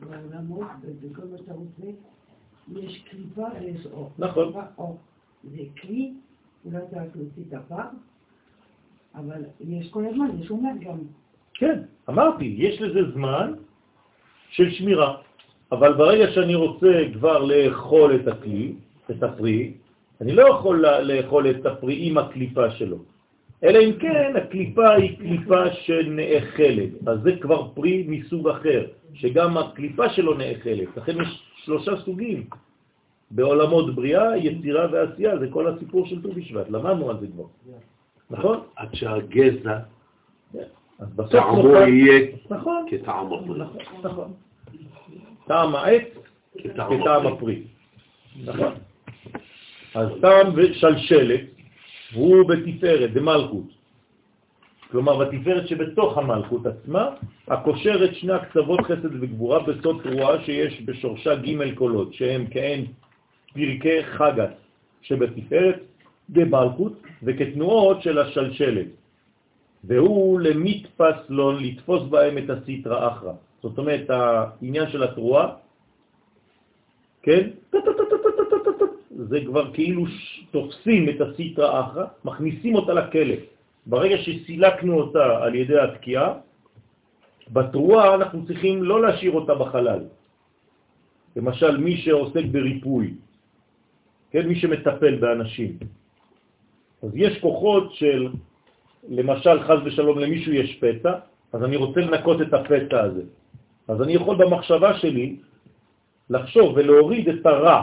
בעולמות, 0.00 0.72
בכל 1.04 1.26
מה 1.30 1.36
שאתה 1.38 1.52
רוצה, 1.52 1.86
יש 2.80 3.04
קליפה 3.10 3.46
ויש 3.60 3.86
אור. 3.92 4.10
נכון. 4.18 4.52
זה 5.50 5.62
כלי, 5.80 6.12
אולי 6.64 6.78
אתה 6.78 6.96
רק 7.02 7.08
להוציא 7.16 7.56
הפער, 7.56 7.88
אבל 9.14 9.42
יש 9.60 9.90
כל 9.90 10.04
הזמן, 10.06 10.28
יש 10.40 10.50
אומר 10.50 10.70
גם. 10.80 10.98
כן, 11.54 11.80
אמרתי, 12.08 12.54
יש 12.58 12.80
לזה 12.80 13.12
זמן 13.12 13.52
של 14.50 14.70
שמירה, 14.70 15.16
אבל 15.72 15.92
ברגע 15.92 16.32
שאני 16.32 16.54
רוצה 16.54 17.04
כבר 17.12 17.44
לאכול 17.44 18.14
את 18.14 18.28
הכלי, 18.28 18.74
את 19.10 19.22
הפרי, 19.22 19.72
אני 20.20 20.32
לא 20.32 20.48
יכול 20.48 20.84
לאכול 20.86 21.50
את 21.50 21.66
הפרי 21.66 22.08
עם 22.08 22.18
הקליפה 22.18 22.70
שלו. 22.70 22.98
אלא 23.64 23.78
אם 23.78 23.92
כן 23.98 24.32
הקליפה 24.36 24.90
היא 24.90 25.18
קליפה 25.18 25.70
שנאכלת, 25.72 26.90
אז 27.06 27.20
זה 27.22 27.36
כבר 27.40 27.68
פרי 27.74 28.04
מסוג 28.08 28.48
אחר, 28.48 28.86
שגם 29.14 29.58
הקליפה 29.58 30.08
שלו 30.08 30.34
נאכלת. 30.34 30.88
לכן 30.96 31.20
יש 31.20 31.42
שלושה 31.64 31.96
סוגים 31.96 32.46
בעולמות 33.30 33.94
בריאה, 33.94 34.36
יצירה 34.36 34.86
ועשייה, 34.92 35.38
זה 35.38 35.46
כל 35.50 35.66
הסיפור 35.66 36.06
של 36.06 36.22
ט"ו 36.22 36.32
בשבט, 36.32 36.70
למדנו 36.70 37.10
על 37.10 37.20
זה 37.20 37.26
כבר, 37.26 37.44
נכון? 38.30 38.60
עד 38.76 38.94
שהגזע, 38.94 39.78
אז 40.98 41.08
בסוף 41.16 41.32
טעמו 41.32 41.68
יהיה 41.68 42.26
נכון, 42.50 42.86
כטעם 42.90 43.32
הפרי. 43.32 43.58
נכון, 43.58 43.76
נכון. 44.02 44.32
טעם 45.46 45.74
העץ 45.74 46.08
כטעם 46.58 47.26
הפרי, 47.26 47.62
נכון. 48.44 48.72
אז 49.94 50.08
טעם 50.20 50.52
ושלשלת 50.56 51.40
הוא 52.14 52.48
בתפארת, 52.48 53.12
במלכות. 53.12 53.64
כלומר 54.90 55.16
בתפארת 55.18 55.68
שבתוך 55.68 56.18
המלכות 56.18 56.66
עצמה, 56.66 57.08
הקושר 57.48 58.04
את 58.04 58.14
שני 58.14 58.32
הקצוות 58.32 58.80
חסד 58.80 59.14
וגבורה 59.20 59.58
בסוד 59.62 60.00
תרועה 60.02 60.44
שיש 60.44 60.82
בשורשה 60.84 61.34
ג' 61.34 61.74
קולות, 61.74 62.14
שהם 62.14 62.46
כעין 62.50 62.86
פרקי 63.54 64.04
חגת 64.04 64.54
שבתפארת 65.02 65.80
במלכות 66.28 66.92
וכתנועות 67.22 68.02
של 68.02 68.18
השלשלת. 68.18 68.86
והוא 69.84 70.40
למתפס 70.40 71.18
לו 71.28 71.52
לתפוס 71.52 72.02
בהם 72.10 72.38
את 72.38 72.50
הסיטרה 72.50 73.08
אחרא. 73.12 73.32
זאת 73.62 73.78
אומרת, 73.78 74.10
העניין 74.10 74.90
של 74.90 75.02
התרועה, 75.02 75.46
כן? 77.22 77.48
זה 79.16 79.38
כבר 79.46 79.72
כאילו 79.72 80.04
תופסים 80.50 81.08
את 81.08 81.20
הסיטרה 81.20 81.80
אחרא, 81.80 82.06
מכניסים 82.24 82.74
אותה 82.74 82.92
לכלא. 82.92 83.34
ברגע 83.86 84.16
שסילקנו 84.18 84.92
אותה 85.00 85.44
על 85.44 85.54
ידי 85.54 85.78
התקיעה, 85.78 86.34
בתרועה 87.52 88.14
אנחנו 88.14 88.46
צריכים 88.46 88.82
לא 88.82 89.02
להשאיר 89.02 89.32
אותה 89.32 89.54
בחלל. 89.54 90.00
למשל, 91.36 91.76
מי 91.76 91.96
שעוסק 91.96 92.44
בריפוי, 92.52 93.14
כן, 94.34 94.48
מי 94.48 94.54
שמטפל 94.58 95.14
באנשים. 95.16 95.78
אז 97.02 97.10
יש 97.14 97.38
כוחות 97.38 97.94
של, 97.94 98.28
למשל, 99.08 99.62
חז 99.62 99.78
ושלום, 99.84 100.18
למישהו 100.18 100.52
יש 100.52 100.78
פצע, 100.82 101.12
אז 101.52 101.62
אני 101.62 101.76
רוצה 101.76 102.00
לנקות 102.00 102.42
את 102.42 102.54
הפצע 102.54 103.00
הזה. 103.00 103.22
אז 103.88 104.02
אני 104.02 104.12
יכול 104.12 104.36
במחשבה 104.36 104.98
שלי 104.98 105.36
לחשוב 106.30 106.72
ולהוריד 106.76 107.28
את 107.28 107.46
הרע 107.46 107.82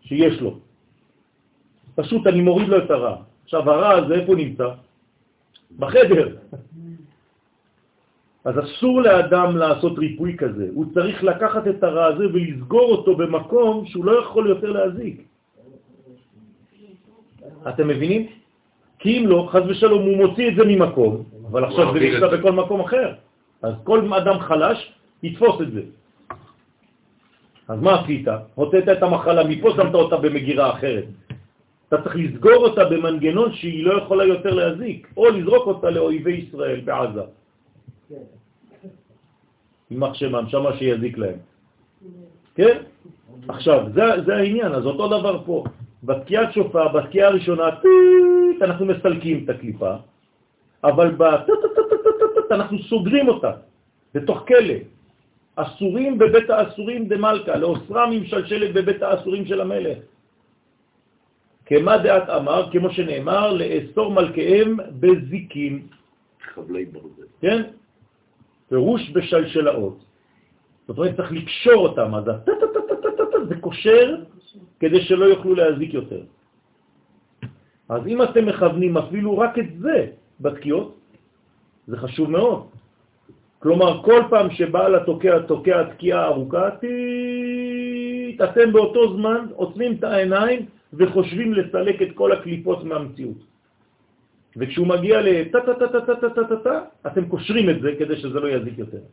שיש 0.00 0.40
לו. 0.40 0.58
פשוט 1.94 2.26
אני 2.26 2.40
מוריד 2.40 2.68
לו 2.68 2.78
את 2.78 2.90
הרע. 2.90 3.16
עכשיו, 3.44 3.70
הרע 3.70 3.90
הזה 3.90 4.14
איפה 4.14 4.34
נמצא? 4.34 4.68
בחדר. 5.76 6.28
אז 8.44 8.54
אסור 8.64 9.02
לאדם 9.02 9.56
לעשות 9.56 9.98
ריפוי 9.98 10.36
כזה, 10.40 10.68
הוא 10.72 10.84
צריך 10.94 11.24
לקחת 11.24 11.68
את 11.68 11.84
הרע 11.84 12.06
הזה 12.06 12.24
ולסגור 12.32 12.88
אותו 12.96 13.16
במקום 13.16 13.86
שהוא 13.86 14.04
לא 14.04 14.24
יכול 14.24 14.48
יותר 14.48 14.72
להזיק. 14.72 15.29
אתם 17.68 17.88
מבינים? 17.88 18.26
כי 18.98 19.18
אם 19.18 19.26
לא, 19.26 19.48
חז 19.52 19.62
ושלום, 19.68 20.02
הוא 20.02 20.16
מוציא 20.16 20.48
את 20.48 20.54
זה 20.56 20.64
ממקום, 20.64 21.24
אבל 21.50 21.64
עכשיו 21.64 21.92
זה 21.92 22.00
נמצא 22.00 22.26
בכל 22.36 22.52
מקום 22.52 22.80
אחר. 22.80 23.12
אז 23.62 23.74
כל 23.84 24.14
אדם 24.14 24.38
חלש 24.38 24.92
יתפוס 25.22 25.60
את 25.60 25.72
זה. 25.72 25.82
אז 27.68 27.78
מה 27.80 28.00
עשית? 28.00 28.28
הוצאת 28.54 28.88
את 28.88 29.02
המחלה 29.02 29.44
מפה, 29.44 29.70
שמת 29.76 29.94
אותה 29.94 30.16
במגירה 30.16 30.72
אחרת. 30.72 31.04
אתה 31.88 32.02
צריך 32.02 32.16
לסגור 32.16 32.70
אותה 32.70 32.84
במנגנון 32.84 33.52
שהיא 33.52 33.84
לא 33.84 33.92
יכולה 34.02 34.24
יותר 34.24 34.54
להזיק, 34.54 35.08
או 35.16 35.30
לזרוק 35.30 35.66
אותה 35.66 35.90
לאויבי 35.90 36.32
ישראל 36.32 36.80
בעזה. 36.80 37.22
יימח 39.90 40.14
שמם, 40.14 40.44
שמה 40.48 40.76
שיזיק 40.76 41.18
להם. 41.18 41.38
כן? 42.54 42.76
עכשיו, 43.48 43.86
זה, 43.94 44.02
זה 44.26 44.36
העניין, 44.36 44.72
אז 44.72 44.86
אותו 44.86 45.08
דבר 45.08 45.42
פה. 45.44 45.64
בתקיעת 46.04 46.52
שופר, 46.52 46.88
בתקיעה 46.88 47.28
הראשונה, 47.28 47.68
אנחנו 48.62 48.86
מסלקים 48.86 49.44
את 49.44 49.48
הקליפה, 49.48 49.94
אבל 50.84 51.14
אנחנו 52.50 52.78
סוגרים 52.82 53.28
אותה 53.28 53.52
בתוך 54.14 54.44
כלא. 54.48 54.74
אסורים 55.56 56.18
בבית 56.18 56.50
האסורים 56.50 57.08
דמלכה, 57.08 57.56
לאוסרם 57.56 58.12
עם 58.12 58.24
שלשלת 58.24 58.72
בבית 58.72 59.02
האסורים 59.02 59.46
של 59.46 59.60
המלך. 59.60 59.98
כמה 61.66 61.98
דעת 61.98 62.28
אמר, 62.28 62.70
כמו 62.72 62.90
שנאמר, 62.90 63.52
לאסור 63.52 64.12
מלכיהם 64.12 64.76
בזיקים. 65.00 65.86
חבלי 66.54 66.84
ברזל. 66.84 67.30
כן? 67.40 67.62
פירוש 68.68 69.10
בשלשלאות. 69.10 70.09
זאת 70.90 70.98
אומרת, 70.98 71.16
צריך 71.16 71.32
לקשור 71.32 71.88
אותם, 71.88 72.14
אז 72.14 72.24
זה 73.48 73.54
קושר 73.60 74.16
כדי 74.80 75.00
שלא 75.00 75.24
יוכלו 75.24 75.54
להזיק 75.54 75.94
יותר. 75.94 76.22
אז 77.88 78.06
אם 78.06 78.22
אתם 78.22 78.46
מכוונים 78.46 78.96
אפילו 78.96 79.38
רק 79.38 79.58
את 79.58 79.78
זה 79.78 80.06
בתקיעות, 80.40 80.98
זה 81.86 81.96
חשוב 81.96 82.30
מאוד. 82.30 82.66
כלומר, 83.58 84.02
כל 84.02 84.22
פעם 84.30 84.50
שבעל 84.50 84.94
התוקע 84.94 85.38
תוקע 85.38 85.82
תקיעה 85.94 86.26
ארוכה, 86.26 86.68
אתם 88.44 88.72
באותו 88.72 89.16
זמן 89.16 89.46
עוצמים 89.54 89.92
את 89.92 90.04
העיניים 90.04 90.66
וחושבים 90.92 91.54
לסלק 91.54 92.02
את 92.02 92.08
כל 92.14 92.32
הקליפות 92.32 92.84
מהמציאות. 92.84 93.38
וכשהוא 94.56 94.86
מגיע 94.86 95.22
לטה-טה-טה-טה-טה-טה-טה, 95.22 96.76
אתם 97.06 97.28
קושרים 97.28 97.70
את 97.70 97.78
זה 97.80 97.90
כדי 97.98 98.16
שזה 98.16 98.40
לא 98.40 98.48
יזיק 98.48 98.78
יותר. 98.78 99.06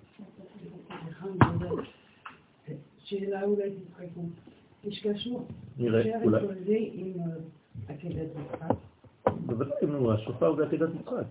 שאלה 3.08 3.44
אולי 3.44 3.70
תצחקו. 3.72 4.22
יש 4.84 5.00
קשור. 5.08 5.48
נראה, 5.78 6.24
אולי. 6.24 6.42
יצחק. 8.22 8.76
בוודאי, 9.46 9.88
נו, 9.88 10.12
השופר 10.12 10.56
זה 10.56 10.66
עקדת 10.66 10.90
יצחק. 11.00 11.26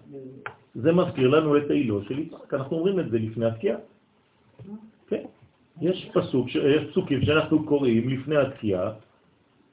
זה 0.75 0.93
מזכיר 0.93 1.29
לנו 1.29 1.57
את 1.57 1.71
העילו 1.71 2.05
של 2.05 2.19
יצחק, 2.19 2.55
אנחנו 2.55 2.77
אומרים 2.77 3.01
את 3.01 3.11
זה 3.11 3.19
לפני 3.19 3.47
התקיעה. 3.47 3.79
כן. 5.09 5.25
יש 5.81 6.11
פסוק, 6.15 6.49
יש 6.49 6.91
פסוקים 6.91 7.23
שאנחנו 7.23 7.65
קוראים 7.65 8.09
לפני 8.09 8.37
התקיעה, 8.37 8.93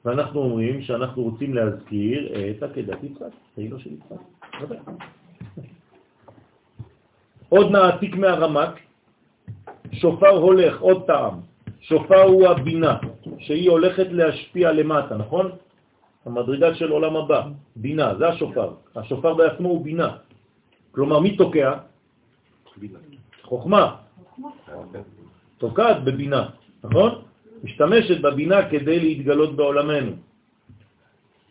ואנחנו 0.04 0.40
אומרים 0.40 0.82
שאנחנו 0.82 1.22
רוצים 1.22 1.54
להזכיר 1.54 2.32
את 2.50 2.62
עקדת 2.62 3.02
יצחק, 3.02 3.32
העילו 3.56 3.80
של 3.80 3.90
יצחק. 3.92 4.16
עוד 7.48 7.70
נעתיק 7.70 8.14
מהרמק, 8.16 8.80
שופר 9.92 10.36
הולך, 10.36 10.80
עוד 10.80 11.06
טעם. 11.06 11.43
שופר 11.84 12.22
הוא 12.22 12.46
הבינה, 12.48 12.96
שהיא 13.38 13.70
הולכת 13.70 14.06
להשפיע 14.10 14.72
למטה, 14.72 15.16
נכון? 15.16 15.50
המדרגה 16.26 16.74
של 16.74 16.90
עולם 16.90 17.16
הבא, 17.16 17.40
בינה, 17.76 18.14
זה 18.18 18.28
השופר. 18.28 18.68
השופר 18.96 19.34
בעצמו 19.34 19.68
הוא 19.68 19.84
בינה. 19.84 20.16
כלומר, 20.92 21.18
מי 21.20 21.36
תוקע? 21.36 21.72
חוכמה. 23.42 23.96
תוקעת 25.58 26.04
בבינה, 26.04 26.42
נכון? 26.84 27.10
משתמשת 27.64 28.20
בבינה 28.20 28.68
כדי 28.70 29.00
להתגלות 29.00 29.56
בעולמנו. 29.56 30.12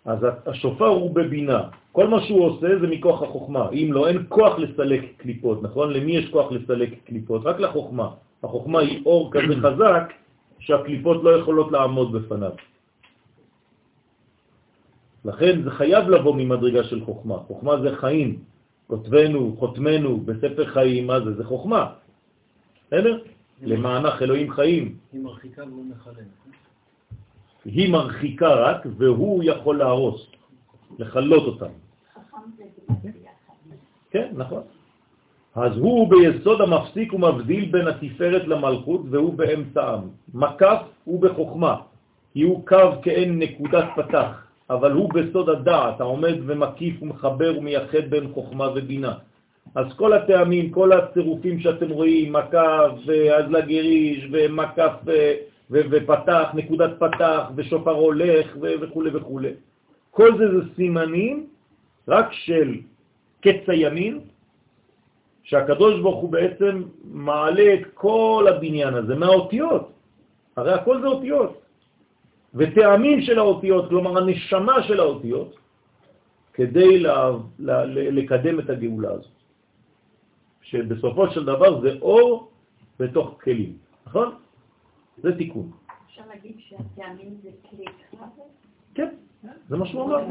אז 0.05 0.19
השופר 0.45 0.87
הוא 0.87 1.15
בבינה. 1.15 1.61
כל 1.91 2.07
מה 2.07 2.21
שהוא 2.25 2.41
עושה 2.45 2.79
זה 2.81 2.87
מכוח 2.87 3.21
החוכמה. 3.21 3.69
אם 3.69 3.89
לא, 3.93 4.07
אין 4.07 4.25
כוח 4.29 4.59
לסלק 4.59 5.01
קליפות, 5.17 5.63
נכון? 5.63 5.93
למי 5.93 6.11
יש 6.17 6.29
כוח 6.33 6.51
לסלק 6.51 6.89
קליפות? 7.05 7.41
רק 7.45 7.59
לחוכמה. 7.59 8.09
החוכמה 8.43 8.79
היא 8.79 9.05
אור 9.05 9.31
כזה 9.31 9.55
חזק 9.61 10.22
שהקליפות 10.63 11.23
לא 11.23 11.29
יכולות 11.29 11.71
לעמוד 11.71 12.11
בפניו. 12.11 12.51
לכן 15.25 15.61
זה 15.63 15.71
חייב 15.71 16.09
לבוא 16.09 16.35
ממדרגה 16.35 16.83
של 16.83 17.05
חוכמה. 17.05 17.37
חוכמה 17.37 17.81
זה 17.81 17.95
חיים. 17.95 18.43
כותבנו, 18.87 19.55
חותמנו, 19.59 20.17
בספר 20.17 20.65
חיים, 20.65 21.07
מה 21.07 21.19
זה? 21.19 21.33
זה 21.33 21.43
חוכמה. 21.43 21.93
בסדר? 22.87 23.23
למענך 23.61 24.21
אלוהים 24.21 24.51
חיים. 24.51 24.97
היא 25.13 25.21
מרחיקה 25.21 25.63
והוא 25.63 25.85
מחלם. 25.85 26.27
היא 27.65 27.91
מרחיקה 27.91 28.51
רק, 28.55 28.85
והוא 28.97 29.43
יכול 29.43 29.77
להרוס, 29.77 30.27
לחלות 30.99 31.43
אותה. 31.43 31.67
כן, 34.11 34.31
נכון. 34.35 34.63
אז 35.55 35.77
הוא 35.77 36.09
ביסוד 36.09 36.61
המפסיק 36.61 37.13
ומבדיל 37.13 37.65
בין 37.71 37.87
התפארת 37.87 38.47
למלכות 38.47 39.01
והוא 39.11 39.33
באמצעם. 39.33 39.99
מקף 40.33 40.81
הוא 41.03 41.21
בחוכמה, 41.21 41.75
כי 42.33 42.41
הוא 42.41 42.67
קו 42.67 43.01
כאין 43.03 43.39
נקודת 43.39 43.85
פתח, 43.95 44.47
אבל 44.69 44.91
הוא 44.91 45.13
בסוד 45.13 45.49
הדעת 45.49 46.01
העומד 46.01 46.35
ומקיף 46.45 47.03
ומחבר 47.03 47.57
ומייחד 47.57 48.09
בין 48.09 48.27
חוכמה 48.33 48.67
ובינה. 48.75 49.13
אז 49.75 49.85
כל 49.95 50.13
הטעמים, 50.13 50.69
כל 50.69 50.91
הצירופים 50.91 51.59
שאתם 51.59 51.89
רואים, 51.89 52.33
מקף 52.33 52.91
ואזלה 53.05 53.61
גריש 53.61 54.27
ומקף 54.31 54.93
ופתח, 55.71 56.49
נקודת 56.53 56.91
פתח 56.99 57.51
ושופר 57.55 57.91
הולך 57.91 58.57
וכו' 58.61 59.03
וכו'. 59.13 59.39
כל 60.11 60.37
זה 60.37 60.45
זה 60.51 60.61
סימנים 60.75 61.45
רק 62.07 62.33
של 62.33 62.75
קץ 63.41 63.63
הימין, 63.67 64.19
שהקדוש 65.43 65.99
ברוך 66.01 66.21
הוא 66.21 66.31
בעצם 66.31 66.83
מעלה 67.03 67.73
את 67.73 67.85
כל 67.93 68.45
הבניין 68.49 68.93
הזה 68.93 69.15
מהאותיות. 69.15 69.91
הרי 70.55 70.73
הכל 70.73 71.01
זה 71.01 71.07
אותיות. 71.07 71.61
וטעמים 72.53 73.21
של 73.21 73.39
האותיות, 73.39 73.89
כלומר 73.89 74.17
הנשמה 74.17 74.83
של 74.83 74.99
האותיות, 74.99 75.57
כדי 76.53 76.99
לה, 76.99 77.31
לה, 77.59 77.85
לקדם 77.85 78.59
את 78.59 78.69
הגאולה 78.69 79.11
הזאת. 79.11 79.31
שבסופו 80.61 81.31
של 81.31 81.45
דבר 81.45 81.81
זה 81.81 81.89
אור 82.01 82.51
בתוך 82.99 83.37
כלים, 83.43 83.77
נכון? 84.07 84.35
זה 85.17 85.37
תיקון. 85.37 85.71
אפשר 86.05 86.21
להגיד 86.29 86.55
שהטעמים 86.59 87.37
זה 87.43 87.49
כלי 87.69 87.85
אחד? 87.85 88.27
כן, 88.95 89.09
זה 89.69 89.77
מה 89.77 89.85
שהוא 89.85 90.03
אמר. 90.03 90.21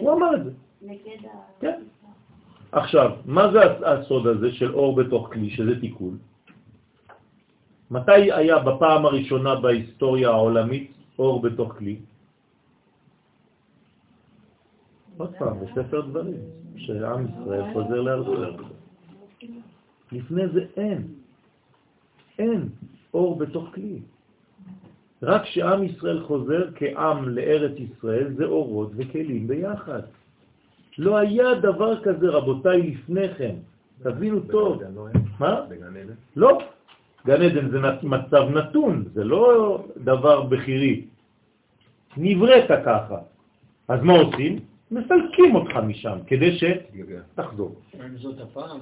הוא 0.00 0.12
אמר 0.12 0.34
את 0.36 0.44
זה. 0.44 0.50
נגד 0.82 1.24
ה... 1.24 1.60
כן. 1.60 1.82
עכשיו, 2.76 3.10
מה 3.24 3.52
זה 3.52 3.60
הסוד 3.88 4.26
הזה 4.26 4.52
של 4.52 4.74
אור 4.74 4.96
בתוך 4.96 5.32
כלי, 5.32 5.50
שזה 5.50 5.80
תיקון? 5.80 6.18
מתי 7.90 8.32
היה 8.32 8.58
בפעם 8.58 9.06
הראשונה 9.06 9.54
בהיסטוריה 9.60 10.28
העולמית 10.28 10.92
אור 11.18 11.42
בתוך 11.42 11.72
כלי? 11.72 11.96
עוד 15.16 15.32
פעם, 15.38 15.56
בספר 15.60 16.00
דברים, 16.00 16.40
שעם 16.76 17.26
ישראל 17.28 17.72
חוזר 17.72 18.00
לארצות. 18.00 18.56
לפני 20.12 20.48
זה 20.48 20.66
אין. 20.76 21.02
אין 22.38 22.68
אור 23.14 23.38
בתוך 23.38 23.64
כלי. 23.74 23.98
רק 25.22 25.42
כשעם 25.42 25.84
ישראל 25.84 26.20
חוזר 26.24 26.68
כעם 26.74 27.28
לארץ 27.28 27.72
ישראל 27.78 28.34
זה 28.36 28.44
אורות 28.44 28.90
וכלים 28.96 29.48
ביחד. 29.48 30.02
לא 30.98 31.16
היה 31.16 31.54
דבר 31.54 32.02
כזה, 32.02 32.28
רבותיי, 32.28 32.82
לפני 32.82 33.34
כן. 33.34 33.54
תבינו 34.02 34.40
טוב. 34.40 34.82
מה? 35.38 35.60
בגן 35.68 35.96
עדן? 35.96 36.14
לא. 36.36 36.58
גן 37.26 37.42
עדן 37.42 37.70
זה 37.70 37.78
מצב 38.02 38.42
נתון, 38.50 39.04
זה 39.14 39.24
לא 39.24 39.78
דבר 39.96 40.42
בחירי. 40.42 41.04
נבראת 42.16 42.70
ככה. 42.84 43.18
אז 43.88 44.00
מה 44.02 44.12
עושים? 44.12 44.60
מסלקים 44.90 45.54
אותך 45.54 45.76
משם, 45.76 46.18
כדי 46.26 46.58
שתחזור. 46.58 47.74
זאת 48.16 48.40
הפעם, 48.40 48.80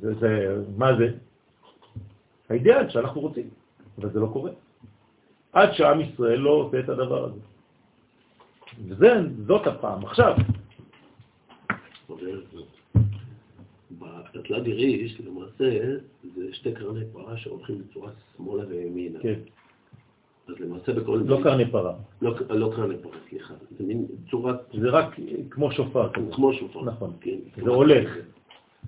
זה. 0.00 0.14
זה, 0.14 0.62
מה 0.76 0.96
זה? 0.96 1.08
האידאל 2.50 2.88
שאנחנו 2.88 3.20
רוצים, 3.20 3.48
אבל 3.98 4.10
זה 4.10 4.20
לא 4.20 4.28
קורה. 4.32 4.50
עד 5.52 5.72
שעם 5.72 6.00
ישראל 6.00 6.38
לא 6.38 6.50
עושה 6.50 6.80
את 6.80 6.88
הדבר 6.88 7.24
הזה. 7.24 7.40
וזה, 8.88 9.20
זאת 9.46 9.66
הפעם. 9.66 10.04
עכשיו, 10.04 10.36
בתלת 14.46 14.66
יריש, 14.66 15.20
למעשה, 15.20 15.96
זה 16.36 16.54
שתי 16.54 16.72
קרני 16.72 17.00
פרה 17.12 17.36
שהולכים 17.36 17.78
בצורה 17.78 18.10
שמאלה 18.36 18.64
וימינה. 18.68 19.18
כן, 19.20 19.34
אז 20.48 20.54
למעשה 20.60 20.92
בכל... 20.92 21.22
לא 21.26 21.40
קרני 21.42 21.70
פרה, 21.70 21.94
לא, 22.22 22.34
לא 22.50 22.72
קרני 22.76 22.94
פרה, 23.02 23.12
סליחה. 23.28 23.54
זה 23.78 23.84
מין 23.84 24.06
צורת... 24.30 24.56
זה 24.80 24.90
רק 24.90 25.16
כמו 25.50 25.72
שופר 25.72 26.12
כזה. 26.12 26.32
כמו 26.32 26.52
שופר. 26.52 26.82
נכון. 26.82 27.12
כן. 27.20 27.36
זה 27.64 27.70
הולך. 27.70 28.16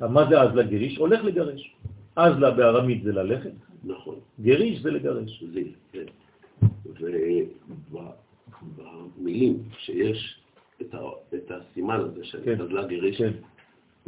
מה 0.00 0.28
זה 0.28 0.40
אז 0.40 0.54
לגריש? 0.54 0.96
הולך 0.96 1.24
לגרש. 1.24 1.74
אז 2.16 2.38
לה 2.38 2.50
בארמית 2.50 3.02
זה 3.02 3.12
ללכת, 3.12 3.52
נכון. 3.84 4.14
גריש 4.40 4.80
זה 4.80 4.90
לגרש. 4.90 5.44
זיל, 5.52 5.72
כן. 5.92 6.04
ובמילים 9.16 9.58
שיש 9.78 10.40
את, 10.80 10.94
ה, 10.94 10.98
את 11.34 11.50
הסימן 11.50 12.00
הזה 12.00 12.24
של 12.24 12.44
כן. 12.44 12.56
גריש, 12.88 13.18
כן, 13.18 13.32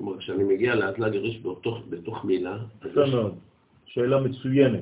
כלומר, 0.00 0.18
כשאני 0.18 0.44
מגיע 0.44 0.74
לאטלה 0.74 1.08
גריש 1.08 1.40
בתוך, 1.42 1.78
בתוך 1.90 2.24
מילה, 2.24 2.56
יפה 2.86 3.00
יש... 3.04 3.14
מאוד. 3.14 3.34
שאלה 3.86 4.20
מצוינת. 4.20 4.80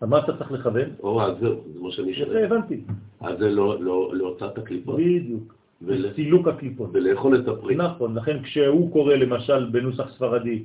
אז 0.00 0.08
מה 0.08 0.18
אתה 0.18 0.36
צריך 0.36 0.52
לכוון? 0.52 0.88
או, 1.02 1.22
אז 1.22 1.38
זהו, 1.40 1.60
זה 1.74 1.80
מה 1.80 1.90
שאני 1.90 2.10
יפה, 2.10 2.24
שואל. 2.24 2.44
הבנתי. 2.44 2.80
אז 3.20 3.38
זה 3.38 3.50
לא, 3.50 3.82
לא, 3.82 4.10
להוצאת 4.14 4.58
הקליפות 4.58 4.96
בדיוק. 4.96 5.54
ול- 5.82 6.12
סילוק 6.14 6.48
הקליפות. 6.48 6.90
ולאכול 6.92 7.36
את 7.36 7.48
הפרי. 7.48 7.76
נכון, 7.76 8.14
לכן 8.14 8.42
כשהוא 8.42 8.92
קורא 8.92 9.14
למשל 9.14 9.68
בנוסח 9.70 10.12
ספרדי, 10.14 10.62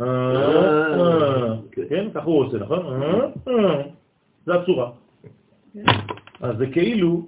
אה, 0.00 0.06
אה, 0.06 1.00
אה. 1.00 1.54
כן, 1.88 2.08
ככה 2.14 2.26
הוא 2.26 2.44
עושה, 2.44 2.58
נכון? 2.58 3.02
אה, 3.48 3.82
זה 4.46 4.54
הצורה. 4.54 4.90
אז 6.40 6.56
זה 6.58 6.66
כאילו, 6.66 7.26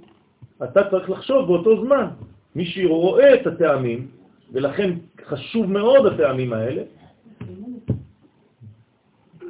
אתה 0.65 0.91
צריך 0.91 1.11
לחשוב 1.11 1.47
באותו 1.47 1.85
זמן. 1.85 2.07
מי 2.57 2.65
שרואה 2.65 3.35
את 3.35 3.47
הטעמים, 3.47 4.07
ולכן 4.53 4.91
חשוב 5.25 5.67
מאוד 5.67 6.07
הטעמים 6.07 6.53
האלה, 6.53 6.83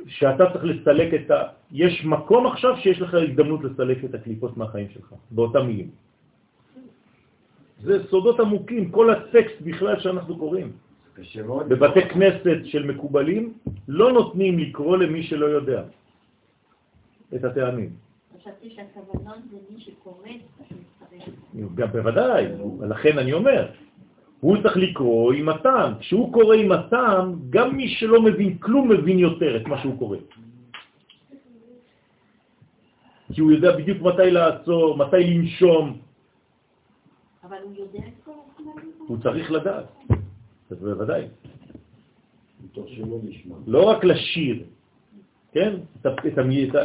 שאתה 0.07 0.45
צריך 0.53 0.65
לסלק 0.65 1.15
את 1.15 1.31
ה... 1.31 1.43
יש 1.73 2.05
מקום 2.05 2.47
עכשיו 2.47 2.77
שיש 2.77 3.01
לך 3.01 3.15
הזדמנות 3.15 3.65
לסלק 3.65 4.05
את 4.05 4.15
הקליפות 4.15 4.57
מהחיים 4.57 4.89
שלך, 4.91 5.15
באותם 5.31 5.67
מילים. 5.67 5.91
זה 7.83 8.07
סודות 8.09 8.41
עמוקים, 8.41 8.91
כל 8.91 9.11
הטקסט 9.11 9.61
בכלל 9.61 10.01
שאנחנו 10.01 10.39
קוראים. 10.39 10.73
בבתי 11.69 12.03
כנסת 12.09 12.59
של 12.65 12.87
מקובלים 12.87 13.53
לא 13.89 14.13
נותנים 14.13 14.59
לקרוא 14.59 14.97
למי 14.97 15.23
שלא 15.23 15.47
יודע 15.47 15.83
את 17.35 17.45
הטעמים. 17.45 17.91
חשבתי 18.41 18.71
שהכוונות 18.71 19.39
זה 19.51 19.57
מי 19.71 19.81
שקורא. 19.81 20.29
גם 21.75 21.89
בוודאי, 21.89 22.47
לכן 22.89 23.19
אני 23.19 23.33
אומר, 23.33 23.67
הוא 24.41 24.57
צריך 24.63 24.77
לקרוא 24.77 25.33
עם 25.33 25.49
הטעם. 25.49 25.99
כשהוא 25.99 26.33
קורא 26.33 26.55
עם 26.57 26.73
הטעם, 26.73 27.27
גם 27.51 27.77
מי 27.77 27.89
שלא 27.89 28.23
מבין 28.23 28.59
כלום 28.59 28.89
מבין 28.89 29.19
יותר 29.19 29.57
את 29.57 29.67
מה 29.69 29.83
שהוא 29.83 29.99
קורא. 29.99 30.19
כי 33.33 33.41
הוא 33.41 33.53
יודע 33.53 33.77
בדיוק 33.77 34.03
מתי 34.03 34.31
לעצור, 34.31 34.97
מתי 34.97 35.25
לנשום, 35.25 35.99
אבל 37.45 37.57
הוא 37.63 37.73
יודע 37.79 37.99
את 37.99 38.25
כל 38.25 38.33
הכוונות? 38.53 39.09
הוא 39.09 39.19
צריך 39.23 39.51
לדעת. 39.51 39.87
אז 40.71 40.79
בוודאי. 40.81 41.25
לא 43.67 43.83
רק 43.85 44.05
לשיר, 44.05 44.65
כן? 45.53 45.73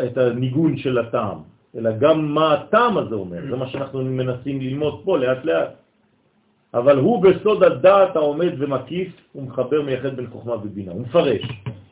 את 0.06 0.18
הניגון 0.18 0.78
של 0.78 0.98
הטעם, 0.98 1.38
אלא 1.76 1.98
גם 1.98 2.26
מה 2.34 2.54
הטעם 2.54 2.98
הזה 2.98 3.16
אומר. 3.16 3.42
זה 3.50 3.56
מה 3.56 3.68
שאנחנו 3.68 4.06
מנסים 4.06 4.62
ללמוד 4.62 5.02
פה 5.04 5.18
לאט 5.18 5.46
לאט. 5.46 5.81
אבל 6.74 6.98
הוא 6.98 7.24
בסוד 7.24 7.64
הדעת 7.64 8.16
העומד 8.16 8.52
ומקיף 8.58 9.14
ומחבר 9.36 9.82
מייחד 9.82 10.16
בין 10.16 10.28
חוכמה 10.28 10.56
ובינה. 10.56 10.92
הוא 10.92 11.02
מפרש 11.02 11.42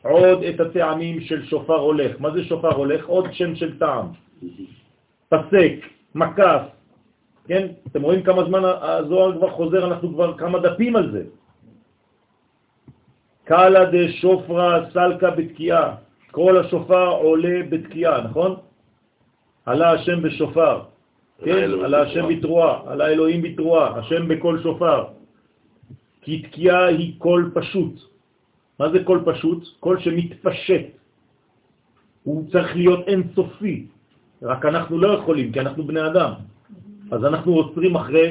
עוד 0.02 0.42
את 0.42 0.60
הטעמים 0.60 1.20
של 1.20 1.44
שופר 1.44 1.76
הולך. 1.76 2.20
מה 2.20 2.30
זה 2.30 2.44
שופר 2.44 2.74
הולך? 2.74 3.06
עוד 3.06 3.24
שם 3.32 3.54
של 3.54 3.78
טעם. 3.78 4.06
פסק, 5.28 5.74
מקף, 6.14 6.62
כן? 7.46 7.66
אתם 7.86 8.02
רואים 8.02 8.22
כמה 8.22 8.44
זמן 8.44 8.60
הזוהר 8.64 9.36
כבר 9.36 9.50
חוזר, 9.50 9.86
אנחנו 9.86 10.08
כבר 10.14 10.38
כמה 10.38 10.58
דפים 10.58 10.96
על 10.96 11.12
זה. 11.12 11.22
קלא 13.44 13.84
דשופרא 13.92 14.90
סלקא 14.92 15.30
בתקיעה. 15.30 15.94
כל 16.30 16.56
השופר 16.56 17.08
עולה 17.08 17.58
בתקיעה, 17.70 18.20
נכון? 18.20 18.56
עלה 19.66 19.90
השם 19.90 20.22
בשופר. 20.22 20.89
כן, 21.44 21.70
עלה 21.84 22.02
השם 22.02 22.28
בתרועה. 22.28 22.36
בתרועה, 22.36 22.92
עלה 22.92 23.08
אלוהים 23.08 23.42
בתרועה, 23.42 23.98
השם 23.98 24.28
בקול 24.28 24.58
שופר. 24.62 25.04
כי 26.20 26.42
תקיעה 26.42 26.86
היא 26.86 27.18
קול 27.18 27.50
פשוט. 27.54 27.94
מה 28.78 28.90
זה 28.90 29.04
קול 29.04 29.22
פשוט? 29.24 29.64
קול 29.80 30.00
שמתפשט. 30.00 30.86
הוא 32.24 32.50
צריך 32.52 32.76
להיות 32.76 33.08
אינסופי. 33.08 33.86
רק 34.42 34.64
אנחנו 34.64 34.98
לא 34.98 35.08
יכולים, 35.08 35.52
כי 35.52 35.60
אנחנו 35.60 35.84
בני 35.84 36.06
אדם. 36.06 36.32
אז 37.10 37.24
אנחנו 37.24 37.52
עוצרים 37.52 37.96
אחרי 37.96 38.28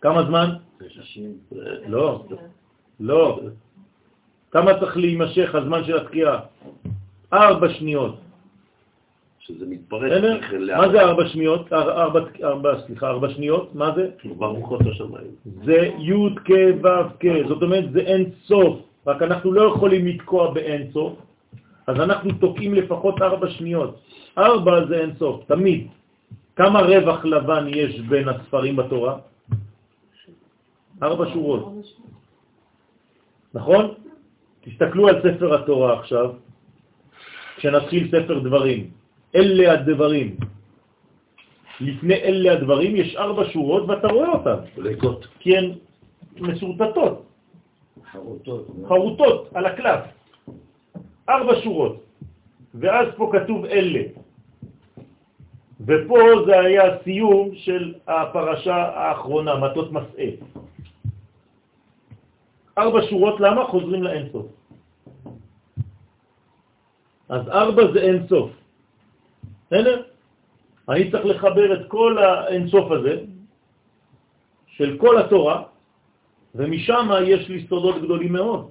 כמה 0.00 0.22
זמן? 0.22 0.48
שישים. 0.88 1.32
לא, 1.88 2.26
לא. 3.00 3.40
כמה 4.50 4.80
צריך 4.80 4.96
להימשך 4.96 5.54
הזמן 5.54 5.84
של 5.84 5.96
התקיעה? 5.96 6.40
ארבע 7.32 7.68
שניות. 7.68 8.25
שזה 9.46 9.66
מתפרץ. 9.66 10.12
לכן 10.12 10.22
מה. 10.76 10.88
זה 10.88 11.00
ארבע 11.00 11.26
שניות? 11.28 11.72
אר- 11.72 12.02
ארבע, 12.02 12.20
ארבע, 12.44 12.80
סליחה, 12.86 13.08
ארבע 13.08 13.28
שניות, 13.30 13.74
מה 13.74 13.94
זה? 13.96 14.10
ברוכות 14.36 14.80
השמיים. 14.90 15.30
זה 15.64 15.76
י' 15.98 16.34
כ' 16.44 16.50
ו' 16.82 16.88
כ', 17.20 17.48
זאת 17.48 17.62
אומרת 17.62 17.92
זה 17.92 18.00
אין 18.00 18.30
סוף, 18.44 18.78
רק 19.06 19.22
אנחנו 19.22 19.52
לא 19.52 19.62
יכולים 19.62 20.06
לתקוע 20.06 20.50
באין 20.54 20.90
סוף, 20.92 21.12
אז 21.86 21.96
אנחנו 22.00 22.30
תוקעים 22.40 22.74
לפחות 22.74 23.22
ארבע 23.22 23.48
שניות. 23.50 24.00
ארבע 24.38 24.86
זה 24.88 24.98
אין 25.00 25.10
סוף, 25.18 25.44
תמיד. 25.46 25.86
כמה 26.56 26.80
רווח 26.80 27.24
לבן 27.24 27.64
יש 27.68 28.00
בין 28.00 28.28
הספרים 28.28 28.76
בתורה? 28.76 29.18
ארבע 31.02 31.24
שורות, 31.32 31.72
נכון? 33.54 33.94
תסתכלו 34.64 35.08
על 35.08 35.22
ספר 35.22 35.54
התורה 35.54 36.00
עכשיו, 36.00 36.32
כשנתחיל 37.56 38.08
ספר 38.08 38.38
דברים. 38.38 38.95
אלה 39.36 39.72
הדברים. 39.72 40.36
לפני 41.80 42.14
אלה 42.14 42.52
הדברים 42.52 42.96
יש 42.96 43.16
ארבע 43.16 43.44
שורות 43.52 43.88
ואתה 43.88 44.08
רואה 44.08 44.28
אותן. 44.28 44.58
ריקות. 44.78 45.26
כי 45.38 45.56
הן 45.56 45.72
מסורטטות, 46.40 47.26
חרוטות. 48.12 48.66
חרוטות 48.88 49.50
על 49.54 49.66
הקלף. 49.66 50.00
ארבע 51.28 51.52
שורות. 51.64 51.96
ואז 52.74 53.08
פה 53.16 53.32
כתוב 53.32 53.64
אלה. 53.64 54.02
ופה 55.80 56.18
זה 56.46 56.60
היה 56.60 56.82
הסיום 56.94 57.50
של 57.54 57.94
הפרשה 58.08 58.76
האחרונה, 58.76 59.56
מטות 59.56 59.92
מסעה. 59.92 60.30
ארבע 62.78 63.00
שורות, 63.10 63.40
למה? 63.40 63.64
חוזרים 63.64 64.02
לאינסוף. 64.02 64.46
אז 67.28 67.48
ארבע 67.48 67.82
זה 67.92 68.00
אינסוף. 68.00 68.50
בסדר? 69.66 70.02
אני 70.88 71.10
צריך 71.10 71.26
לחבר 71.26 71.72
את 71.72 71.88
כל 71.88 72.18
האינסוף 72.18 72.90
הזה, 72.90 73.20
של 74.66 74.96
כל 74.98 75.18
התורה, 75.18 75.62
ומשם 76.54 77.08
יש 77.26 77.48
לי 77.48 77.66
סודות 77.68 78.02
גדולים 78.02 78.32
מאוד. 78.32 78.70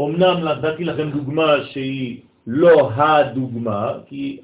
אמנם 0.00 0.36
נתתי 0.44 0.84
לכם 0.84 1.10
דוגמה 1.10 1.54
שהיא 1.70 2.20
לא 2.46 2.90
הדוגמה, 2.90 3.92
כי 4.06 4.40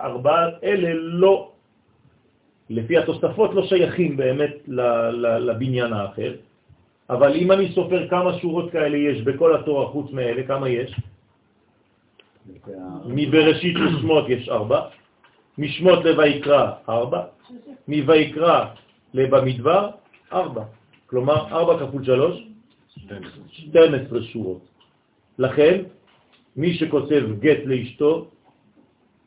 ארבעת 0.00 0.54
אלה 0.64 0.94
לא, 0.94 1.50
לפי 2.70 2.98
התוספות 2.98 3.54
לא 3.54 3.66
שייכים 3.66 4.16
באמת 4.16 4.54
לבניין 5.38 5.92
האחר, 5.92 6.32
אבל 7.10 7.34
אם 7.34 7.52
אני 7.52 7.72
סופר 7.72 8.08
כמה 8.08 8.38
שורות 8.38 8.70
כאלה 8.70 8.96
יש 8.96 9.22
בכל 9.22 9.54
התורה 9.54 9.86
חוץ 9.86 10.12
מאלה, 10.12 10.42
כמה 10.42 10.68
יש? 10.68 10.90
מבראשית 13.06 13.76
ושמות 13.76 14.28
יש 14.28 14.48
ארבע, 14.48 14.80
משמות 15.58 16.04
לויקרא 16.04 16.72
ארבע, 16.88 17.22
מויקרא 17.88 18.64
לבמדבר 19.14 19.90
ארבע. 20.32 20.64
כלומר, 21.06 21.48
ארבע 21.48 21.86
כפול 21.86 22.04
שלוש, 22.04 22.48
12 23.50 24.22
שורות. 24.22 24.62
לכן, 25.38 25.82
מי 26.56 26.74
שכותב 26.74 27.22
גט 27.38 27.58
לאשתו, 27.64 28.30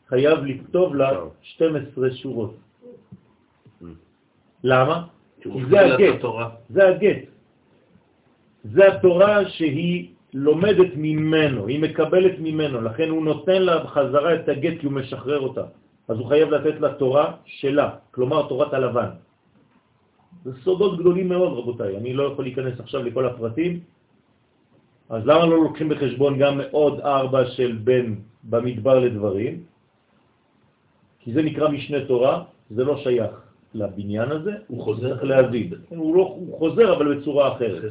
חייב 0.08 0.40
לכתוב 0.46 0.96
לה 0.96 1.12
12 1.42 2.12
שורות. 2.12 2.56
למה? 4.64 5.08
כי 5.42 5.50
זה 5.70 5.80
הגט, 5.80 6.22
זה 6.70 6.88
הגט. 6.88 7.30
זה 8.64 8.88
התורה 8.88 9.50
שהיא 9.50 10.10
לומדת 10.34 10.92
ממנו, 10.96 11.68
היא 11.68 11.80
מקבלת 11.82 12.36
ממנו, 12.40 12.82
לכן 12.82 13.10
הוא 13.10 13.24
נותן 13.24 13.62
לה 13.62 13.84
בחזרה 13.84 14.36
את 14.36 14.50
הגט 14.50 14.80
כי 14.80 14.86
הוא 14.86 14.94
משחרר 14.94 15.40
אותה. 15.40 15.66
אז 16.08 16.18
הוא 16.18 16.28
חייב 16.28 16.50
לתת 16.50 16.80
לה 16.82 16.94
תורה 16.94 17.26
שלה, 17.46 17.90
כלומר 18.12 18.48
תורת 18.48 18.74
הלבן. 18.74 19.10
זה 20.44 20.52
סודות 20.64 21.00
גדולים 21.00 21.30
מאוד, 21.30 21.52
רבותיי. 21.58 21.98
אני 21.98 22.14
לא 22.14 22.24
יכול 22.24 22.46
להיכנס 22.46 22.80
עכשיו 22.80 23.04
לכל 23.04 23.26
הפרטים, 23.26 23.80
אז 25.10 25.26
למה 25.26 25.46
לא 25.46 25.64
לוקחים 25.64 25.90
בחשבון 25.90 26.38
גם 26.38 26.62
עוד 26.72 27.00
ארבע 27.00 27.46
של 27.46 27.78
בן 27.84 28.16
במדבר 28.44 29.00
לדברים? 29.00 29.64
כי 31.20 31.34
זה 31.34 31.42
נקרא 31.42 31.70
משנה 31.70 32.06
תורה, 32.06 32.44
זה 32.70 32.84
לא 32.84 32.98
שייך 32.98 33.34
לבניין 33.74 34.32
הזה, 34.32 34.52
הוא 34.68 34.84
חוזר 34.84 35.24
להבין. 35.24 35.74
הוא, 35.90 36.16
לא, 36.16 36.22
הוא 36.22 36.58
חוזר 36.58 36.98
אבל 36.98 37.18
בצורה 37.18 37.56
אחרת. 37.56 37.82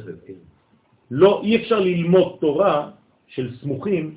לא, 1.11 1.41
אי 1.43 1.55
אפשר 1.55 1.79
ללמוד 1.79 2.37
תורה 2.41 2.91
של 3.27 3.55
סמוכים, 3.55 4.15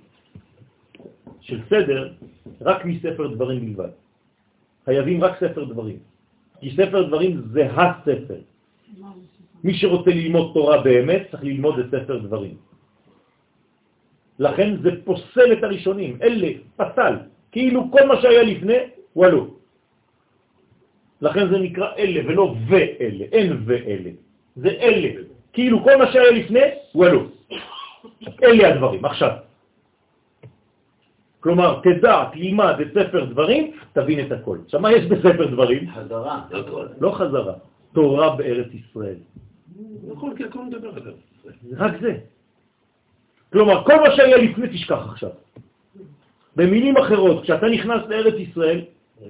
של 1.41 1.61
סדר, 1.71 2.13
רק 2.61 2.85
מספר 2.85 3.27
דברים 3.27 3.61
בלבד. 3.61 3.91
חייבים 4.85 5.25
רק 5.25 5.41
ספר 5.41 5.65
דברים. 5.65 5.99
כי 6.61 6.71
ספר 6.71 7.03
דברים 7.09 7.43
זה 7.53 7.69
הספר. 7.73 8.41
מי 9.65 9.75
שרוצה 9.75 10.11
ללמוד 10.11 10.51
תורה 10.55 10.83
באמת 10.83 11.23
צריך 11.31 11.43
ללמוד 11.45 11.79
את 11.79 11.87
ספר 11.91 12.19
דברים. 12.19 12.57
לכן 14.39 14.83
זה 14.83 14.91
פוסל 15.05 15.53
את 15.53 15.63
הראשונים, 15.65 16.19
אלה, 16.23 16.49
פסל, 16.77 17.15
כאילו 17.53 17.91
כל 17.91 18.07
מה 18.07 18.23
שהיה 18.23 18.43
לפני, 18.43 18.79
וואלו. 19.17 19.55
לכן 21.23 21.49
זה 21.51 21.59
נקרא 21.59 21.89
אלה 21.99 22.21
ולא 22.27 22.55
ואלה, 22.69 23.25
אין 23.33 23.63
ואלה, 23.65 24.11
זה 24.57 24.69
אלה, 24.69 25.11
כאילו 25.53 25.85
כל 25.85 25.97
מה 25.97 26.13
שהיה 26.13 26.31
לפני, 26.31 26.61
וואלו. 26.95 27.21
אלה 28.43 28.69
הדברים, 28.69 29.05
עכשיו. 29.05 29.31
כלומר, 31.41 31.81
תדע, 31.83 32.25
תלמד 32.33 32.75
את 32.81 32.89
ספר 32.95 33.25
דברים, 33.25 33.73
תבין 33.93 34.27
את 34.27 34.33
הכל. 34.33 34.59
עכשיו, 34.65 34.81
מה 34.81 34.93
יש 34.93 35.05
בספר 35.05 35.47
דברים? 35.47 35.91
חזרה. 35.91 36.43
לא 37.01 37.11
חזרה, 37.11 37.55
תורה 37.93 38.37
בארץ 38.37 38.69
ישראל. 38.75 39.17
נכון, 40.07 40.37
כי 40.37 40.45
הכל 40.45 40.59
מדבר 40.59 40.89
על 40.89 41.03
זה. 41.03 41.11
רק 41.77 41.93
זה. 42.01 42.19
כלומר, 43.53 43.85
כל 43.85 43.97
מה 43.97 44.17
שהיה 44.17 44.37
לפני 44.37 44.69
תשכח 44.69 45.03
עכשיו. 45.09 45.31
במילים 46.57 46.97
אחרות, 46.97 47.43
כשאתה 47.43 47.67
נכנס 47.67 48.03
לארץ 48.09 48.35
ישראל, 48.35 48.81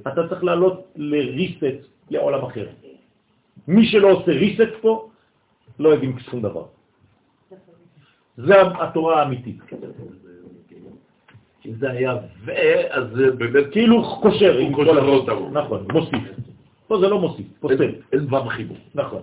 אתה 0.07 0.29
צריך 0.29 0.45
לעלות 0.45 0.93
לריסט 0.97 1.65
לעולם 2.11 2.45
אחר. 2.45 2.67
מי 3.69 3.87
שלא 3.87 4.09
עושה 4.11 4.33
ריסט 4.33 4.73
פה, 4.81 5.09
לא 5.83 5.95
הבין 5.95 6.19
שום 6.19 6.43
דבר. 6.43 6.65
זה 8.37 8.55
התורה 8.81 9.21
האמיתית. 9.23 9.59
אם 11.67 11.73
זה 11.75 11.91
היה 11.91 12.17
ו, 12.45 12.51
אז 12.91 13.05
זה 13.17 13.31
באמת... 13.31 13.65
כאילו 13.73 14.03
קושר. 14.23 14.59
הוא 14.61 14.75
כל 14.75 14.85
קושר 14.85 15.05
ה- 15.05 15.09
אותנו. 15.09 15.51
נכון, 15.51 15.87
מוסיף. 15.93 16.23
פה 16.87 16.99
זה 17.01 17.09
לא 17.09 17.21
מוסיף, 17.21 17.47
פוסל. 17.61 17.95
אין- 18.13 18.35
ו' 18.35 18.49
חיבור. 18.49 18.77
נכון. 18.95 19.23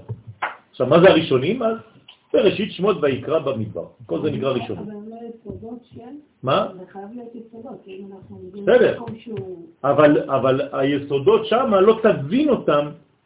עכשיו, 0.71 0.87
מה 0.87 0.99
זה 1.01 1.09
הראשונים? 1.09 1.63
אז 1.63 1.77
בראשית 2.33 2.71
שמות 2.71 2.97
ויקרא 3.01 3.39
במדבר. 3.39 3.85
כל 4.05 4.21
זה 4.21 4.31
נקרא 4.31 4.49
ראשונים. 4.51 4.83
אבל 4.83 4.93
לא 5.09 5.15
יסודות 5.29 5.79
של... 5.91 5.99
מה? 6.43 6.67
זה 6.79 6.83
חייב 6.91 7.05
להיות 7.15 7.35
יסודות, 7.35 7.81
כי 7.85 7.91
אם 7.97 8.05
אנחנו 8.15 8.37
בסדר. 8.53 8.99
אבל 10.35 10.61
היסודות 10.71 11.45
שם 11.45 11.73
לא 11.73 11.99
תבין 12.03 12.49
אותם 12.49 12.85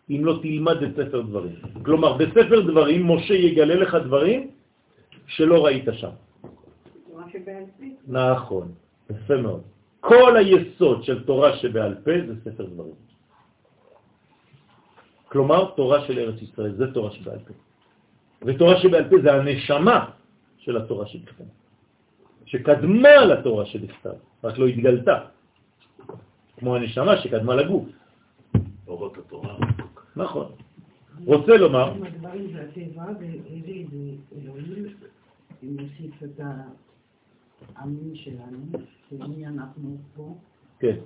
אם 0.09 0.25
לא 0.25 0.39
תלמד 0.41 0.83
את 0.83 0.91
ספר 0.95 1.21
דברים. 1.21 1.55
כלומר, 1.83 2.17
בספר 2.17 2.59
דברים 2.61 3.07
משה 3.07 3.33
יגלה 3.33 3.75
לך 3.75 3.95
דברים 3.95 4.51
שלא 5.27 5.65
ראית 5.65 5.85
שם. 5.93 6.15
נכון, 8.07 8.71
יפה 9.09 9.37
מאוד. 9.37 9.61
כל 9.99 10.35
היסוד 10.37 11.03
של 11.03 11.23
תורה 11.23 11.57
שבעל 11.57 11.95
פה 12.03 12.11
זה 12.27 12.33
ספר 12.43 12.65
דברים. 12.65 12.99
כלומר, 15.31 15.71
תורה 15.75 16.05
של 16.05 16.19
ארץ 16.19 16.41
ישראל, 16.41 16.73
זה 16.75 16.93
תורה 16.93 17.11
שבעל 17.11 17.39
פה. 17.39 17.53
ותורה 18.45 18.79
שבעל 18.79 19.09
פה 19.09 19.15
זה 19.23 19.33
הנשמה 19.33 19.99
של 20.57 20.77
התורה 20.77 21.05
שבכתב, 21.05 21.43
שקדמה 22.45 23.15
לתורה 23.25 23.65
שבכתב, 23.65 24.19
רק 24.43 24.57
לא 24.57 24.65
התגלתה, 24.67 25.17
כמו 26.57 26.75
הנשמה 26.75 27.17
שקדמה 27.17 27.55
לגוף. 27.55 27.85
אורות 28.87 29.17
התורה. 29.17 29.55
נכון. 30.16 30.51
רוצה 31.26 31.57
לומר, 31.57 31.95
אם 31.97 32.03
הדברים 32.03 32.53
זה 32.53 32.61
הטבע, 32.61 33.14
זה 33.20 33.26
אלוהים, 34.36 34.88
אם 35.64 35.78
נוסיף 35.80 36.24
את 36.24 36.39
העמים 37.76 38.16
שלנו, 38.16 38.57
של 39.09 39.28
מי 39.28 39.47
אנחנו 39.47 39.97
פה, 40.16 40.36
כן, 40.80 40.97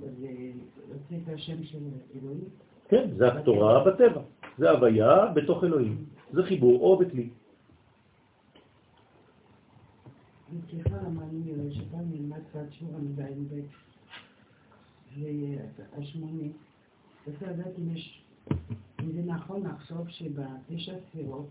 ויוצא 0.00 1.16
את 1.22 1.34
השם 1.34 1.64
של 1.64 1.78
אלוהים. 2.14 2.48
כן, 2.88 3.10
זה 3.16 3.32
התורה 3.32 3.84
בטבע, 3.84 4.22
זה 4.58 4.70
הוויה 4.70 5.26
בתוך 5.34 5.64
אלוהים, 5.64 6.04
זה 6.32 6.42
חיבור 6.42 6.80
או 6.80 6.98
בכלי. 6.98 7.30
סליחה, 10.70 10.96
אני 10.98 11.74
שפעם 11.74 12.10
נלמד 12.12 12.38
קצת 12.50 12.60
שיעור 12.70 12.94
עמידה 12.96 13.26
עם 13.26 13.48
בית, 13.48 13.64
והשמונה, 15.16 16.48
לדעת 17.26 17.78
אם 17.78 17.96
יש, 17.96 18.23
זה 19.14 19.22
נכון 19.26 19.66
לחשוב 19.66 20.08
שבתשע 20.08 20.94
ספירות, 21.10 21.50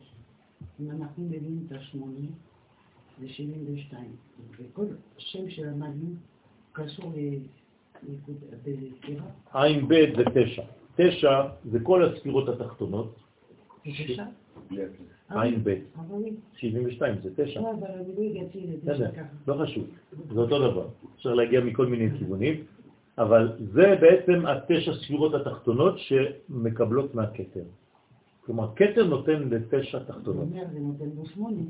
אם 0.82 0.92
אנחנו 0.92 1.24
מבינים 1.24 1.66
את 1.68 1.72
השמונה, 1.72 2.28
זה 3.20 3.30
72, 3.30 4.06
וכל 4.60 4.86
שם 5.18 5.50
שלמדנו 5.50 6.16
קשור 6.72 7.14
לנקודה, 8.04 8.58
בספירה, 8.64 9.26
עין 9.54 9.88
ב' 9.88 9.94
זה 10.18 10.24
תשע. 10.34 10.64
תשע 10.96 11.48
זה 11.72 11.80
כל 11.84 12.06
הספירות 12.06 12.50
התחתונות, 12.50 13.16
תשע? 13.84 14.26
הכלי. 14.66 14.82
עין 15.30 15.64
ב', 15.64 15.70
אבל 15.96 16.16
אני, 16.16 16.32
72 16.56 17.16
זה 17.24 17.30
תשע. 17.36 17.62
לא, 17.62 17.72
אבל 17.72 17.88
אני 17.88 18.16
לא 18.18 18.22
הגעתי 18.22 18.68
לתשע 18.68 18.94
בסדר, 18.94 19.12
ככה. 19.12 19.24
לא 19.48 19.64
חשוב, 19.64 19.86
זה 20.34 20.40
אותו 20.40 20.72
דבר. 20.72 20.88
אפשר 21.16 21.34
להגיע 21.34 21.62
מכל 21.62 21.86
מיני 21.86 22.18
כיוונים, 22.18 22.64
אבל 23.18 23.52
זה 23.74 23.96
בעצם 24.02 24.46
התשע 24.46 24.94
ספירות 24.94 25.34
התחתונות 25.34 25.96
שמקבלות 26.00 27.16
מהכתר. 27.16 27.64
כלומר, 28.46 28.68
כתר 28.76 29.06
נותן 29.06 29.50
לתשע 29.50 30.00
תחתונות. 30.00 30.48
זה 30.50 30.80
נותן 30.80 31.26
שמונה. 31.34 31.64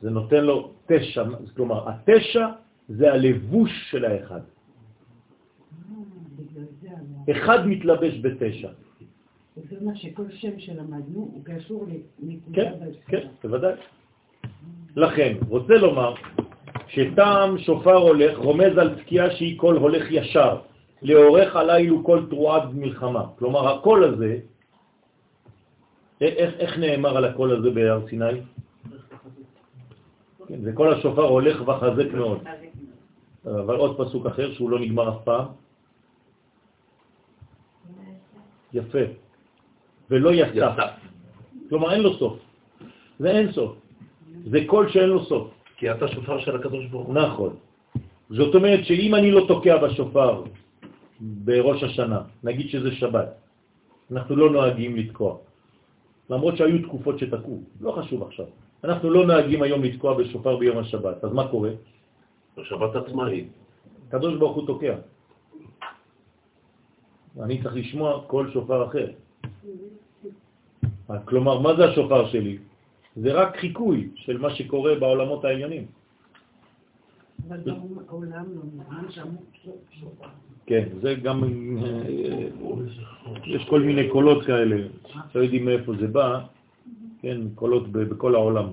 זה 0.00 0.10
נותן 0.10 0.44
לו 0.44 0.70
תשע, 0.86 1.24
כלומר, 1.56 1.88
התשע 1.88 2.48
זה 2.88 3.12
הלבוש 3.12 3.70
של 3.90 4.04
האחד. 4.04 4.40
אחד 7.30 7.66
מתלבש 7.66 8.20
בתשע. 8.20 8.70
זה 9.56 9.76
אומר 9.80 9.94
שכל 9.94 10.30
שם 10.30 10.58
שלמדנו 10.58 11.20
הוא 11.20 11.44
קשור 11.44 11.86
לנקודה 12.22 12.62
כן. 12.62 12.90
כן, 13.06 13.28
בוודאי. 13.42 13.74
לכן, 14.96 15.32
רוצה 15.48 15.74
לומר 15.74 16.14
שטעם 16.88 17.58
שופר 17.58 17.96
הולך 17.96 18.38
רומז 18.38 18.78
על 18.78 18.94
תקיעה 19.02 19.30
שהיא 19.30 19.58
קול 19.58 19.76
הולך 19.76 20.04
ישר, 20.10 20.56
לאורך 21.02 21.56
הליל 21.56 21.90
הוא 21.90 22.04
קול 22.04 22.26
תרועת 22.30 22.62
מלחמה. 22.72 23.24
כלומר, 23.38 23.68
הקול 23.68 24.04
הזה, 24.04 24.38
איך, 26.20 26.54
איך 26.58 26.78
נאמר 26.78 27.16
על 27.16 27.24
הקול 27.24 27.56
הזה 27.56 27.70
בהר 27.70 28.08
סיני? 28.08 28.40
כן, 30.48 30.60
זה 30.60 30.72
קול 30.72 30.94
השופר 30.94 31.24
הולך 31.24 31.68
וחזק 31.68 32.14
מאוד. 32.14 32.38
אבל 33.44 33.76
עוד 33.76 33.96
פסוק 33.98 34.26
אחר 34.26 34.52
שהוא 34.52 34.70
לא 34.70 34.78
נגמר 34.78 35.08
אף 35.08 35.24
פעם. 35.24 35.46
יפה. 38.72 38.98
ולא. 40.10 40.30
יסף. 40.32 40.90
כלומר, 41.68 41.92
אין 41.92 42.00
לו 42.00 42.14
סוף. 42.18 42.38
זה 43.18 43.30
אין 43.30 43.52
סוף. 43.52 43.76
זה 44.50 44.58
קול 44.66 44.90
שאין 44.90 45.08
לו 45.08 45.24
סוף. 45.24 45.50
כי 45.84 45.90
אתה 45.90 46.08
שופר 46.08 46.40
של 46.40 46.56
הקדוש 46.56 46.86
ברוך 46.86 47.06
הוא. 47.06 47.14
נכון. 47.14 47.52
זאת 48.30 48.54
אומרת 48.54 48.84
שאם 48.84 49.14
אני 49.14 49.30
לא 49.30 49.44
תוקע 49.48 49.76
בשופר 49.84 50.42
בראש 51.20 51.82
השנה, 51.82 52.20
נגיד 52.40 52.68
שזה 52.68 52.90
שבת, 52.92 53.28
אנחנו 54.12 54.36
לא 54.36 54.50
נוהגים 54.50 54.96
לתקוע. 54.96 55.36
למרות 56.30 56.56
שהיו 56.56 56.88
תקופות 56.88 57.18
שתקעו, 57.18 57.84
לא 57.84 57.92
חשוב 57.92 58.22
עכשיו. 58.22 58.46
אנחנו 58.84 59.10
לא 59.10 59.26
נוהגים 59.26 59.62
היום 59.62 59.82
לתקוע 59.84 60.14
בשופר 60.24 60.56
ביום 60.56 60.78
השבת, 60.78 61.24
אז 61.24 61.32
מה 61.32 61.48
קורה? 61.52 61.70
בשבת 62.56 62.96
עצמה 62.96 63.26
היא. 63.26 63.44
הקדוש 64.08 64.40
ברוך 64.40 64.56
הוא 64.56 64.66
תוקע. 64.66 64.94
אני 67.44 67.62
צריך 67.62 67.74
לשמוע 67.76 68.24
כל 68.26 68.48
שופר 68.56 68.88
אחר. 68.88 69.08
כלומר, 71.24 71.60
מה 71.60 71.76
זה 71.76 71.92
השופר 71.92 72.32
שלי? 72.32 72.58
זה 73.16 73.32
רק 73.32 73.56
חיקוי 73.56 74.08
של 74.14 74.38
מה 74.38 74.50
שקורה 74.54 74.94
בעולמות 74.94 75.44
העליונים. 75.44 75.86
אבל 77.48 77.60
לא 79.02 79.10
שם. 79.10 79.28
כן, 80.66 80.88
זה 81.02 81.14
גם, 81.14 81.44
אה, 81.44 82.48
יש 83.46 83.62
כל 83.68 83.80
מיני 83.80 84.08
קולות 84.10 84.44
כאלה, 84.44 84.76
לא 85.34 85.40
יודעים 85.40 85.64
מאיפה 85.64 85.92
זה 86.00 86.06
בא, 86.06 86.40
כן, 87.22 87.40
קולות 87.54 87.92
בכל 87.92 88.34
העולם. 88.34 88.66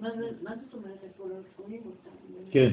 מה 0.00 0.08
זה- 0.16 0.30
מה 0.42 0.50
זאת 0.64 0.74
אומרת? 0.74 0.98
כן. 2.50 2.72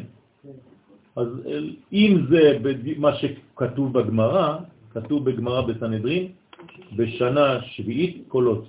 אז 1.15 1.27
אל- 1.45 1.75
אם 1.93 2.17
זה 2.29 2.57
מה 2.97 3.15
שכתוב 3.15 3.99
בגמרא, 3.99 4.57
כתוב 4.93 5.29
בגמרא 5.29 5.61
בסנהדרין, 5.61 6.27
בשנה 6.95 7.61
שביעית 7.63 8.23
קולות. 8.27 8.65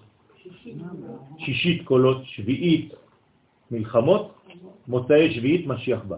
שישית 1.38 1.82
קולות, 1.84 2.24
שביעית 2.24 2.94
מלחמות, 3.70 4.34
מוצאי 4.88 5.34
שביעית 5.34 5.66
משיח 5.66 6.04
בא. 6.04 6.16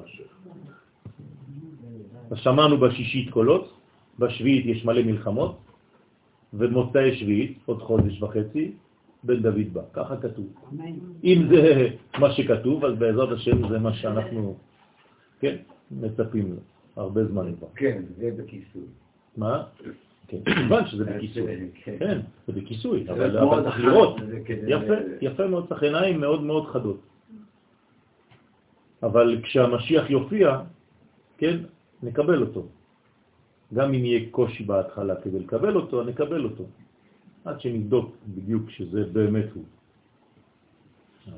אז 2.31 2.39
שמענו 2.39 2.76
בשישית 2.79 3.31
קולות, 3.31 3.72
בשביעית 4.18 4.66
יש 4.66 4.85
מלא 4.85 5.03
מלחמות, 5.03 5.57
ומוצאי 6.55 7.16
שביעית, 7.16 7.59
עוד 7.66 7.83
חודש 7.83 8.22
וחצי, 8.22 8.72
בן 9.24 9.43
דוד 9.43 9.72
בא. 9.72 9.83
ככה 9.93 10.16
כתוב. 10.16 10.47
אמן. 10.72 10.93
אם 11.24 11.39
זה 11.51 11.89
מה 12.18 12.33
שכתוב, 12.33 12.85
אז 12.85 12.95
בעזרת 12.99 13.33
השם 13.33 13.68
זה 13.68 13.79
מה 13.79 13.95
שאנחנו, 13.95 14.57
כן, 15.41 15.57
מצפים 15.91 16.51
לו. 16.51 16.61
הרבה 16.97 17.24
זמן 17.24 17.55
כבר. 17.59 17.68
כן, 17.76 18.03
זה 18.16 18.31
בכיסוי. 18.37 18.87
מה? 19.37 19.64
כן, 20.29 20.37
כמובן 20.55 20.87
שזה 20.87 21.05
בכיסוי. 21.05 21.70
כן. 21.85 21.97
כן, 21.99 22.20
זה 22.47 22.53
בכיסוי, 22.53 23.07
אבל 23.11 23.62
צריך 23.62 23.81
לראות. 23.81 24.16
יפה, 24.66 24.95
יפה 25.20 25.47
מאוד, 25.47 25.68
צריך 25.68 25.83
עיניים 25.83 26.20
מאוד 26.20 26.43
מאוד 26.43 26.66
חדות. 26.66 27.01
אבל 29.03 29.41
כשהמשיח 29.43 30.11
יופיע, 30.11 30.61
כן, 31.39 31.57
נקבל 32.03 32.41
אותו. 32.43 32.66
גם 33.74 33.95
אם 33.95 34.05
יהיה 34.05 34.31
קושי 34.31 34.64
בהתחלה 34.64 35.14
כדי 35.16 35.39
לקבל 35.39 35.76
אותו, 35.76 36.05
נקבל 36.05 36.45
אותו. 36.45 36.64
עד 37.45 37.61
שנבדוק 37.61 38.16
בדיוק 38.26 38.70
שזה 38.70 39.05
באמת 39.12 39.47
הוא. 39.55 39.64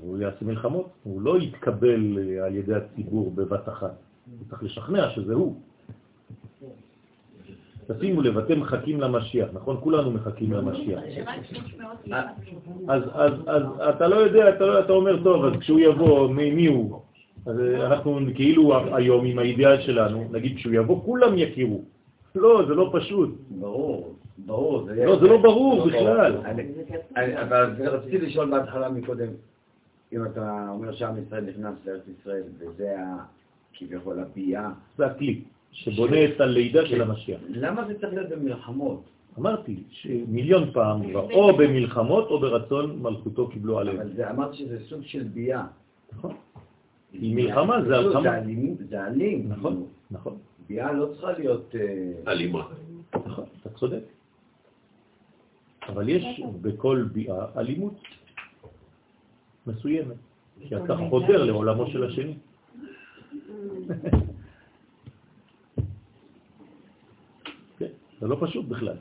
הוא 0.01 0.18
יעשה 0.18 0.45
מלחמות, 0.45 0.91
הוא 1.03 1.22
לא 1.22 1.38
יתקבל 1.38 2.18
אה, 2.18 2.47
על 2.47 2.57
ידי 2.57 2.74
הציבור 2.74 3.30
בבת 3.30 3.68
אחת. 3.68 3.95
הוא 4.26 4.47
צריך 4.49 4.62
לשכנע 4.62 5.11
שזה 5.11 5.34
הוא. 5.34 5.61
תשימו 7.99 8.22
לב, 8.22 8.38
אתם 8.38 8.61
מחכים 8.61 9.01
למשיח, 9.01 9.49
נכון? 9.53 9.76
כולנו 9.80 10.11
מחכים 10.11 10.53
למשיח. 10.53 11.01
שרק 11.14 11.45
300 11.45 11.91
אז, 12.88 13.03
אז, 13.14 13.32
אז 13.47 13.62
אתה 13.97 14.09
לא 14.09 14.16
יודע, 14.16 14.49
אתה, 14.49 14.66
לא, 14.66 14.80
אתה 14.80 14.93
אומר, 14.93 15.22
טוב, 15.22 15.45
אז 15.45 15.53
כשהוא 15.61 15.80
יבוא, 15.80 16.28
מי, 16.28 16.66
הוא? 16.66 17.01
אז 17.47 17.61
אה, 17.61 17.86
אנחנו 17.86 18.18
כאילו 18.34 18.95
היום 18.97 19.24
עם 19.26 19.38
האידיאל 19.38 19.80
שלנו, 19.80 20.28
נגיד 20.32 20.57
כשהוא 20.57 20.72
יבוא, 20.74 21.03
כולם 21.05 21.38
יכירו. 21.38 21.82
לא, 22.34 22.62
זה 22.68 22.74
לא 22.74 22.91
פשוט. 22.93 23.34
ברור, 23.51 24.14
ברור. 24.38 24.88
לא, 25.05 25.20
זה 25.20 25.28
לא 25.28 25.36
ברור 25.43 25.86
בכלל. 25.86 26.36
אני- 26.45 26.62
אני- 27.16 27.43
אבל 27.43 27.72
רציתי 27.78 28.18
לשאול 28.18 28.51
בהתחלה 28.51 28.88
מקודם, 28.88 29.28
אם 30.12 30.24
אתה 30.26 30.66
אומר 30.68 30.93
שעם 30.93 31.14
ישראל 31.26 31.45
נכנס 31.45 31.74
לארץ 31.86 32.03
ישראל, 32.20 32.43
וזה 32.59 32.95
כביכול 33.74 34.18
הביאה, 34.20 34.68
זה 34.99 35.07
הכלי 35.07 35.41
שבונה 35.72 36.24
את 36.24 36.40
הלידה 36.40 36.86
של 36.86 37.02
המשיח. 37.02 37.40
למה 37.48 37.86
זה 37.86 38.00
צריך 38.00 38.14
להיות 38.14 38.28
במלחמות? 38.28 39.02
אמרתי 39.38 39.82
שמיליון 39.90 40.70
פעם 40.72 41.10
כבר, 41.10 41.32
או 41.32 41.56
במלחמות 41.56 42.30
או 42.30 42.40
ברצון 42.40 43.02
מלכותו 43.02 43.48
קיבלו 43.48 43.78
עליהם. 43.78 44.00
אבל 44.00 44.12
זה 44.16 44.30
אמרת 44.30 44.54
שזה 44.54 44.78
סוג 44.88 45.02
של 45.02 45.22
ביאה. 45.22 45.66
נכון, 46.12 46.34
מלחמה 47.12 47.82
זה 47.82 47.94
פשוט, 47.98 48.16
הלחמה. 48.16 48.40
זה 48.88 49.06
אלים. 49.06 49.48
נכון, 49.48 49.86
נכון, 50.10 50.38
ביאה 50.68 50.92
לא 50.92 51.06
צריכה 51.06 51.32
להיות... 51.32 51.74
אה, 51.74 52.32
אלימה. 52.32 52.66
נכון, 53.14 53.44
אתה 53.60 53.70
צודק. 53.70 54.02
אבל 55.88 56.08
יש 56.08 56.42
בכל 56.62 57.04
ביאה 57.12 57.46
אלימות 57.56 58.00
מסוימת, 59.66 60.16
כי 60.60 60.76
אתה 60.76 60.96
חודר 61.10 61.44
לעולמו 61.44 61.86
של 61.86 62.04
השני. 62.04 62.34
כן, 67.78 67.86
זה 68.20 68.26
לא 68.26 68.36
פשוט 68.40 68.64
בכלל. 68.66 68.96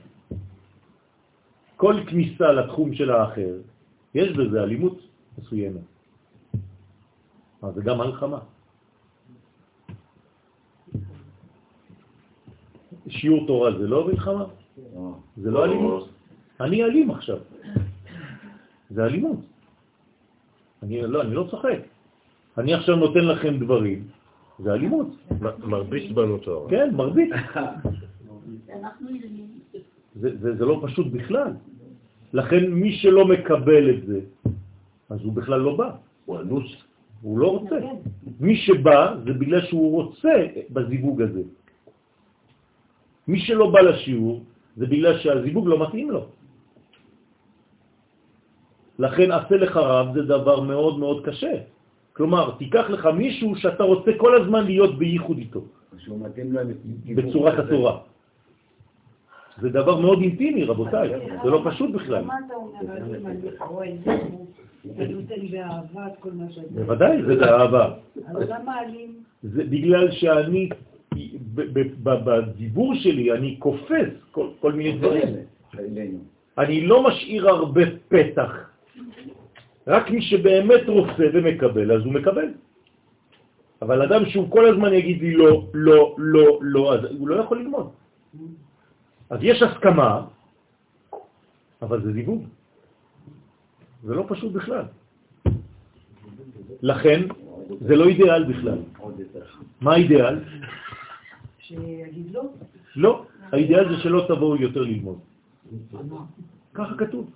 כל 1.75 1.95
כניסה 2.07 2.51
לתחום 2.51 2.93
של 2.93 3.11
האחר, 3.11 3.53
יש 4.15 4.29
בזה 4.37 4.63
אלימות 4.63 4.99
מסוימת. 5.37 5.87
אז 7.61 7.73
זה 7.75 7.81
גם 7.81 7.97
מלחמה. 7.97 8.39
שיעור 13.07 13.47
תורה 13.47 13.77
זה 13.77 13.87
לא 13.87 14.07
מלחמה? 14.07 14.45
זה 15.37 15.51
לא 15.51 15.65
אלימות? 15.65 16.09
אני 16.59 16.83
אלים 16.83 17.11
עכשיו. 17.11 17.37
זה 18.89 19.05
אלימות. 19.05 19.39
אני 20.83 21.01
לא, 21.01 21.21
אני 21.21 21.33
לא 21.35 21.47
צוחק. 21.51 21.79
אני 22.57 22.73
עכשיו 22.73 22.95
נותן 22.95 23.25
לכם 23.25 23.59
דברים, 23.59 24.07
זה 24.59 24.73
אלימות. 24.73 25.07
מרביץ 25.63 26.11
בנו 26.11 26.37
תואר. 26.37 26.69
כן, 26.69 26.95
מרבית. 26.95 27.31
זה, 30.15 30.29
זה, 30.41 30.55
זה 30.55 30.65
לא 30.65 30.81
פשוט 30.83 31.07
בכלל. 31.07 31.51
לכן 32.33 32.71
מי 32.71 32.91
שלא 32.91 33.27
מקבל 33.27 33.89
את 33.89 34.05
זה, 34.05 34.19
אז 35.09 35.19
הוא 35.23 35.33
בכלל 35.33 35.59
לא 35.59 35.75
בא. 35.75 35.89
הוא 36.25 36.39
אנוס. 36.39 36.69
הוא 37.21 37.39
לא 37.39 37.47
רוצה. 37.47 37.75
מי 38.39 38.55
שבא 38.55 39.15
זה 39.25 39.33
בגלל 39.33 39.61
שהוא 39.65 39.91
רוצה 40.03 40.35
בזיווג 40.69 41.21
הזה. 41.21 41.43
מי 43.27 43.39
שלא 43.39 43.69
בא 43.71 43.79
לשיעור 43.79 44.43
זה 44.77 44.85
בגלל 44.85 45.19
שהזיווג 45.19 45.67
לא 45.67 45.77
מתאים 45.87 46.11
לו. 46.11 46.23
לכן 48.99 49.31
עשה 49.31 49.55
לך 49.55 49.73
רב 49.77 50.07
זה 50.13 50.21
דבר 50.21 50.57
מאוד 50.61 50.99
מאוד 50.99 51.25
קשה. 51.25 51.53
כלומר, 52.13 52.59
תיקח 52.59 52.85
לך 52.89 53.03
מישהו 53.05 53.55
שאתה 53.55 53.83
רוצה 53.83 54.11
כל 54.17 54.41
הזמן 54.41 54.65
להיות 54.65 54.97
בייחוד 54.99 55.37
איתו, 55.37 55.61
בצורת 57.15 57.59
התורה. 57.59 57.93
זה 59.61 59.69
דבר 59.69 59.99
מאוד 59.99 60.21
אינטימי, 60.21 60.63
רבותיי, 60.63 61.09
זה 61.43 61.49
לא 61.49 61.61
פשוט 61.65 61.91
בכלל. 61.91 62.23
מה 62.23 62.35
אתה 62.47 62.53
אומר? 62.53 62.79
בוודאי, 66.71 67.23
זה 67.23 67.35
באהבה. 67.35 67.93
אז 68.27 68.35
למה 68.49 68.81
אלים? 68.81 69.13
זה 69.43 69.63
בגלל 69.63 70.11
שאני, 70.11 70.69
בדיבור 72.03 72.95
שלי, 72.95 73.31
אני 73.31 73.55
קופץ 73.55 74.09
כל, 74.59 74.73
מיני 74.73 74.97
דברים. 74.97 75.27
אני 76.57 76.87
לא 76.87 77.03
משאיר 77.07 77.49
הרבה 77.49 77.81
פתח. 78.07 78.51
רק 79.87 80.09
מי 80.11 80.21
שבאמת 80.21 80.87
רוצה 80.87 81.23
ומקבל, 81.33 81.91
אז 81.91 82.01
הוא 82.05 82.13
מקבל. 82.13 82.47
אבל 83.81 84.01
אדם 84.01 84.25
שהוא 84.25 84.51
כל 84.51 84.65
הזמן 84.65 84.93
יגיד 84.93 85.21
לי 85.21 85.33
לא, 85.33 85.63
לא, 85.73 86.15
לא, 86.17 86.59
לא, 86.61 86.93
אז 86.93 86.99
הוא 87.19 87.27
לא 87.27 87.35
יכול 87.35 87.59
ללמוד. 87.59 87.89
אז 89.29 89.39
יש 89.41 89.61
הסכמה, 89.61 90.25
אבל 91.81 92.01
זה 92.01 92.13
זיווג. 92.13 92.43
זה 94.03 94.15
לא 94.15 94.25
פשוט 94.27 94.51
בכלל. 94.53 94.85
לכן, 96.81 97.21
זה 97.81 97.95
לא 97.95 98.07
אידיאל 98.07 98.43
בכלל. 98.43 98.77
מה 99.81 99.93
האידיאל? 99.93 100.39
שיגיד 101.59 102.31
לא? 102.31 102.43
לא. 102.95 103.25
האידיאל 103.51 103.95
זה 103.95 104.01
שלא 104.01 104.25
תבואו 104.27 104.55
יותר 104.55 104.81
ללמוד. 104.81 105.19
ככה 106.73 106.95
כתוב. 106.97 107.29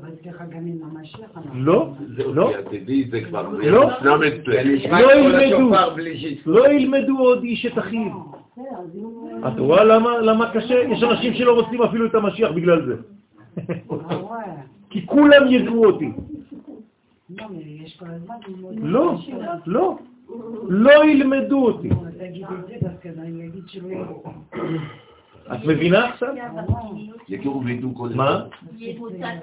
אבל 0.00 0.10
ככה 0.24 0.44
גם 0.44 0.66
עם 0.66 0.78
המשיח. 0.82 1.30
לא, 1.54 1.94
לא. 2.08 2.34
לא. 2.34 2.52
לא. 3.60 3.92
לא 6.46 6.72
ילמדו 6.72 7.18
עוד 7.18 7.42
איש 7.42 7.66
את 7.66 7.78
אחיו. 7.78 8.41
את 9.48 9.58
רואה 9.58 9.84
למה, 9.84 10.18
למה 10.18 10.50
קשה? 10.52 10.74
יש 10.74 11.02
אנשים 11.02 11.34
שלא 11.34 11.52
רוצים 11.60 11.82
אפילו 11.82 12.06
את 12.06 12.14
המשיח 12.14 12.50
בגלל 12.50 12.86
זה. 12.86 12.94
כי 14.90 15.06
כולם 15.06 15.46
ידעו 15.48 15.86
אותי. 15.86 16.12
לא. 18.82 19.14
לא, 19.66 19.98
לא. 20.68 21.04
ילמדו 21.04 21.66
אותי. 21.66 21.90
את 25.52 25.64
מבינה 25.66 26.08
עכשיו? 26.08 26.34
יכירו 27.28 27.64
וידעו 27.64 27.94
כל 27.94 28.08
מה? 28.14 28.44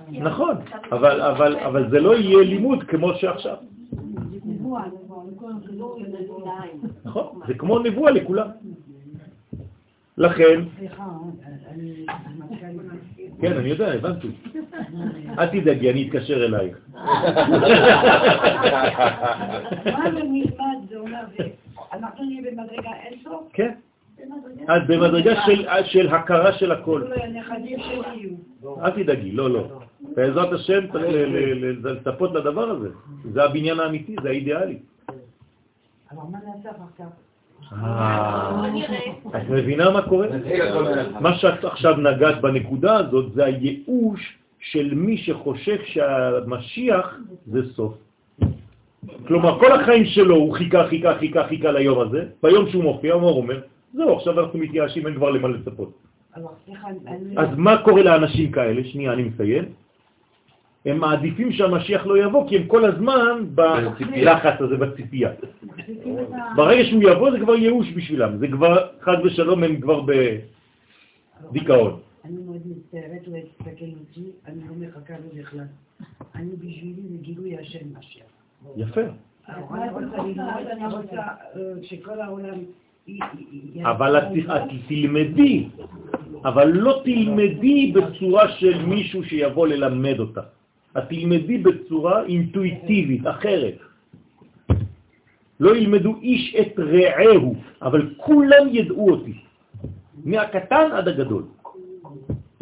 נכון, 0.09 0.55
אבל, 0.91 1.21
אבל, 1.21 1.59
אבל 1.59 1.89
זה 1.89 1.99
לא 1.99 2.15
יהיה 2.15 2.43
לימוד 2.43 2.83
כמו 2.83 3.13
שעכשיו. 3.13 3.55
נכון, 7.05 7.39
זה 7.47 7.53
כמו 7.53 7.79
נבואה 7.79 8.11
לכולם. 8.11 8.47
לכן, 10.19 10.61
סליחה, 10.77 11.03
אני 11.67 12.05
מזכ"לית. 12.39 13.31
כן, 13.41 13.57
אני 13.57 13.69
יודע, 13.69 13.93
הבנתי. 13.93 14.27
אל 15.39 15.47
תדאגי, 15.47 15.91
אני 15.91 16.07
אתקשר 16.07 16.45
אלייך. 16.45 16.77
מה 19.85 20.09
נלמד, 20.09 20.79
זה 20.89 20.97
אומר, 20.97 21.19
אנחנו 21.93 22.25
נהיה 22.25 22.51
במדרגה 22.51 22.89
אין 23.03 23.19
סוף? 23.23 23.49
כן, 23.53 23.71
את 24.65 24.87
במדרגה 24.87 25.41
של, 25.45 25.65
של 25.83 26.09
הכרה 26.15 26.53
של 26.53 26.71
הכל. 26.71 27.03
יהיו. 27.65 28.29
אל 28.83 28.91
תדאגי, 28.91 29.31
לא, 29.31 29.49
לא. 29.49 29.79
בעזרת 30.15 30.53
השם 30.53 30.91
צריך 30.91 31.11
לצפות 31.83 32.33
לדבר 32.33 32.69
הזה. 32.69 32.89
זה 33.33 33.43
הבניין 33.43 33.79
האמיתי, 33.79 34.15
זה 34.23 34.29
האידיאלי. 34.29 34.79
אבל 36.11 36.23
מה 36.31 36.37
נעשה 36.45 36.71
אחר 36.71 36.83
כך? 36.97 37.28
אה, 37.73 38.65
את 39.37 39.49
מבינה 39.49 39.89
מה 39.89 40.01
קורה? 40.01 40.27
מה 41.19 41.35
שאת 41.35 41.65
עכשיו 41.65 41.97
נגעת 41.97 42.41
בנקודה 42.41 42.95
הזאת 42.95 43.33
זה 43.33 43.45
הייאוש 43.45 44.37
של 44.59 44.93
מי 44.93 45.17
שחושב 45.17 45.77
שהמשיח 45.85 47.17
זה 47.45 47.73
סוף. 47.73 47.93
כלומר, 49.27 49.59
כל 49.59 49.71
החיים 49.71 50.05
שלו 50.05 50.35
הוא 50.35 50.53
חיכה, 50.53 50.87
חיכה, 50.87 51.17
חיכה, 51.17 51.47
חיכה 51.47 51.71
ליום 51.71 51.99
הזה, 51.99 52.25
ביום 52.43 52.69
שהוא 52.69 52.83
מופיע, 52.83 53.13
הוא 53.13 53.29
אומר? 53.29 53.61
זהו, 53.93 54.15
עכשיו 54.15 54.39
אנחנו 54.39 54.59
מתייאשים, 54.59 55.07
אין 55.07 55.15
כבר 55.15 55.29
למה 55.29 55.47
לצפות. 55.47 55.91
אז 57.37 57.47
מה 57.57 57.77
קורה 57.77 58.03
לאנשים 58.03 58.51
כאלה? 58.51 58.83
שנייה, 58.83 59.13
אני 59.13 59.23
מסיים. 59.23 59.65
הם 60.85 60.97
מעדיפים 60.97 61.51
שהמשיח 61.51 62.05
לא 62.05 62.23
יבוא, 62.23 62.49
כי 62.49 62.57
הם 62.57 62.67
כל 62.67 62.85
הזמן 62.85 63.45
בלחץ 63.55 64.61
הזה, 64.61 64.77
בציפייה. 64.77 65.29
ברגע 66.55 66.83
שהוא 66.85 67.03
יבוא 67.03 67.31
זה 67.31 67.39
כבר 67.39 67.55
ייאוש 67.55 67.87
בשבילם, 67.95 68.37
זה 68.37 68.47
כבר, 68.47 68.87
חד 69.01 69.17
ושלום, 69.25 69.63
הם 69.63 69.81
כבר 69.81 70.01
בדיכאון. 71.51 71.99
אני 72.25 72.37
מאוד 72.45 72.61
מצטערת 72.65 73.27
להסתכל 73.27 73.85
אותי, 73.99 74.31
אני 74.47 74.61
לא 74.69 74.87
מחכה 74.87 75.13
לו 75.13 75.41
בכלל. 75.41 75.65
אני 76.35 76.51
בשבילי 76.55 77.01
זה 77.11 77.17
גילוי 77.21 77.57
השם 77.57 77.85
משיח. 77.99 78.23
יפה. 78.77 79.01
אני 79.49 79.89
רוצה 79.89 80.97
רוצה 80.97 81.17
אה, 81.17 81.61
שכל 81.81 82.21
העולם... 82.21 82.59
אבל 83.81 84.17
את 84.17 84.23
תלמדי, 84.87 85.67
אבל 86.45 86.67
לא 86.67 87.01
תלמדי 87.03 87.93
בצורה 87.95 88.49
של 88.49 88.85
מישהו 88.85 89.23
שיבוא 89.23 89.67
ללמד 89.67 90.19
אותה. 90.19 90.41
את 90.99 91.09
תלמדי 91.09 91.57
בצורה 91.57 92.25
אינטואיטיבית, 92.25 93.27
אחרת. 93.27 93.77
לא 95.59 95.75
ילמדו 95.75 96.15
איש 96.21 96.55
את 96.61 96.79
רעהו, 96.79 97.55
אבל 97.81 98.13
כולם 98.17 98.65
ידעו 98.71 99.11
אותי. 99.11 99.33
מהקטן 100.25 100.91
עד 100.91 101.07
הגדול. 101.07 101.43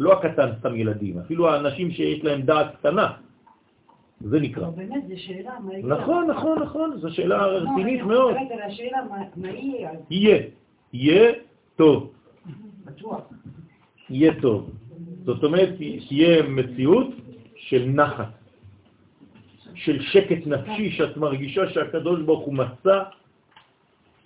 לא 0.00 0.12
הקטן 0.12 0.48
סתם 0.58 0.76
ילדים, 0.76 1.18
אפילו 1.18 1.48
האנשים 1.50 1.90
שיש 1.90 2.24
להם 2.24 2.42
דעת 2.42 2.76
קטנה. 2.78 3.12
זה 4.20 4.40
נקרא. 4.40 4.62
לא, 4.62 4.70
באמת, 4.70 5.02
זו 5.08 5.14
שאלה, 5.16 5.52
מה 5.64 5.72
יהיה? 5.72 5.86
נכון, 5.86 6.26
נכון, 6.30 6.58
נכון, 6.58 6.98
זו 6.98 7.10
שאלה 7.14 7.36
לא, 7.46 7.58
רצינית 7.58 8.02
מאוד. 8.02 8.34
על 8.34 8.62
השאלה, 8.66 8.98
מה- 9.36 9.48
יהיה, 9.50 9.90
יהיה, 10.10 10.38
יהיה 10.92 11.32
טוב, 11.76 12.10
בטוח. 12.84 13.20
יהיה 14.10 14.32
טוב. 14.40 14.70
זאת 15.24 15.44
אומרת, 15.44 15.68
תהיה 16.08 16.42
מציאות 16.42 17.08
של 17.68 17.84
נחת, 17.84 18.32
של 19.74 20.02
שקט 20.02 20.46
נפשי, 20.46 20.90
שאת 20.90 21.16
מרגישה 21.16 21.68
שהקדוש 21.70 22.20
ברוך 22.24 22.44
הוא 22.44 22.54
מצא 22.54 22.96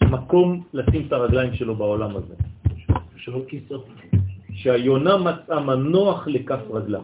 מקום 0.02 0.62
לשים 0.73 1.06
את 1.06 1.12
הרגליים 1.12 1.55
שלו 1.55 1.74
בעולם 1.74 2.16
הזה. 2.16 2.35
שהיונה 4.52 5.16
מצאה 5.16 5.60
מנוח 5.60 6.28
לכף 6.28 6.62
רגלה. 6.70 7.01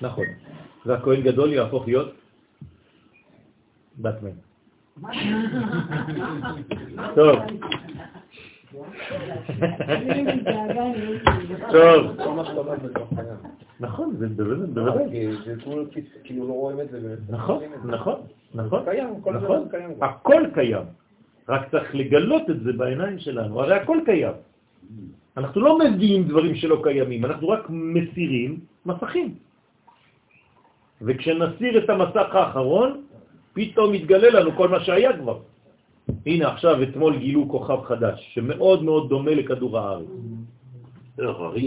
נכון. 0.00 0.26
והכהן 0.86 1.20
גדול 1.20 1.52
יהפוך 1.52 1.86
להיות 1.86 2.10
בת. 4.00 4.16
מה? 4.96 5.10
טוב. 7.14 7.36
טוב. 11.72 12.16
נכון, 13.80 14.16
זה 14.18 14.28
בוודאי. 14.28 15.28
כולו 15.64 15.84
כאילו 16.24 16.48
לא 16.48 16.52
רואים 16.52 16.80
את 16.80 16.90
זה. 16.90 17.00
באמת. 17.00 17.18
נכון, 17.28 17.62
נכון, 17.84 18.20
נכון. 18.54 18.84
קיים, 18.84 19.20
כל 19.20 19.32
נכון. 19.32 19.68
הכל 20.02 20.42
קיים. 20.54 20.84
רק 21.48 21.70
צריך 21.70 21.94
לגלות 21.94 22.50
את 22.50 22.60
זה 22.60 22.72
בעיניים 22.72 23.18
שלנו. 23.18 23.60
הרי 23.60 23.74
הכל 23.74 23.98
קיים. 24.04 24.32
אנחנו 25.36 25.60
לא 25.60 25.78
מביאים 25.78 26.22
דברים 26.28 26.54
שלא 26.54 26.80
קיימים, 26.82 27.24
אנחנו 27.24 27.48
רק 27.48 27.64
מסירים 27.70 28.60
מסכים. 28.86 29.34
וכשנסיר 31.02 31.84
את 31.84 31.90
המסך 31.90 32.34
האחרון, 32.34 33.02
פתאום 33.52 33.92
מתגלה 33.92 34.40
לנו 34.40 34.56
כל 34.56 34.68
מה 34.68 34.80
שהיה 34.80 35.16
כבר. 35.18 35.38
הנה 36.26 36.48
עכשיו 36.48 36.82
אתמול 36.82 37.18
גילו 37.18 37.48
כוכב 37.48 37.82
חדש, 37.84 38.30
שמאוד 38.34 38.82
מאוד 38.84 39.08
דומה 39.08 39.30
לכדור 39.30 39.78
הארץ. 39.78 40.06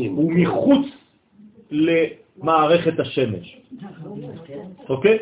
הוא 0.10 0.32
מחוץ 0.34 0.86
למערכת 1.72 3.00
השמש. 3.00 3.58
אוקיי? 4.90 5.18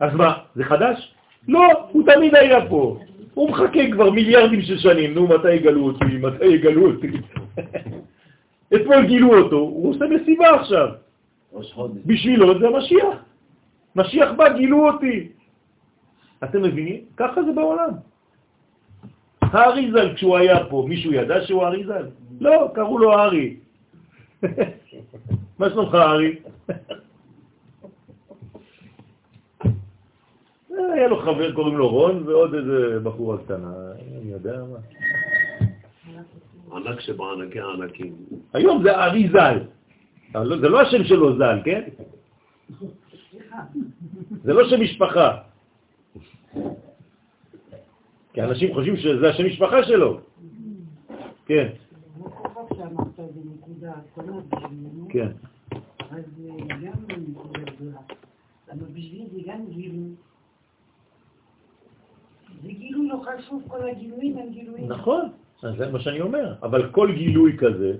אז 0.00 0.14
מה, 0.14 0.38
זה 0.54 0.64
חדש? 0.64 1.14
לא, 1.48 1.60
הוא 1.92 2.02
תמיד 2.14 2.34
היה 2.34 2.68
פה. 2.68 2.98
הוא 3.34 3.50
מחכה 3.50 3.90
כבר 3.92 4.10
מיליארדים 4.10 4.62
של 4.62 4.78
שנים, 4.78 5.14
נו, 5.14 5.28
מתי 5.28 5.52
יגלו 5.52 5.86
אותי? 5.86 6.04
מתי 6.04 6.46
יגלו 6.46 6.90
אותי? 6.90 7.08
אתמול 8.74 9.06
גילו 9.06 9.38
אותו, 9.38 9.56
הוא 9.56 9.90
עושה 9.90 10.04
מסיבה 10.04 10.50
עכשיו. 10.60 10.88
בשבילו 12.06 12.58
זה 12.58 12.66
משיח. 12.70 13.24
משיח 13.96 14.30
בא, 14.36 14.52
גילו 14.52 14.88
אותי. 14.88 15.28
אתם 16.44 16.62
מבינים? 16.62 17.00
ככה 17.16 17.42
זה 17.42 17.52
בעולם. 17.52 18.09
האריזל, 19.52 20.14
כשהוא 20.14 20.36
היה 20.36 20.64
פה, 20.64 20.84
מישהו 20.88 21.12
ידע 21.12 21.46
שהוא 21.46 21.64
האריזל? 21.64 22.06
לא, 22.40 22.68
קראו 22.74 22.98
לו 22.98 23.12
הארי. 23.18 23.56
מה 25.58 25.70
שלומך, 25.70 25.94
הארי? 25.94 26.36
היה 30.94 31.08
לו 31.08 31.20
חבר, 31.22 31.52
קוראים 31.52 31.76
לו 31.78 31.88
רון, 31.88 32.22
ועוד 32.26 32.54
איזה 32.54 33.00
בחורה 33.02 33.38
קטנה, 33.38 33.72
אני 34.22 34.30
יודע 34.32 34.60
מה. 34.72 34.78
ענק 36.76 37.00
שבענקי 37.00 37.60
הענקים. 37.60 38.14
היום 38.52 38.82
זה 38.82 38.96
הארי 38.96 39.28
ז"ל. 39.28 39.58
אבל 40.34 40.46
לא- 40.46 40.58
זה 40.58 40.68
לא 40.68 40.80
השם 40.80 41.04
שלו 41.04 41.36
ז"ל, 41.36 41.58
כן? 41.64 41.82
זה 44.44 44.52
לא 44.52 44.68
שם 44.68 44.80
משפחה. 44.80 45.36
כי 48.32 48.42
אנשים 48.42 48.74
חושבים 48.74 48.96
שזה 48.96 49.30
השם 49.30 49.46
משפחה 49.46 49.84
שלו. 49.84 50.20
כן, 51.46 51.68
כן. 55.08 55.28
אז 56.10 56.24
זה 56.36 56.48
גם 56.82 56.92
נקודה 57.28 57.60
גדולה. 57.60 57.98
אבל 58.72 58.86
בשבילי 58.86 59.26
זה 59.32 59.40
גם 59.46 59.66
גילוי. 59.68 60.10
זה 62.62 62.72
גילוי 62.72 63.08
לא 63.08 63.22
חשוב, 63.26 63.62
כל 63.68 63.88
הגילויים 63.88 64.38
הם 64.38 64.50
גילויים. 64.50 64.88
נכון, 64.88 65.28
אז 65.62 65.76
זה 65.76 65.90
מה 65.92 66.00
שאני 66.00 66.20
אומר. 66.20 66.54
אבל 66.62 66.90
כל 66.92 67.12
גילוי 67.14 67.56
כזה, 67.58 67.96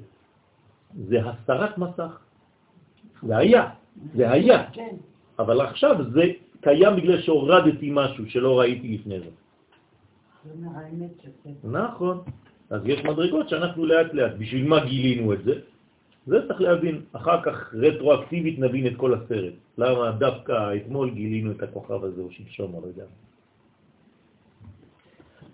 זה 0.94 1.18
הסתרת 1.28 1.78
מסך. 1.78 2.20
זה 3.22 3.36
היה, 3.36 3.70
זה 4.14 4.30
היה. 4.30 4.70
כן. 4.72 4.96
אבל 5.38 5.60
עכשיו 5.60 5.96
זה 6.12 6.22
קיים 6.60 6.96
בגלל 6.96 7.20
שהורדתי 7.22 7.88
משהו 7.92 8.30
שלא 8.30 8.60
ראיתי 8.60 8.88
לפני 8.88 9.20
זה. 9.20 9.26
זה 9.26 9.30
אומר 9.30 9.30
האמת 9.30 9.30
שזה. 9.30 9.40
נכון. 11.64 12.20
אז 12.70 12.80
יש 12.84 13.04
מדרגות 13.04 13.48
שאנחנו 13.48 13.86
לאט 13.86 14.14
לאט, 14.14 14.32
בשביל 14.38 14.68
מה 14.68 14.84
גילינו 14.84 15.32
את 15.32 15.44
זה? 15.44 15.54
זה 16.26 16.48
צריך 16.48 16.60
להבין. 16.60 17.00
אחר 17.12 17.42
כך 17.42 17.74
רטרואקטיבית 17.74 18.58
נבין 18.58 18.86
את 18.86 18.96
כל 18.96 19.14
הסרט. 19.14 19.52
למה 19.78 20.10
דווקא 20.10 20.76
אתמול 20.76 21.10
גילינו 21.10 21.50
את 21.52 21.62
הכוכב 21.62 22.04
הזה, 22.04 22.20
או 22.22 22.30
שלשום, 22.30 22.72
לא 22.72 22.86
יודע. 22.86 23.04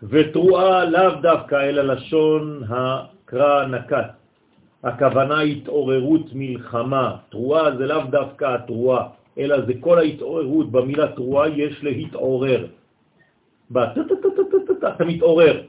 ותרועה 0.03 0.85
לאו 0.85 1.21
דווקא, 1.23 1.55
אלא 1.55 1.83
לשון 1.83 2.63
הקרא 2.69 3.67
נקט. 3.67 4.11
הכוונה 4.83 5.41
התעוררות 5.41 6.27
מלחמה. 6.35 7.17
תרועה 7.31 7.77
זה 7.77 7.87
לאו 7.87 8.03
דווקא 8.11 8.45
התרועה, 8.55 9.09
אלא 9.39 9.67
זה 9.67 9.73
כל 9.81 9.99
ההתעוררות. 9.99 10.71
במילה 10.71 11.13
תרועה 11.13 11.49
יש 11.49 11.85
להתעורר. 11.85 12.67
אתה 14.85 15.05
מתעורר 15.05 15.63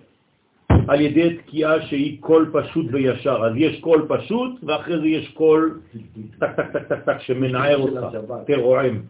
על 0.87 1.01
ידי 1.01 1.37
תקיעה 1.37 1.81
שהיא 1.81 2.21
קול 2.21 2.51
פשוט 2.53 2.85
וישר. 2.91 3.45
אז 3.45 3.53
יש 3.55 3.79
קול 3.79 4.05
פשוט, 4.09 4.63
ואחרי 4.63 4.99
זה 4.99 5.07
יש 5.07 5.29
קול 5.29 5.79
טק 6.39 6.55
טק 6.55 6.71
טק 6.73 6.87
טק 6.87 6.99
טק 7.05 7.19
שמנער 7.19 7.77
אותך, 7.77 8.17
תרועה. 8.47 9.01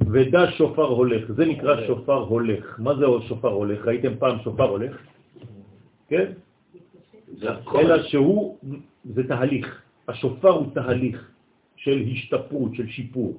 ודע 0.00 0.50
שופר 0.50 0.82
הולך, 0.82 1.32
זה 1.32 1.44
נקרא 1.44 1.86
שופר 1.86 2.18
הולך. 2.18 2.76
מה 2.78 2.94
זה 2.94 3.06
שופר 3.28 3.48
הולך? 3.48 3.86
ראיתם 3.86 4.12
פעם 4.18 4.38
שופר 4.44 4.68
הולך? 4.68 4.96
כן? 6.08 6.32
אלא 7.74 8.02
שהוא, 8.02 8.58
זה 9.04 9.28
תהליך. 9.28 9.82
השופר 10.08 10.50
הוא 10.50 10.66
תהליך 10.74 11.30
של 11.76 12.04
השתפרות, 12.12 12.74
של 12.74 12.88
שיפור. 12.88 13.34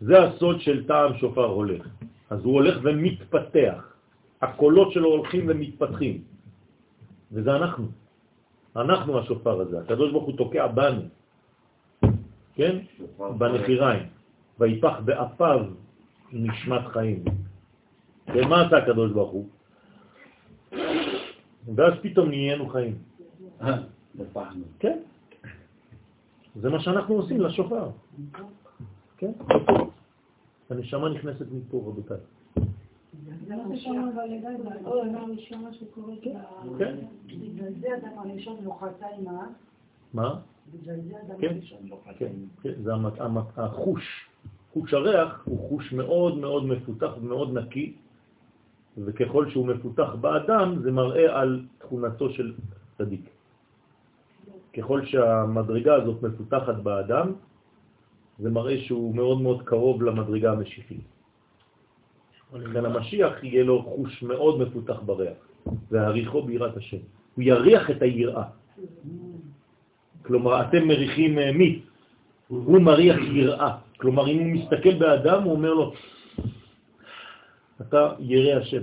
זה 0.00 0.22
הסוד 0.22 0.60
של 0.60 0.86
טעם 0.86 1.16
שופר 1.16 1.44
הולך. 1.44 1.86
אז 2.30 2.44
הוא 2.44 2.54
הולך 2.54 2.78
ומתפתח. 2.82 3.95
הקולות 4.42 4.92
שלו 4.92 5.08
הולכים 5.08 5.44
ומתפתחים. 5.48 6.22
וזה 7.32 7.56
אנחנו. 7.56 7.86
אנחנו 8.76 9.18
השופר 9.18 9.60
הזה. 9.60 9.80
הקדוש 9.80 10.12
ברוך 10.12 10.24
הוא 10.24 10.36
תוקע 10.36 10.66
בנו. 10.66 11.02
כן? 12.54 12.78
בנחיריים. 13.38 14.06
ויפח 14.58 14.94
באפיו 15.04 15.60
נשמת 16.32 16.86
חיים. 16.86 17.24
ומה 18.34 18.66
עשה 18.66 18.76
הקדוש 18.76 19.12
ברוך 19.12 19.30
הוא? 19.30 19.46
ואז 21.76 21.92
פתאום 22.02 22.28
נהיינו 22.28 22.68
חיים. 22.68 22.98
כן. 24.78 24.98
זה 26.56 26.70
מה 26.70 26.80
שאנחנו 26.80 27.14
עושים 27.14 27.40
לשופר. 27.40 27.90
כן? 29.16 29.32
הנשמה 30.70 31.08
נכנסת 31.08 31.46
מפה, 31.52 31.76
רבותיי. 31.76 32.16
מה? 40.14 40.40
כן, 41.38 41.58
כן, 42.18 42.32
כן, 42.62 42.72
זה 42.82 42.92
החוש. 43.56 44.28
חוש 44.72 44.94
הריח 44.94 45.42
הוא 45.44 45.68
חוש 45.68 45.92
מאוד 45.92 46.38
מאוד 46.38 46.66
מפותח 46.66 47.10
ומאוד 47.20 47.58
נקי, 47.58 47.94
וככל 48.98 49.50
שהוא 49.50 49.66
מפותח 49.66 50.14
באדם 50.20 50.82
זה 50.82 50.92
מראה 50.92 51.40
על 51.40 51.64
תכונתו 51.78 52.30
של 52.30 52.54
צדיק. 52.98 53.30
ככל 54.76 55.04
שהמדרגה 55.04 55.94
הזאת 55.94 56.22
מפותחת 56.22 56.74
באדם, 56.74 57.32
זה 58.38 58.50
מראה 58.50 58.78
שהוא 58.78 59.14
מאוד 59.14 59.40
מאוד 59.40 59.62
קרוב 59.62 60.02
למדרגה 60.02 60.52
המשיחית. 60.52 61.15
לכן 62.54 62.84
המשיח 62.84 63.44
יהיה 63.44 63.64
לו 63.64 63.82
חוש 63.82 64.22
מאוד 64.22 64.60
מפותח 64.60 65.00
בריח, 65.06 65.38
והריחו 65.90 66.42
ביראת 66.42 66.76
השם. 66.76 67.02
הוא 67.34 67.44
יריח 67.44 67.90
את 67.90 68.02
היראה. 68.02 68.44
כלומר, 70.22 70.60
אתם 70.62 70.88
מריחים 70.88 71.38
אה, 71.38 71.52
מי? 71.52 71.80
הוא 72.48 72.80
מריח 72.80 73.18
יראה. 73.34 73.76
כלומר, 73.96 74.28
אם 74.28 74.38
הוא 74.38 74.46
מסתכל 74.46 74.94
באדם, 74.94 75.42
הוא 75.42 75.52
אומר 75.52 75.74
לו, 75.74 75.92
אתה 77.80 78.12
ירא 78.18 78.60
השם. 78.60 78.82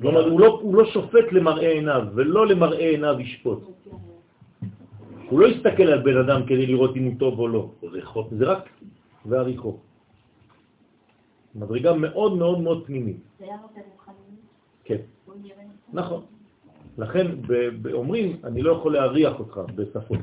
כלומר, 0.00 0.28
הוא 0.28 0.40
לא, 0.40 0.58
הוא 0.62 0.74
לא 0.74 0.84
שופט 0.90 1.32
למראה 1.32 1.70
עיניו, 1.70 2.02
ולא 2.14 2.46
למראה 2.46 2.88
עיניו 2.88 3.20
ישפוט. 3.20 3.62
הוא 5.28 5.40
לא 5.40 5.46
יסתכל 5.46 5.82
על 5.82 6.02
בן 6.02 6.16
אדם 6.16 6.46
כדי 6.46 6.66
לראות 6.66 6.96
אם 6.96 7.04
הוא 7.04 7.14
טוב 7.18 7.38
או 7.38 7.48
לא. 7.48 7.70
זה 8.30 8.44
רק 8.44 8.68
ועריכו. 9.26 9.78
מדרגה 11.54 11.94
מאוד 11.94 12.36
מאוד 12.36 12.60
מאוד 12.60 12.86
פנימית. 12.86 13.16
זה 13.38 13.44
היה 13.44 13.56
נותן 13.56 13.80
רוחניות, 13.92 14.18
כן, 14.84 15.00
נכון. 15.92 16.22
לכן 16.98 17.26
אומרים, 17.92 18.36
אני 18.44 18.62
לא 18.62 18.72
יכול 18.72 18.92
להריח 18.92 19.38
אותך 19.38 19.60
בשפות. 19.74 20.18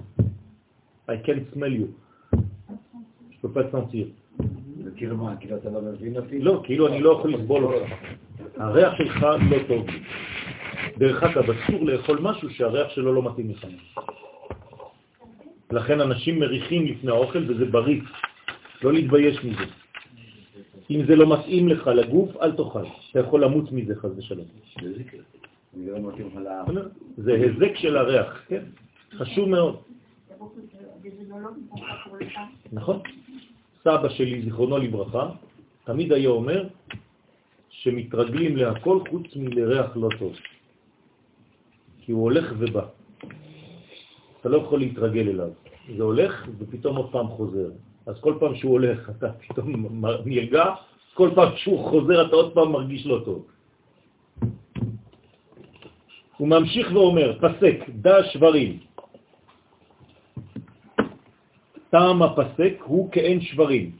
I 1.10 1.14
can't 1.26 1.56
smell 1.56 1.74
you. 1.80 1.88
Je 3.32 3.38
peux 3.42 3.54
pas 3.54 3.68
sentir. 3.72 4.08
כאילו 4.96 5.18
מה, 5.18 5.36
כאילו 5.36 5.58
אתה 5.58 5.70
לא 5.70 5.82
מבין 5.82 6.18
אותי? 6.18 6.40
לא, 6.40 6.62
כאילו 6.64 6.88
אני 6.88 7.00
לא 7.00 7.12
יכול 7.12 7.34
לסבול 7.34 7.64
אותך. 7.64 7.94
הריח 8.58 8.94
שלך 8.98 9.26
לא 9.50 9.58
טוב. 9.68 9.86
דרך 10.98 11.24
אגב, 11.24 11.44
אסור 11.50 11.86
לאכול 11.86 12.20
משהו 12.22 12.50
שהריח 12.50 12.90
שלו 12.90 13.14
לא 13.14 13.32
מתאים 13.32 13.52
לך. 13.52 13.68
לכן 15.72 16.02
אנשים 16.02 16.40
מריחים 16.40 16.86
לפני 16.86 17.12
האוכל 17.12 17.52
וזה 17.52 17.66
בריא. 17.66 18.02
לא 18.84 18.94
להתבייש 18.94 19.44
מזה. 19.44 19.66
אם 20.90 21.06
זה 21.08 21.16
לא 21.16 21.34
מתאים 21.34 21.68
לך 21.68 21.88
לגוף, 21.88 22.38
אל 22.42 22.52
תאכל. 22.52 22.86
אתה 23.12 23.20
יכול 23.20 23.44
למות 23.44 23.72
מזה 23.72 23.96
חס 23.96 24.10
ושלום. 24.18 24.46
זה 27.18 27.34
היזק 27.34 27.76
של 27.76 27.98
הריח, 27.98 28.46
כן? 28.48 28.64
חשוב 29.12 29.50
מאוד. 29.50 29.76
נכון? 32.72 33.00
סבא 33.84 34.10
שלי, 34.10 34.42
זיכרונו 34.42 34.78
לברכה, 34.78 35.30
תמיד 35.84 36.14
היה 36.14 36.30
אומר 36.30 36.68
שמתרגלים 37.70 38.58
להכל 38.58 39.00
חוץ 39.10 39.36
מלריח 39.36 39.98
לא 39.98 40.10
טוב. 40.20 40.34
כי 42.02 42.12
הוא 42.12 42.24
הולך 42.24 42.54
ובא. 42.58 42.86
אתה 44.40 44.50
לא 44.50 44.58
יכול 44.58 44.80
להתרגל 44.80 45.30
אליו. 45.30 45.50
זה 45.98 46.04
הולך 46.04 46.48
ופתאום 46.60 46.96
עוד 46.98 47.12
פעם 47.12 47.28
חוזר. 47.28 47.70
אז 48.06 48.16
כל 48.20 48.34
פעם 48.40 48.56
שהוא 48.56 48.72
הולך 48.72 49.10
אתה 49.10 49.34
פתאום 49.34 50.06
נרגע, 50.26 50.66
כל 51.14 51.30
פעם 51.36 51.50
שהוא 51.56 51.90
חוזר 51.90 52.28
אתה 52.28 52.36
עוד 52.36 52.54
פעם 52.54 52.72
מרגיש 52.72 53.06
לא 53.06 53.22
טוב. 53.26 53.46
הוא 56.38 56.48
ממשיך 56.48 56.92
ואומר, 56.94 57.38
פסק, 57.38 57.90
דע 57.90 58.24
שברים. 58.34 58.80
טעם 61.90 62.22
הפסק 62.22 62.74
הוא 62.84 63.12
כאין 63.12 63.42
שברים. 63.42 63.92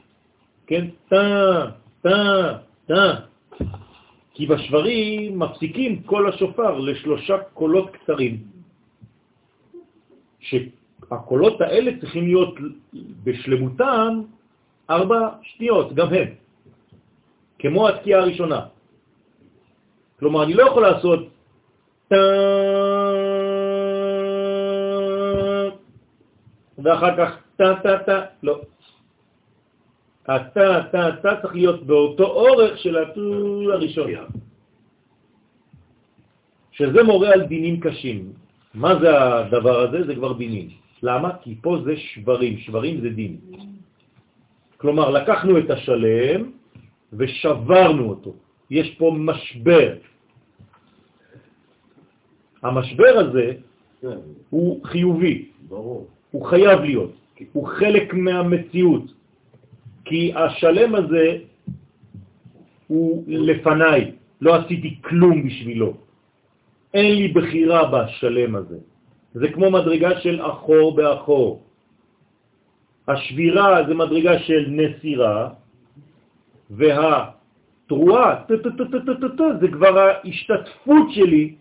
כן? 0.66 0.88
טע, 1.08 1.70
טע, 2.02 2.58
טע. 2.86 3.14
כי 4.34 4.46
בשברים 4.46 5.38
מפסיקים 5.38 6.02
כל 6.02 6.28
השופר 6.28 6.78
לשלושה 6.78 7.38
קולות 7.54 7.90
קצרים. 7.90 8.42
שהקולות 11.12 11.60
האלה 11.60 11.90
צריכים 12.00 12.24
להיות 12.24 12.54
בשלמותם 13.24 14.22
ארבע 14.90 15.28
שניות, 15.42 15.94
גם 15.94 16.08
הם. 16.12 16.28
כמו 17.58 17.88
התקיעה 17.88 18.20
הראשונה. 18.20 18.60
כלומר, 20.18 20.42
אני 20.42 20.54
לא 20.54 20.62
יכול 20.62 20.82
לעשות 20.82 21.20
ואחר 26.78 27.16
כך 27.16 27.30
טה 27.56 27.74
טה 27.82 27.98
טה, 28.06 28.20
לא. 28.42 28.60
הטה 30.26 30.82
טה 30.92 31.08
טה 31.22 31.30
צריך 31.42 31.54
להיות 31.54 31.86
באותו 31.86 32.24
אורך 32.24 32.78
של 32.78 32.98
הטו 32.98 33.20
הראשון, 33.72 34.10
שזה 36.72 37.02
מורה 37.02 37.32
על 37.32 37.42
דינים 37.46 37.80
קשים. 37.80 38.32
מה 38.74 38.98
זה 39.00 39.08
הדבר 39.34 39.80
הזה? 39.80 40.06
זה 40.06 40.14
כבר 40.14 40.32
דינים. 40.32 40.81
למה? 41.02 41.30
כי 41.42 41.54
פה 41.62 41.78
זה 41.84 41.96
שברים, 41.96 42.58
שברים 42.58 43.00
זה 43.00 43.10
דין. 43.10 43.36
כלומר, 44.76 45.10
לקחנו 45.10 45.58
את 45.58 45.70
השלם 45.70 46.50
ושברנו 47.12 48.08
אותו. 48.08 48.34
יש 48.70 48.94
פה 48.98 49.14
משבר. 49.18 49.94
המשבר 52.62 53.14
הזה 53.18 53.52
כן, 54.02 54.18
הוא 54.50 54.84
חיובי, 54.84 55.48
ברור. 55.68 56.06
הוא 56.30 56.46
חייב 56.46 56.80
להיות, 56.80 57.12
הוא 57.52 57.66
חלק 57.66 58.14
מהמציאות, 58.14 59.12
כי 60.04 60.32
השלם 60.34 60.94
הזה 60.94 61.38
הוא 62.86 63.24
לפניי, 63.26 64.10
לא 64.40 64.54
עשיתי 64.54 64.98
כלום 65.02 65.46
בשבילו. 65.46 65.94
אין 66.94 67.14
לי 67.14 67.28
בחירה 67.28 67.80
בשלם 67.90 68.56
הזה. 68.56 68.78
זה 69.34 69.48
כמו 69.52 69.70
מדרגה 69.70 70.20
של 70.20 70.42
אחור 70.42 70.96
באחור. 70.96 71.62
השבירה 73.08 73.84
זה 73.88 73.94
מדרגה 73.94 74.38
של 74.38 74.66
נסירה, 74.68 75.48
והתרועה, 76.70 78.44
זה 79.60 79.68
כבר 79.68 79.98
ההשתתפות 79.98 81.06
שלי 81.10 81.54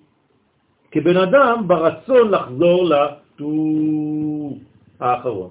כבן 0.92 1.18
אדם 1.18 1.68
ברצון 1.68 2.32
לחזור 2.32 2.80
לטו 2.84 3.54
האחרון. 5.00 5.50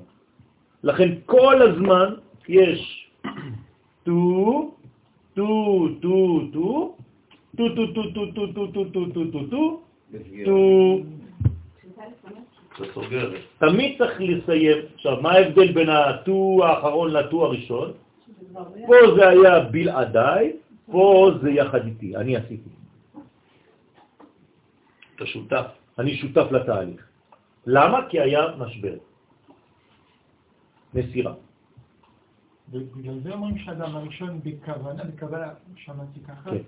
לכן 0.82 1.09
כל 1.26 1.62
הזמן 1.62 2.14
יש 2.48 3.10
טו, 4.02 4.70
טו, 5.34 5.88
טו, 6.01 6.40
טו, 6.52 6.94
טו, 7.56 7.68
טו, 7.74 7.86
טו, 7.94 8.06
טו, 8.14 8.26
טו, 8.32 8.66
טו, 8.72 8.84
טו, 8.84 9.05
טו, 9.05 9.24
טו, 9.30 9.40
טו, 9.51 9.80
טו. 10.44 11.01
תמיד 13.59 13.98
צריך 13.98 14.20
לסיים. 14.20 14.78
עכשיו, 14.94 15.20
מה 15.20 15.32
ההבדל 15.32 15.72
בין 15.72 15.89
הטו 15.89 16.60
האחרון 16.64 17.10
לטו 17.10 17.44
הראשון? 17.44 17.93
פה 18.86 18.94
זה 19.16 19.28
היה 19.28 19.60
בלעדיי, 19.60 20.52
פה 20.93 21.31
זה 21.43 21.51
יחד 21.51 21.86
איתי, 21.86 22.16
אני 22.16 22.36
עשיתי. 22.36 22.70
אתה 25.16 25.27
שותף. 25.27 25.66
אני 25.98 26.16
שותף 26.16 26.47
לתהליך. 26.52 27.06
למה? 27.66 28.09
כי 28.09 28.20
היה 28.20 28.40
משבר. 28.59 28.97
מסירה. 30.94 31.35
ובגלל 32.70 33.20
זה 33.22 33.32
אומרים 33.32 33.59
שאדם 33.59 33.97
הראשון 33.97 34.40
בכוונה, 34.44 35.05
בכוונה, 35.05 35.48
שמעתי 35.77 36.20
ככה, 36.28 36.51
כן. 36.51 36.62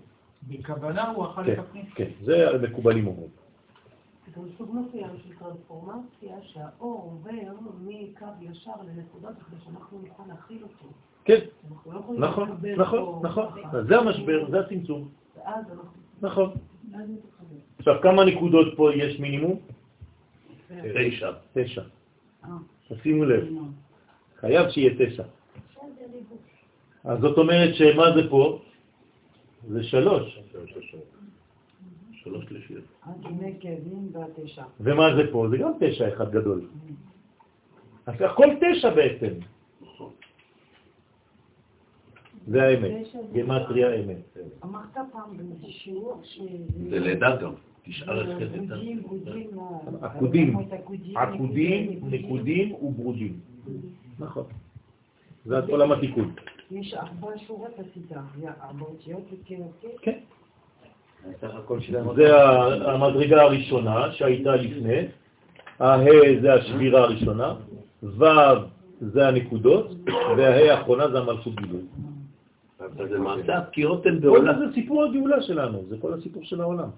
בכוונה 0.48 1.10
הוא 1.10 1.26
אכל 1.26 1.44
כן, 1.44 1.52
את 1.52 1.58
הפנים. 1.58 1.84
כן, 1.94 2.08
זה 2.24 2.50
המקובלים 2.50 3.06
אומרים. 3.06 3.41
זה 4.26 4.32
גם 4.36 4.42
סוג 4.58 4.70
מסוים 4.74 5.10
של 5.22 5.34
טרנספורמציה, 5.38 6.36
שהאור 6.42 7.02
עובר 7.02 7.52
מקו 7.80 8.26
ישר 8.40 8.72
לנקודות 8.86 9.34
כדי 9.46 9.60
שאנחנו 9.64 9.98
נוכל 9.98 10.22
להכיל 10.28 10.62
אותו. 10.62 10.86
כן, 11.24 11.38
לא 11.86 12.00
נכון, 12.18 12.60
נכון, 12.76 13.22
נכון. 13.22 13.86
זה 13.88 13.98
המשבר, 13.98 14.50
זה 14.50 14.60
הצמצום. 14.60 15.08
נכון. 16.22 16.50
עכשיו, 17.78 17.94
כמה 18.02 18.24
נקודות 18.24 18.76
פה 18.76 18.94
יש 18.94 19.20
מינימום? 19.20 19.58
תשע. 20.68 21.32
תשע. 21.52 21.82
אה, 22.44 22.48
תשימו 22.88 23.24
לב. 23.24 23.48
חייב 24.40 24.70
שיהיה 24.70 24.92
תשע. 24.98 25.22
אז 27.04 27.20
זאת 27.20 27.38
אומרת 27.38 27.74
שמה 27.74 28.04
זה 28.14 28.30
פה? 28.30 28.58
זה 29.68 29.84
שלוש. 29.84 30.38
שלוש 32.24 32.44
שלישיות. 32.48 32.84
ומה 34.80 35.16
זה 35.16 35.32
פה? 35.32 35.46
זה 35.50 35.56
גם 35.56 35.72
תשע 35.80 36.08
אחד 36.08 36.32
גדול. 36.32 36.68
אז 38.06 38.14
הכל 38.20 38.46
תשע 38.60 38.94
בעצם. 38.94 39.34
זה 42.46 42.62
האמת, 42.62 42.92
גמטריה 43.32 43.94
אמת. 43.94 44.36
אמרת 44.64 44.94
פעם 45.12 45.36
באיזה 45.36 45.72
שיעור 45.72 46.20
ש... 46.24 46.40
זה 46.90 46.98
לידה 46.98 47.36
גם. 47.36 47.52
עקודים, 47.86 49.02
עקודים, 50.02 50.56
אה, 50.56 50.62
את 50.62 50.72
עקודים, 50.72 51.16
עקודים, 51.16 52.00
נקודים 52.02 52.74
וברודים. 52.74 53.40
נכון. 54.18 54.44
זה 55.44 55.58
עולם 55.58 55.92
התיקון. 55.92 56.34
יש 56.70 56.94
ארבע 56.94 57.38
שורות 57.46 57.72
עשית, 57.78 58.12
ארבע 58.12 58.84
אותיות 58.84 59.22
וכאותי. 59.32 59.86
כן. 60.02 60.18
זה 62.16 62.36
המדרגה 62.92 63.42
הראשונה 63.42 64.12
שהייתה 64.12 64.56
לפני, 64.56 65.06
הה 65.78 65.96
זה 66.42 66.54
השבירה 66.54 67.00
הראשונה, 67.00 67.54
ו' 68.02 68.24
זה 69.00 69.28
הנקודות, 69.28 69.94
והה 70.36 70.74
האחרונה 70.74 71.08
זה 71.08 71.18
המלכות 71.18 71.54
גילוי. 71.54 71.82
זה 73.08 73.18
מעשה 73.18 73.58
הפקיעות 73.58 74.06
הן 74.06 74.20
כל 74.20 74.26
בעולם. 74.26 74.58
זה 74.58 74.74
סיפור 74.74 75.04
הגאולה 75.04 75.42
שלנו, 75.42 75.82
זה 75.88 75.96
כל 76.00 76.12
הסיפור 76.14 76.44
של 76.44 76.60
העולם. 76.60 76.88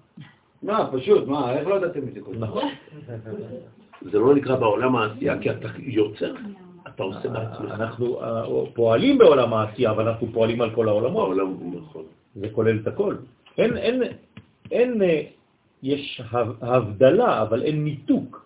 מה, 0.62 0.88
פשוט, 0.92 1.28
מה, 1.28 1.52
איך 1.52 1.68
לא 1.68 1.74
ידעתם 1.74 2.08
את 2.08 2.14
זה 2.14 2.20
קודם? 2.20 2.44
נכון. 2.44 2.68
זה 4.02 4.18
לא 4.18 4.34
נקרא 4.34 4.56
בעולם 4.56 4.96
העשייה, 4.96 5.38
כי 5.38 5.50
אתה 5.50 5.68
יוצר, 5.78 6.34
אתה 6.88 7.02
עושה 7.02 7.28
בעצמך. 7.28 7.70
אנחנו 7.70 8.20
פועלים 8.74 9.18
בעולם 9.18 9.54
העשייה, 9.54 9.90
אבל 9.90 10.08
אנחנו 10.08 10.26
פועלים 10.32 10.60
על 10.60 10.70
כל 10.70 10.88
העולמות. 10.88 11.36
נכון. 11.74 12.02
זה 12.34 12.48
כולל 12.52 12.78
את 12.82 12.86
הכל. 12.86 13.14
אין, 13.58 13.76
אין, 13.76 14.02
אין, 14.70 15.02
אה, 15.02 15.22
יש 15.82 16.20
הב- 16.30 16.64
הבדלה, 16.64 17.42
אבל 17.42 17.62
אין 17.62 17.84
ניתוק. 17.84 18.44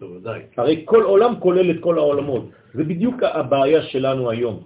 בוודאי. 0.00 0.40
הרי 0.56 0.82
כל 0.84 1.02
עולם 1.02 1.40
כולל 1.40 1.70
את 1.70 1.76
כל 1.80 1.98
העולמות. 1.98 2.44
זה 2.74 2.84
בדיוק 2.84 3.22
הבעיה 3.22 3.82
שלנו 3.82 4.30
היום. 4.30 4.62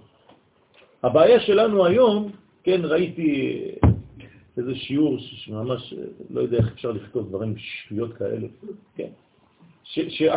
הבעיה 1.03 1.39
שלנו 1.39 1.85
היום, 1.85 2.31
כן, 2.63 2.81
ראיתי 2.83 3.27
איזה 4.57 4.75
שיעור 4.75 5.17
שממש, 5.19 5.93
אה, 5.93 6.03
לא 6.29 6.41
יודע 6.41 6.57
איך 6.57 6.67
אפשר 6.73 6.91
לכתוב 6.91 7.29
דברים 7.29 7.53
שטויות 7.57 8.13
כאלה, 8.17 8.47
כן, 8.95 9.09
ש- 9.83 9.99
ש- 10.09 10.31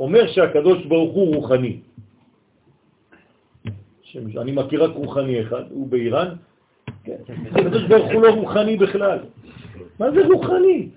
אומר 0.00 0.26
שהקדוש 0.32 0.84
ברוך 0.84 1.14
הוא 1.14 1.34
רוחני. 1.34 1.80
שם- 4.02 4.38
אני 4.38 4.52
מכיר 4.52 4.84
רק 4.84 4.90
רוחני 4.94 5.42
אחד, 5.42 5.62
הוא 5.70 5.88
באיראן, 5.88 6.28
הקדוש 7.52 7.82
ברוך 7.82 8.12
הוא 8.12 8.22
לא 8.22 8.30
רוחני 8.30 8.76
בכלל. 8.76 9.18
מה 9.98 10.10
זה 10.10 10.26
רוחני? 10.26 10.88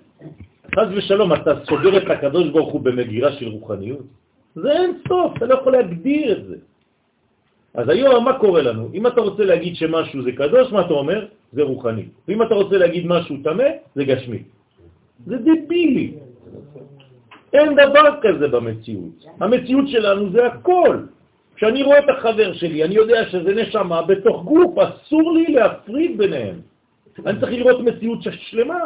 חז 0.74 0.88
ושלום, 0.96 1.32
אתה 1.32 1.52
סוגר 1.64 1.96
את 1.96 2.10
הקדוש 2.10 2.48
ברוך 2.48 2.72
הוא 2.72 2.80
במגירה 2.80 3.32
של 3.32 3.48
רוחניות? 3.48 4.06
זה 4.54 4.72
אין 4.72 4.90
סוף, 5.08 5.36
אתה 5.36 5.46
לא 5.46 5.54
יכול 5.54 5.72
להגדיר 5.72 6.38
את 6.38 6.44
זה. 6.46 6.56
אז 7.74 7.88
היום 7.88 8.24
מה 8.24 8.38
קורה 8.38 8.62
לנו? 8.62 8.88
אם 8.94 9.06
אתה 9.06 9.20
רוצה 9.20 9.44
להגיד 9.44 9.76
שמשהו 9.76 10.22
זה 10.22 10.32
קדוש, 10.32 10.72
מה 10.72 10.80
אתה 10.80 10.94
אומר? 10.94 11.26
זה 11.52 11.62
רוחני. 11.62 12.04
ואם 12.28 12.42
אתה 12.42 12.54
רוצה 12.54 12.76
להגיד 12.78 13.06
משהו 13.06 13.36
טמא, 13.44 13.68
זה 13.94 14.04
גשמי. 14.04 14.42
זה 15.26 15.36
דבילי. 15.36 16.12
אין 17.52 17.72
דבר 17.74 18.06
כזה 18.22 18.48
במציאות. 18.48 19.26
המציאות 19.40 19.88
שלנו 19.88 20.30
זה 20.32 20.46
הכל. 20.46 20.96
כשאני 21.56 21.82
רואה 21.82 21.98
את 21.98 22.08
החבר 22.08 22.52
שלי, 22.52 22.84
אני 22.84 22.94
יודע 22.94 23.28
שזה 23.30 23.54
נשמה 23.54 24.02
בתוך 24.02 24.44
גוף, 24.44 24.78
אסור 24.78 25.32
לי 25.32 25.46
להפריד 25.46 26.18
ביניהם. 26.18 26.60
אני 27.26 27.40
צריך 27.40 27.52
לראות 27.52 27.80
מציאות 27.80 28.18
שלמה. 28.22 28.80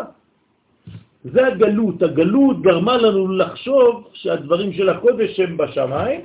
זה 1.25 1.47
הגלות. 1.47 2.03
הגלות 2.03 2.63
גרמה 2.63 2.97
לנו 2.97 3.29
לחשוב 3.29 4.09
שהדברים 4.13 4.73
של 4.73 4.89
הקודש 4.89 5.41
הם 5.41 5.57
בשמיים, 5.57 6.21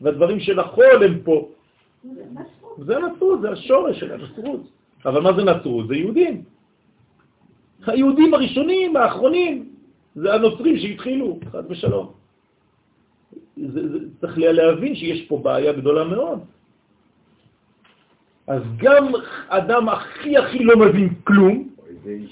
והדברים 0.00 0.40
של 0.40 0.58
החול 0.60 1.02
הם 1.04 1.18
פה. 1.24 1.48
זה 2.78 2.94
נצרות, 2.98 3.40
זה 3.40 3.50
השורש 3.50 4.00
של 4.00 4.12
הנצרות. 4.12 4.62
אבל 5.04 5.20
מה 5.20 5.32
זה 5.32 5.44
נצרות? 5.44 5.88
זה 5.88 5.94
יהודים. 5.94 6.42
היהודים 7.86 8.34
הראשונים, 8.34 8.96
האחרונים, 8.96 9.68
זה 10.14 10.34
הנוצרים 10.34 10.78
שהתחילו, 10.78 11.38
חד 11.52 11.62
ושלום. 11.70 12.17
זה, 13.66 13.88
זה, 13.88 13.98
צריך 14.20 14.38
להבין 14.38 14.94
שיש 14.94 15.26
פה 15.28 15.38
בעיה 15.42 15.72
גדולה 15.72 16.04
מאוד. 16.04 16.40
אז 18.46 18.62
גם 18.76 19.12
אדם 19.48 19.88
הכי 19.88 20.36
הכי 20.36 20.64
לא 20.64 20.76
מבין 20.76 21.14
כלום, 21.24 21.68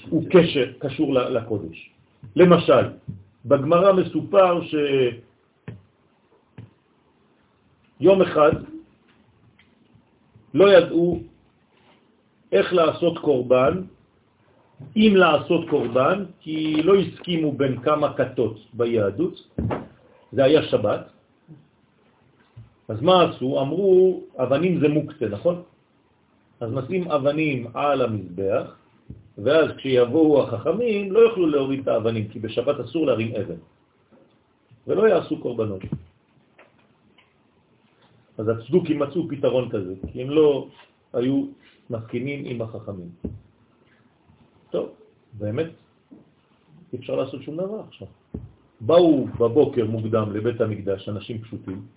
הוא 0.09 0.23
קשר, 0.29 0.71
קשור 0.79 1.13
לקודש. 1.13 1.89
למשל, 2.35 2.85
בגמרא 3.45 3.93
מסופר 3.93 4.61
שיום 7.99 8.21
אחד 8.21 8.51
לא 10.53 10.73
ידעו 10.73 11.19
איך 12.51 12.73
לעשות 12.73 13.17
קורבן, 13.17 13.81
אם 14.95 15.13
לעשות 15.15 15.69
קורבן, 15.69 16.25
כי 16.39 16.83
לא 16.83 16.95
הסכימו 16.95 17.51
בין 17.51 17.81
כמה 17.81 18.13
כתות 18.13 18.57
ביהדות, 18.73 19.35
זה 20.31 20.43
היה 20.43 20.63
שבת. 20.63 21.16
אז 22.87 23.01
מה 23.01 23.29
עשו? 23.29 23.61
אמרו, 23.61 24.21
אבנים 24.37 24.79
זה 24.79 24.87
מוקצה, 24.87 25.27
נכון? 25.27 25.63
אז 26.59 26.71
נשים 26.71 27.11
אבנים 27.11 27.67
על 27.73 28.01
המזבח, 28.01 28.75
ואז 29.37 29.67
כשיבואו 29.77 30.43
החכמים 30.43 31.11
לא 31.11 31.19
יוכלו 31.19 31.47
להוריד 31.47 31.79
את 31.79 31.87
האבנים, 31.87 32.27
כי 32.27 32.39
בשבת 32.39 32.79
אסור 32.79 33.05
להרים 33.05 33.35
אבן, 33.35 33.59
ולא 34.87 35.09
יעשו 35.09 35.41
קורבנות. 35.41 35.81
אז 38.37 38.45
הצדוקים 38.47 38.99
מצאו 38.99 39.27
פתרון 39.29 39.69
כזה, 39.69 39.93
כי 40.11 40.21
הם 40.21 40.29
לא 40.29 40.67
היו 41.13 41.45
מסכימים 41.89 42.45
עם 42.45 42.61
החכמים. 42.61 43.09
טוב, 44.69 44.89
באמת, 45.33 45.69
אי 46.93 46.97
אפשר 46.97 47.15
לעשות 47.15 47.41
שום 47.41 47.57
דבר 47.57 47.81
עכשיו. 47.87 48.07
באו 48.81 49.25
בבוקר 49.25 49.85
מוקדם 49.85 50.33
לבית 50.33 50.61
המקדש 50.61 51.09
אנשים 51.09 51.41
פשוטים, 51.41 51.96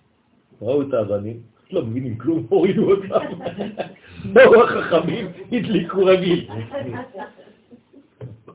ראו 0.61 0.81
את 0.81 0.93
האבנים, 0.93 1.37
לא 1.71 1.81
מבינים 1.85 2.17
כלום, 2.17 2.45
הורידו 2.49 2.91
אותם. 2.91 3.25
באו 4.33 4.63
החכמים, 4.63 5.27
הדליקו 5.51 6.05
רגיל. 6.05 6.47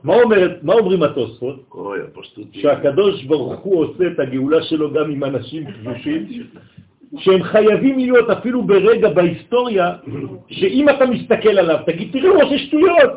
מה, 0.03 0.13
אומרת, 0.13 0.63
מה 0.63 0.73
אומרים 0.73 1.03
התוספות? 1.03 1.69
שהקדוש 2.51 3.23
ברוך 3.23 3.59
הוא 3.59 3.85
עושה 3.85 4.07
את 4.07 4.19
הגאולה 4.19 4.63
שלו 4.63 4.93
גם 4.93 5.11
עם 5.11 5.23
אנשים 5.23 5.63
קדושים, 5.71 6.27
שהם 7.17 7.43
חייבים 7.43 7.97
להיות 7.97 8.29
אפילו 8.29 8.63
ברגע 8.63 9.09
בהיסטוריה, 9.09 9.95
שאם 10.47 10.89
אתה 10.89 11.05
מסתכל 11.05 11.59
עליו, 11.59 11.79
תגיד, 11.85 12.11
תראו, 12.11 12.41
עושה 12.41 12.57
שטויות. 12.57 13.11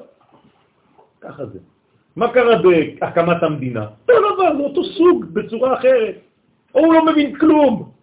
ככה 1.20 1.46
זה. 1.46 1.58
מה 2.16 2.32
קרה 2.32 2.62
בהקמת 2.62 3.42
המדינה? 3.42 3.86
אותו 4.08 4.34
דבר, 4.34 4.56
זה 4.56 4.62
אותו 4.62 4.84
סוג, 4.84 5.24
בצורה 5.32 5.78
אחרת. 5.78 6.14
או 6.74 6.80
הוא 6.80 6.94
לא 6.94 7.06
מבין 7.06 7.36
כלום. 7.38 7.99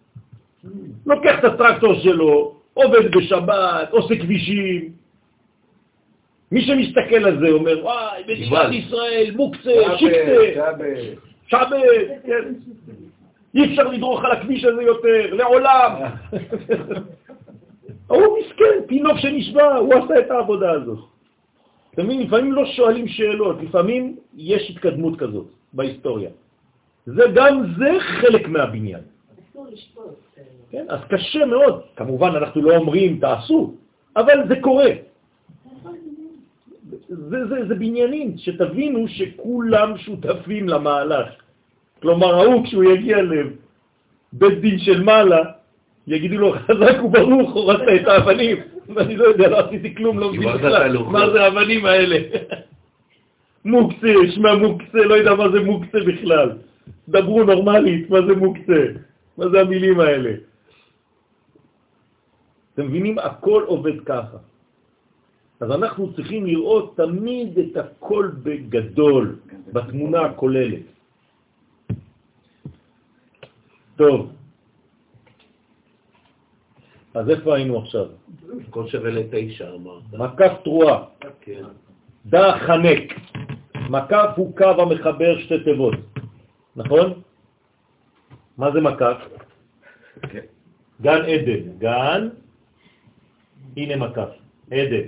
לוקח 1.06 1.38
את 1.38 1.44
הטרקטור 1.44 1.94
שלו, 1.94 2.54
עובד 2.74 3.16
בשבת, 3.16 3.90
עושה 3.90 4.16
כבישים. 4.16 4.92
מי 6.52 6.62
שמסתכל 6.62 7.24
על 7.24 7.40
זה 7.40 7.48
אומר, 7.50 7.84
וואי, 7.84 8.22
מדינת. 8.22 8.72
ישראל, 8.72 9.32
מוקצה, 9.36 9.70
שיקצה. 9.98 10.72
שבת, 11.46 11.68
כן. 12.26 12.54
אי 13.54 13.64
אפשר 13.64 13.82
לדרוך 13.82 14.24
על 14.24 14.32
הכביש 14.32 14.64
הזה 14.64 14.82
יותר, 14.82 15.34
לעולם. 15.34 15.92
הוא 18.08 18.38
מסכן, 18.38 18.86
תינוק 18.88 19.18
שנשבע, 19.18 19.76
הוא 19.76 19.94
עשה 19.94 20.18
את 20.18 20.30
העבודה 20.30 20.70
הזאת. 20.70 20.98
אתה 21.94 22.02
מבין, 22.02 22.20
לפעמים 22.22 22.52
לא 22.52 22.66
שואלים 22.66 23.08
שאלות, 23.08 23.56
לפעמים 23.62 24.16
יש 24.36 24.70
התקדמות 24.70 25.18
כזאת 25.18 25.46
בהיסטוריה. 25.72 26.30
זה 27.06 27.22
גם 27.34 27.62
זה 27.78 27.90
חלק 28.00 28.48
מהבניין. 28.48 29.00
אסור 29.50 29.66
לשפוט. 29.72 30.28
כן? 30.70 30.84
אז 30.88 31.00
קשה 31.08 31.46
מאוד. 31.46 31.82
כמובן, 31.96 32.30
אנחנו 32.36 32.62
לא 32.62 32.76
אומרים 32.76 33.18
תעשו, 33.20 33.74
אבל 34.16 34.48
זה 34.48 34.56
קורה. 34.60 34.90
זה, 37.08 37.46
זה, 37.46 37.66
זה 37.68 37.74
בניינים, 37.74 38.38
שתבינו 38.38 39.08
שכולם 39.08 39.98
שותפים 39.98 40.68
למהלך. 40.68 41.28
כלומר, 42.02 42.34
ההוא 42.34 42.64
כשהוא 42.64 42.84
יגיע 42.84 43.16
לבית 43.22 44.60
דין 44.60 44.78
של 44.78 45.02
מעלה, 45.02 45.42
יגידו 46.06 46.38
לו 46.38 46.52
חזק 46.52 47.04
וברוך, 47.04 47.52
הורדת 47.52 48.02
את 48.02 48.08
האבנים. 48.08 48.56
ואני 48.94 49.16
לא 49.16 49.24
יודע, 49.24 49.48
לא 49.48 49.58
עשיתי 49.58 49.94
כלום, 49.94 50.18
לא 50.18 50.28
מבין 50.32 50.52
בכלל. 50.52 50.96
מה 50.98 51.30
זה 51.30 51.42
האבנים 51.44 51.84
האלה? 51.84 52.16
מוקצה, 53.64 54.12
שמע 54.34 54.54
מוקצה, 54.54 54.98
לא 54.98 55.14
יודע 55.14 55.34
מה 55.34 55.48
זה 55.48 55.60
מוקצה 55.60 55.98
בכלל. 56.06 56.50
דברו 57.08 57.44
נורמלית, 57.44 58.10
מה 58.10 58.18
זה 58.26 58.34
מוקצה? 58.36 58.84
מה 59.38 59.48
זה 59.48 59.60
המילים 59.60 60.00
האלה? 60.00 60.32
אתם 62.78 62.86
מבינים? 62.86 63.18
הכל 63.18 63.64
עובד 63.66 64.00
ככה. 64.06 64.38
אז 65.60 65.70
אנחנו 65.70 66.14
צריכים 66.14 66.46
לראות 66.46 66.96
תמיד 66.96 67.58
את 67.58 67.76
הכל 67.76 68.30
בגדול, 68.42 69.36
בתמונה 69.72 70.20
הכוללת. 70.20 70.86
טוב, 73.96 74.30
אז 77.14 77.30
איפה 77.30 77.56
היינו 77.56 77.78
עכשיו? 77.78 78.06
כל 78.70 78.86
שווה 78.86 79.10
לתשע 79.10 79.74
אמרת. 79.74 80.02
מקף 80.14 80.52
תרועה, 80.62 81.04
כן. 81.40 81.66
דע 82.26 82.58
חנק. 82.62 83.02
מקף 83.90 84.30
הוא 84.36 84.56
קו 84.56 84.74
המחבר 84.78 85.38
שתי 85.38 85.64
תיבות, 85.66 85.94
נכון? 86.76 87.22
מה 88.58 88.70
זה 88.70 88.80
מקף? 88.80 89.18
כן. 90.30 90.46
גן 91.02 91.22
עדן, 91.26 91.78
גן, 91.78 92.28
הנה 93.76 93.96
מקף, 93.96 94.28
עדן. 94.70 95.06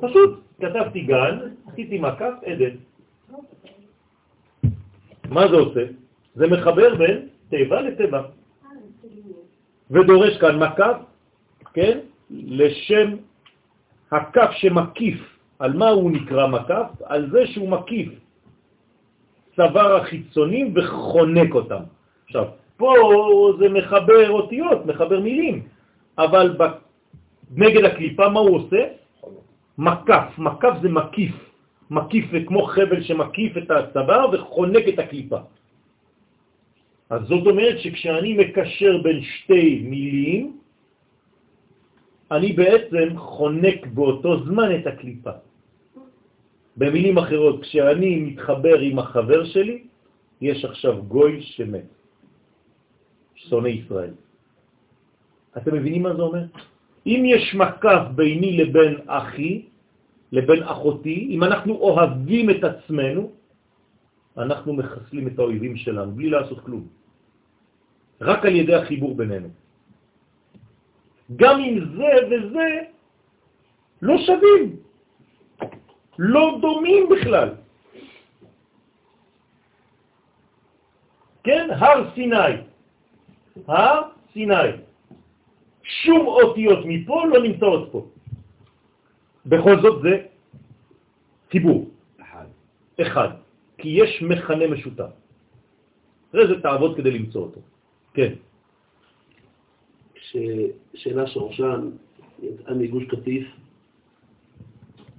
פשוט, 0.00 0.40
כתבתי 0.60 1.00
גן, 1.00 1.38
עשיתי 1.66 1.98
מקף, 1.98 2.34
עדן. 2.46 2.74
מה 5.28 5.48
זה 5.48 5.56
עושה? 5.56 5.84
זה 6.34 6.46
מחבר 6.46 6.94
בין 6.94 7.28
תיבה 7.48 7.80
לתיבה. 7.80 8.22
ודורש 9.90 10.36
כאן 10.40 10.58
מקף, 10.58 10.96
כן, 11.72 11.98
לשם 12.30 13.16
הקף 14.10 14.50
שמקיף. 14.52 15.20
על 15.58 15.72
מה 15.72 15.88
הוא 15.88 16.10
נקרא 16.10 16.46
מקף? 16.46 16.86
על 17.04 17.30
זה 17.30 17.46
שהוא 17.46 17.68
מקיף 17.68 18.08
צוואר 19.56 19.96
החיצונים 19.96 20.74
וחונק 20.74 21.54
אותם. 21.54 21.82
עכשיו, 22.24 22.46
פה 22.82 23.52
זה 23.58 23.68
מחבר 23.68 24.30
אותיות, 24.30 24.86
מחבר 24.86 25.20
מילים, 25.20 25.62
אבל. 26.18 26.58
נגד 27.56 27.84
הקליפה 27.84 28.28
מה 28.28 28.40
הוא 28.40 28.56
עושה? 28.56 28.82
מקף, 29.78 30.38
מקף 30.38 30.74
זה 30.82 30.88
מקיף, 30.88 31.34
מקיף 31.90 32.24
זה 32.32 32.38
כמו 32.46 32.62
חבל 32.66 33.02
שמקיף 33.02 33.56
את 33.56 33.70
הצוואר 33.70 34.30
וחונק 34.32 34.84
את 34.88 34.98
הקליפה. 34.98 35.40
אז 37.10 37.20
זאת 37.28 37.46
אומרת 37.46 37.76
שכשאני 37.78 38.32
מקשר 38.34 39.02
בין 39.02 39.18
שתי 39.22 39.84
מילים, 39.84 40.56
אני 42.30 42.52
בעצם 42.52 43.08
חונק 43.16 43.86
באותו 43.92 44.44
זמן 44.48 44.68
את 44.80 44.86
הקליפה. 44.86 45.36
במילים 46.76 47.18
אחרות, 47.18 47.62
כשאני 47.62 48.16
מתחבר 48.16 48.78
עם 48.78 48.98
החבר 48.98 49.44
שלי, 49.44 49.78
יש 50.40 50.64
עכשיו 50.64 51.02
גוי 51.04 51.42
שמת, 51.42 51.84
שונא 53.48 53.68
ישראל. 53.68 54.14
אתם 55.56 55.74
מבינים 55.74 56.02
מה 56.02 56.14
זה 56.14 56.22
אומר? 56.22 56.44
אם 57.06 57.20
יש 57.26 57.54
מקף 57.54 58.02
ביני 58.14 58.56
לבין 58.56 58.94
אחי, 59.06 59.62
לבין 60.32 60.62
אחותי, 60.62 61.28
אם 61.30 61.40
אנחנו 61.44 61.72
אוהבים 61.74 62.50
את 62.50 62.64
עצמנו, 62.64 63.22
אנחנו 64.38 64.70
מחסלים 64.72 65.24
את 65.28 65.36
האויבים 65.38 65.76
שלנו 65.76 66.12
בלי 66.12 66.30
לעשות 66.30 66.60
כלום. 66.64 66.84
רק 68.20 68.40
על 68.46 68.54
ידי 68.54 68.74
החיבור 68.74 69.14
בינינו. 69.14 69.48
גם 71.36 71.56
אם 71.60 71.74
זה 71.96 72.12
וזה 72.30 72.68
לא 74.02 74.14
שווים, 74.18 74.76
לא 76.18 76.58
דומים 76.60 77.08
בכלל. 77.08 77.48
כן, 81.44 81.68
הר 81.70 82.10
סיני, 82.14 82.71
הר 83.66 84.00
סיני. 84.32 84.54
שום 85.82 86.26
אותיות 86.26 86.78
מפה 86.84 87.26
לא 87.26 87.42
נמצאות 87.42 87.88
פה. 87.92 88.06
בכל 89.46 89.82
זאת 89.82 90.02
זה 90.02 90.26
חיבור. 91.50 91.90
אחד. 92.20 92.46
אחד, 93.00 93.28
כי 93.78 93.88
יש 93.88 94.22
מכנה 94.22 94.66
משותף. 94.66 95.12
אחרי 96.30 96.46
זה 96.46 96.62
תעבוד 96.62 96.96
כדי 96.96 97.10
למצוא 97.10 97.42
אותו. 97.42 97.60
כן. 98.14 98.32
כששאלה 100.14 101.26
שורשן 101.26 101.90
יצאה 102.42 102.74
מגוש 102.74 103.04
קטיף, 103.04 103.46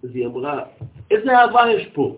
אז 0.04 0.10
היא 0.16 0.26
אמרה, 0.26 0.64
איזה 1.12 1.32
אהבה 1.38 1.72
יש 1.72 1.88
פה? 1.94 2.18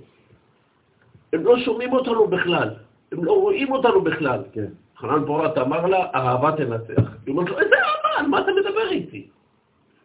הם 1.33 1.43
לא 1.43 1.59
שומעים 1.59 1.93
אותנו 1.93 2.27
בכלל, 2.27 2.69
הם 3.11 3.25
לא 3.25 3.31
רואים 3.31 3.71
אותנו 3.71 4.01
בכלל. 4.01 4.43
כן. 4.53 4.71
חנן 4.97 5.25
פורת 5.25 5.57
אמר 5.57 5.85
לה, 5.85 6.05
אהבה 6.15 6.51
תנצח. 6.57 7.09
היא 7.25 7.31
אומרת 7.31 7.49
לו, 7.49 7.59
איזה 7.59 7.75
אהבה? 7.75 8.19
על 8.19 8.27
מה 8.27 8.39
אתה 8.39 8.51
מדבר 8.59 8.89
איתי? 8.91 9.27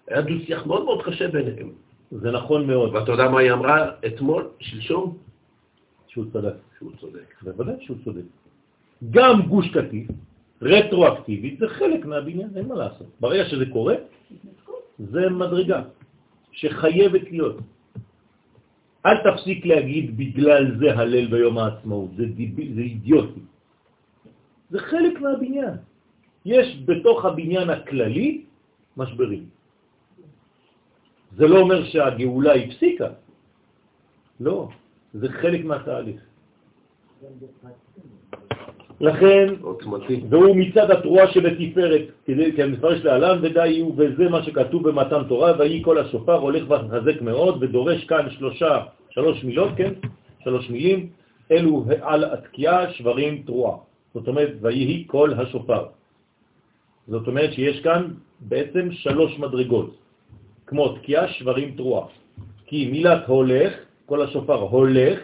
היה 0.08 0.20
דו-שיח 0.20 0.66
מאוד 0.66 0.84
מאוד 0.84 1.02
קשה 1.02 1.28
ביניהם. 1.28 1.70
זה 2.10 2.30
נכון 2.30 2.66
מאוד 2.66 2.94
ואתה 2.94 3.12
יודע 3.12 3.28
מה 3.28 3.40
היא 3.40 3.52
אמרה 3.52 3.90
אתמול, 4.06 4.48
שלשום? 4.58 5.16
שהוא 6.08 6.24
צדק. 6.32 6.54
שהוא 6.78 6.92
צודק. 7.00 7.34
בוודאי 7.42 7.74
שהוא 7.80 7.96
צודק. 8.04 8.22
גם 9.10 9.42
גוש 9.42 9.68
קטיף, 9.68 10.08
רטרואקטיבית, 10.62 11.58
זה 11.58 11.68
חלק 11.68 12.04
מהבניין, 12.04 12.48
אין 12.56 12.68
מה 12.68 12.74
לעשות. 12.74 13.06
ברגע 13.20 13.44
שזה 13.44 13.66
קורה, 13.66 13.94
זה 14.98 15.30
מדרגה 15.30 15.82
שחייבת 16.52 17.30
להיות. 17.30 17.56
אל 19.06 19.16
תפסיק 19.24 19.66
להגיד 19.66 20.16
בגלל 20.16 20.76
זה 20.78 20.98
הלל 20.98 21.26
ביום 21.26 21.58
העצמאות, 21.58 22.10
זה, 22.16 22.26
דיב... 22.26 22.74
זה 22.74 22.80
אידיוטי. 22.80 23.40
זה 24.70 24.78
חלק 24.78 25.20
מהבניין. 25.20 25.74
יש 26.44 26.82
בתוך 26.84 27.24
הבניין 27.24 27.70
הכללי 27.70 28.44
משברים. 28.96 29.44
זה 31.36 31.46
לא 31.46 31.58
אומר 31.58 31.84
שהגאולה 31.84 32.54
הפסיקה. 32.54 33.08
לא, 34.40 34.68
זה 35.14 35.28
חלק 35.28 35.64
מהתהליך. 35.64 36.20
לכן, 39.00 39.46
עוצמתי. 39.60 40.20
והוא 40.30 40.56
מצד 40.56 40.90
התרועה 40.90 41.32
שבתפארת, 41.32 42.02
כדי, 42.24 42.52
כי 42.52 42.62
המפרש 42.62 43.04
להלן 43.04 43.38
ודאי 43.42 43.78
הוא, 43.78 43.94
וזה 43.96 44.28
מה 44.28 44.42
שכתוב 44.42 44.88
במתן 44.88 45.22
תורה, 45.28 45.52
ויהי 45.58 45.82
כל 45.84 45.98
השופר 45.98 46.34
הולך 46.34 46.70
ומחזק 46.70 47.22
מאוד, 47.22 47.62
ודורש 47.62 48.04
כאן 48.04 48.30
שלושה, 48.30 48.84
שלוש 49.10 49.44
מילות, 49.44 49.70
כן? 49.76 49.92
שלוש 50.44 50.70
מילים, 50.70 51.10
אלו 51.50 51.84
על 52.02 52.24
התקיעה 52.24 52.92
שברים 52.92 53.42
תרועה. 53.46 53.89
זאת 54.14 54.28
אומרת, 54.28 54.52
ויהי 54.60 55.04
כל 55.06 55.34
השופר. 55.34 55.84
זאת 57.08 57.26
אומרת 57.26 57.52
שיש 57.52 57.80
כאן 57.80 58.14
בעצם 58.40 58.92
שלוש 58.92 59.38
מדרגות, 59.38 59.96
כמו 60.66 60.98
תקיעה 60.98 61.28
שברים 61.28 61.74
תרועה. 61.76 62.06
כי 62.66 62.86
מילת 62.90 63.26
הולך, 63.26 63.72
כל 64.06 64.22
השופר 64.22 64.60
הולך, 64.60 65.18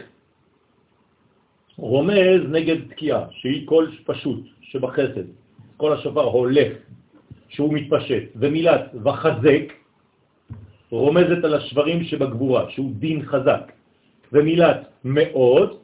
רומז 1.78 2.40
נגד 2.48 2.90
תקיעה, 2.90 3.26
שהיא 3.30 3.66
קול 3.66 3.96
פשוט 4.04 4.40
שבחסד. 4.60 5.26
כל 5.76 5.92
השופר 5.92 6.24
הולך, 6.24 6.72
שהוא 7.48 7.74
מתפשט, 7.74 8.24
ומילת 8.36 8.94
וחזק 9.04 9.72
רומזת 10.90 11.44
על 11.44 11.54
השברים 11.54 12.04
שבגבורה, 12.04 12.70
שהוא 12.70 12.92
דין 12.98 13.22
חזק, 13.26 13.72
ומילת 14.32 14.80
מאוד 15.04 15.78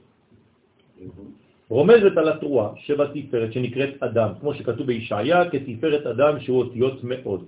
רומזת 1.72 2.16
על 2.16 2.28
התרועה 2.28 2.68
שבתפארת 2.76 3.52
שנקראת 3.52 4.02
אדם, 4.02 4.28
כמו 4.40 4.54
שכתוב 4.54 4.86
בישעיה, 4.86 5.50
כתפארת 5.50 6.06
אדם 6.06 6.40
שהוא 6.40 6.58
אותיות 6.58 7.04
מאוד. 7.04 7.44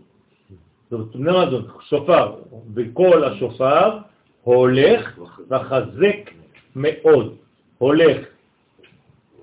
זאת 0.90 1.14
אומרת? 1.14 1.48
שופר, 1.80 2.34
וכל 2.74 3.24
השופר 3.24 3.98
הולך 4.42 5.18
וחזק 5.50 6.20
מאוד. 6.76 7.36
הולך 7.78 8.16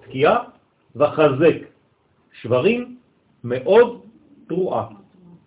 תקיעה 0.01 0.37
וחזק 0.95 1.57
שברים 2.41 2.97
מאוד 3.43 4.01
תרועה. 4.47 4.85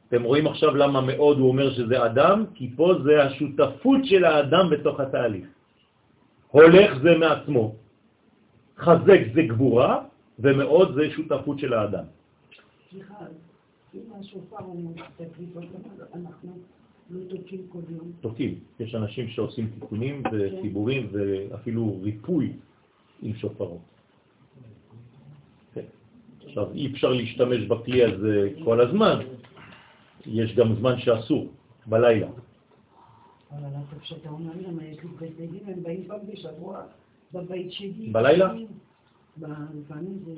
אתם 0.08 0.22
רואים 0.22 0.46
עכשיו 0.46 0.76
למה 0.76 1.00
מאוד 1.00 1.38
הוא 1.38 1.48
אומר 1.48 1.74
שזה 1.74 2.06
אדם? 2.06 2.44
כי 2.54 2.70
פה 2.76 2.94
זה 3.02 3.22
השותפות 3.22 4.00
של 4.04 4.24
האדם 4.24 4.70
בתוך 4.70 5.00
התהליך. 5.00 5.46
הולך 6.54 6.90
זה 7.02 7.18
מעצמו, 7.18 7.83
חזק 8.78 9.20
זה 9.34 9.42
גבורה, 9.42 10.04
ומאוד 10.38 10.94
זה 10.94 11.10
שותפות 11.10 11.58
של 11.58 11.72
האדם. 11.72 12.04
סליחה, 12.90 13.14
אם 13.94 14.00
השופר 14.20 14.56
תקליט, 15.16 15.50
אנחנו 16.14 16.52
לא 17.10 17.20
תוקעים 17.28 17.66
כל 17.68 17.78
יום. 17.88 18.12
תוקעים. 18.20 18.58
יש 18.80 18.94
אנשים 18.94 19.28
שעושים 19.28 19.70
תיקונים 19.74 20.22
וציבורים 20.32 21.08
ואפילו 21.12 21.98
ריפוי 22.02 22.52
עם 23.22 23.34
שופרות. 23.34 23.80
כן. 25.74 25.84
עכשיו, 26.46 26.72
אי 26.72 26.92
אפשר 26.92 27.12
להשתמש 27.12 27.58
בכלי 27.58 28.04
הזה 28.04 28.50
כל 28.64 28.80
הזמן, 28.80 29.18
יש 30.26 30.54
גם 30.54 30.74
זמן 30.74 30.98
שאסור, 30.98 31.48
בלילה. 31.86 32.28
אבל 33.50 33.68
אתה 33.68 34.00
כשאתה 34.00 34.28
אומר 34.28 34.52
להם, 34.62 34.78
יש 34.80 34.98
לי 34.98 35.08
בית 35.18 35.36
דין, 35.36 35.60
הם 35.66 35.82
באים 35.82 36.04
פעם 36.06 36.18
בשבוע 36.32 36.82
בבית 37.34 37.72
שלי. 37.72 38.08
בלילה? 38.12 38.54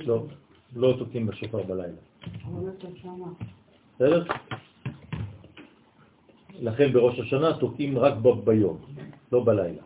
לא, 0.06 0.26
לא 0.76 0.94
תוקעים 0.98 1.26
בשופר 1.26 1.62
בלילה. 1.62 2.00
שמה. 3.02 3.26
בסדר? 3.94 4.24
לכן 6.60 6.92
בראש 6.92 7.20
השנה 7.20 7.58
תוקעים 7.60 7.98
רק 7.98 8.14
ביום, 8.44 8.78
לא 9.32 9.44
בלילה. 9.44 9.82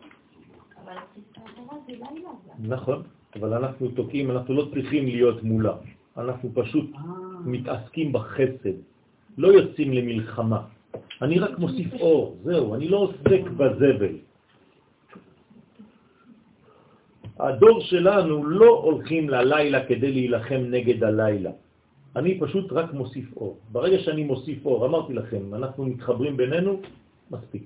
לילה. 1.87 2.31
נכון, 2.59 3.03
אבל 3.35 3.53
אנחנו 3.53 3.87
תוקעים, 3.87 4.31
אנחנו 4.31 4.53
לא 4.53 4.65
צריכים 4.73 5.05
להיות 5.05 5.43
מולה. 5.43 5.75
אנחנו 6.17 6.49
פשוט 6.53 6.85
אה, 6.95 7.01
מתעסקים 7.45 8.13
בחסד, 8.13 8.77
לא 9.37 9.47
יוצאים 9.47 9.93
למלחמה. 9.93 10.61
אני 11.21 11.39
רק 11.39 11.59
מוסיף 11.59 11.93
אור, 11.93 12.37
זהו, 12.43 12.75
אני 12.75 12.87
לא 12.87 12.97
עוסק 12.97 13.43
בזבל. 13.57 14.15
הדור 17.41 17.81
שלנו 17.81 18.45
לא 18.45 18.69
הולכים 18.85 19.29
ללילה 19.29 19.85
כדי 19.85 20.11
להילחם 20.11 20.61
נגד 20.69 21.03
הלילה. 21.03 21.51
אני 22.15 22.39
פשוט 22.39 22.71
רק 22.71 22.93
מוסיף 22.93 23.37
אור. 23.37 23.57
ברגע 23.71 23.99
שאני 23.99 24.23
מוסיף 24.23 24.65
אור, 24.65 24.85
אמרתי 24.85 25.13
לכם, 25.13 25.55
אנחנו 25.55 25.85
מתחברים 25.85 26.37
בינינו, 26.37 26.81
מספיק. 27.31 27.63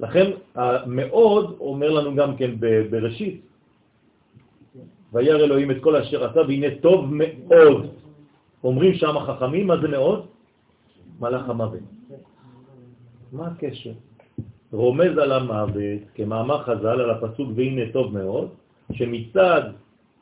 לכן 0.00 0.26
המאוד 0.54 1.56
אומר 1.60 1.90
לנו 1.90 2.14
גם 2.14 2.36
כן 2.36 2.50
בראשית, 2.90 3.40
וירא 5.12 5.38
אלוהים 5.38 5.70
את 5.70 5.76
כל 5.80 5.96
אשר 5.96 6.24
עשה 6.30 6.40
והנה 6.40 6.66
טוב 6.80 7.10
מאוד. 7.10 7.86
אומרים 8.64 8.94
שם 8.94 9.16
החכמים, 9.16 9.66
מה 9.66 9.76
זה 9.80 9.88
מאוד? 9.88 10.26
מלאך 11.20 11.48
המוות. 11.48 11.86
מה 13.32 13.46
הקשר? 13.46 13.92
רומז 14.72 15.18
על 15.18 15.32
המוות, 15.32 16.02
כמאמר 16.14 16.62
חז"ל 16.62 17.00
על 17.00 17.10
הפסוק 17.10 17.48
והנה 17.54 17.92
טוב 17.92 18.12
מאוד, 18.18 18.48
שמצד, 18.92 19.62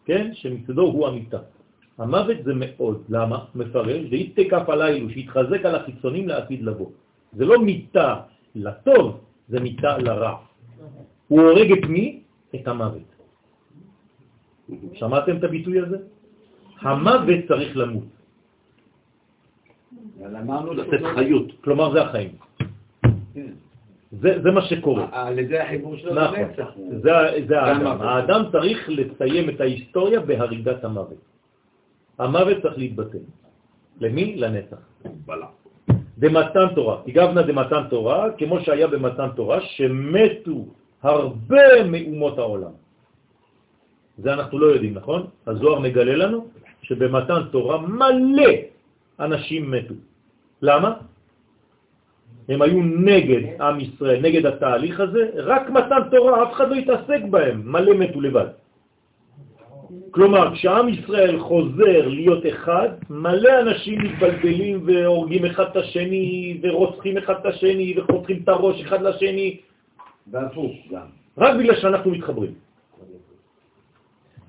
כן, 0.05 0.31
שמצדו 0.35 0.83
הוא 0.83 1.09
המיטה. 1.09 1.39
המוות 1.99 2.37
זה 2.45 2.53
מאוד, 2.57 3.03
למה? 3.09 3.39
מפרש, 3.55 4.03
והתקף 4.11 4.69
עלילו, 4.69 5.11
שהתחזק 5.11 5.65
על 5.65 5.75
החיצונים 5.75 6.29
לעתיד 6.29 6.63
לבוא. 6.63 6.91
זה 7.33 7.45
לא 7.45 7.63
מיטה 7.63 8.21
לטוב, 8.55 9.21
זה 9.49 9.61
מיטה 9.61 9.99
לרע. 9.99 10.35
הוא 11.29 11.41
הורג 11.41 11.73
את 11.73 11.85
מי? 11.89 12.21
את 12.55 12.69
המוות. 12.69 13.09
שמעתם 14.95 15.37
את 15.37 15.45
הביטוי 15.45 15.81
הזה? 15.81 15.99
המוות 16.81 17.41
צריך 17.49 17.77
למות. 17.77 18.11
אבל 20.21 20.37
אמרנו 20.37 20.75
לתת 20.75 21.01
חיות. 21.15 21.49
כלומר 21.61 21.93
זה 21.93 22.03
החיים. 22.03 22.33
זה, 24.13 24.43
זה 24.43 24.51
מה 24.51 24.63
שקורה. 24.63 25.07
על 25.13 25.39
ידי 25.39 25.59
החיבור 25.59 25.97
שלו 25.97 26.15
נכון, 26.15 26.39
לנצח. 26.39 26.69
זה, 27.03 27.11
זה 27.49 27.61
האדם. 27.61 28.01
האדם 28.01 28.43
צריך 28.53 28.89
לסיים 28.89 29.51
את 29.51 29.61
ההיסטוריה 29.61 30.21
בהריגת 30.21 30.85
המוות. 30.85 31.23
המוות 32.19 32.63
צריך 32.63 32.79
להתבטל. 32.79 33.25
למי? 34.01 34.37
לנצח. 34.37 34.77
דמתן 36.19 36.67
תורה, 36.75 36.97
תיגבנה 37.05 37.43
דמתן 37.43 37.83
תורה, 37.91 38.31
כמו 38.39 38.61
שהיה 38.61 38.87
במתן 38.87 39.29
תורה, 39.37 39.61
שמתו 39.61 40.67
הרבה 41.03 41.85
מאומות 41.85 42.39
העולם. 42.39 42.75
זה 44.19 44.33
אנחנו 44.33 44.59
לא 44.59 44.67
יודעים, 44.67 44.95
נכון? 44.95 45.27
הזוהר 45.47 45.79
מגלה 45.79 46.17
לנו 46.17 46.47
שבמתן 46.83 47.41
תורה 47.51 47.77
מלא 47.81 48.53
אנשים 49.21 49.71
מתו. 49.71 49.95
למה? 50.63 50.91
הם 52.49 52.63
היו 52.63 52.83
נגד 52.83 53.61
עם 53.61 53.81
ישראל, 53.81 54.21
נגד 54.21 54.47
התהליך 54.47 55.01
הזה, 55.01 55.31
רק 55.35 55.71
מתן 55.71 56.03
תורה, 56.11 56.43
אף 56.43 56.53
אחד 56.53 56.71
לא 56.71 56.75
התעסק 56.75 57.21
בהם, 57.31 57.63
מלא 57.65 57.95
מתו 57.95 58.21
לבד. 58.21 58.47
כלומר, 60.11 60.55
כשעם 60.55 60.89
ישראל 60.89 61.39
חוזר 61.39 62.09
להיות 62.09 62.47
אחד, 62.47 62.89
מלא 63.11 63.61
אנשים 63.61 63.99
מתבלבלים 63.99 64.83
והורגים 64.87 65.45
אחד 65.45 65.65
את 65.71 65.77
השני, 65.77 66.59
ורוצחים 66.63 67.19
אחד 67.19 67.35
את 67.41 67.47
השני, 67.47 67.95
וחותכים 67.97 68.41
את 68.45 68.49
הראש 68.49 68.81
אחד 68.81 69.03
לשני, 69.03 69.57
והפוך 70.31 70.73
גם. 70.91 71.07
רק 71.39 71.57
בגלל 71.57 71.77
שאנחנו 71.77 72.11
מתחברים. 72.11 72.55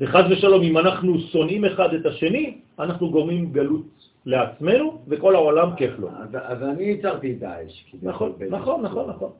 וחז 0.02 0.24
ושלום, 0.30 0.62
אם 0.62 0.78
אנחנו 0.78 1.20
שונאים 1.20 1.66
אחד 1.66 1.94
את 1.94 2.06
השני, 2.06 2.58
אנחנו 2.80 3.10
גורמים 3.10 3.52
גלות 3.54 4.01
לעצמנו, 4.26 5.02
וכל 5.08 5.36
העולם 5.36 5.76
כיף 5.76 6.00
לו. 6.00 6.10
אז- 6.34 6.64
אני 6.64 6.84
ייצרתי 6.84 7.36
את 7.38 7.44
האש. 7.44 7.94
נכון, 8.02 8.32
נכון, 8.50 8.82
נכון, 8.82 9.10
נכון. 9.10 9.32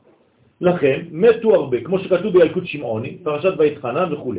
לכן 0.60 1.00
מתו 1.10 1.54
הרבה, 1.54 1.80
כמו 1.80 1.98
שכתוב 1.98 2.32
בילקוט 2.32 2.66
שמעוני, 2.66 3.18
פרשת 3.22 3.52
ויתחנן 3.58 4.12
וכו'. 4.12 4.34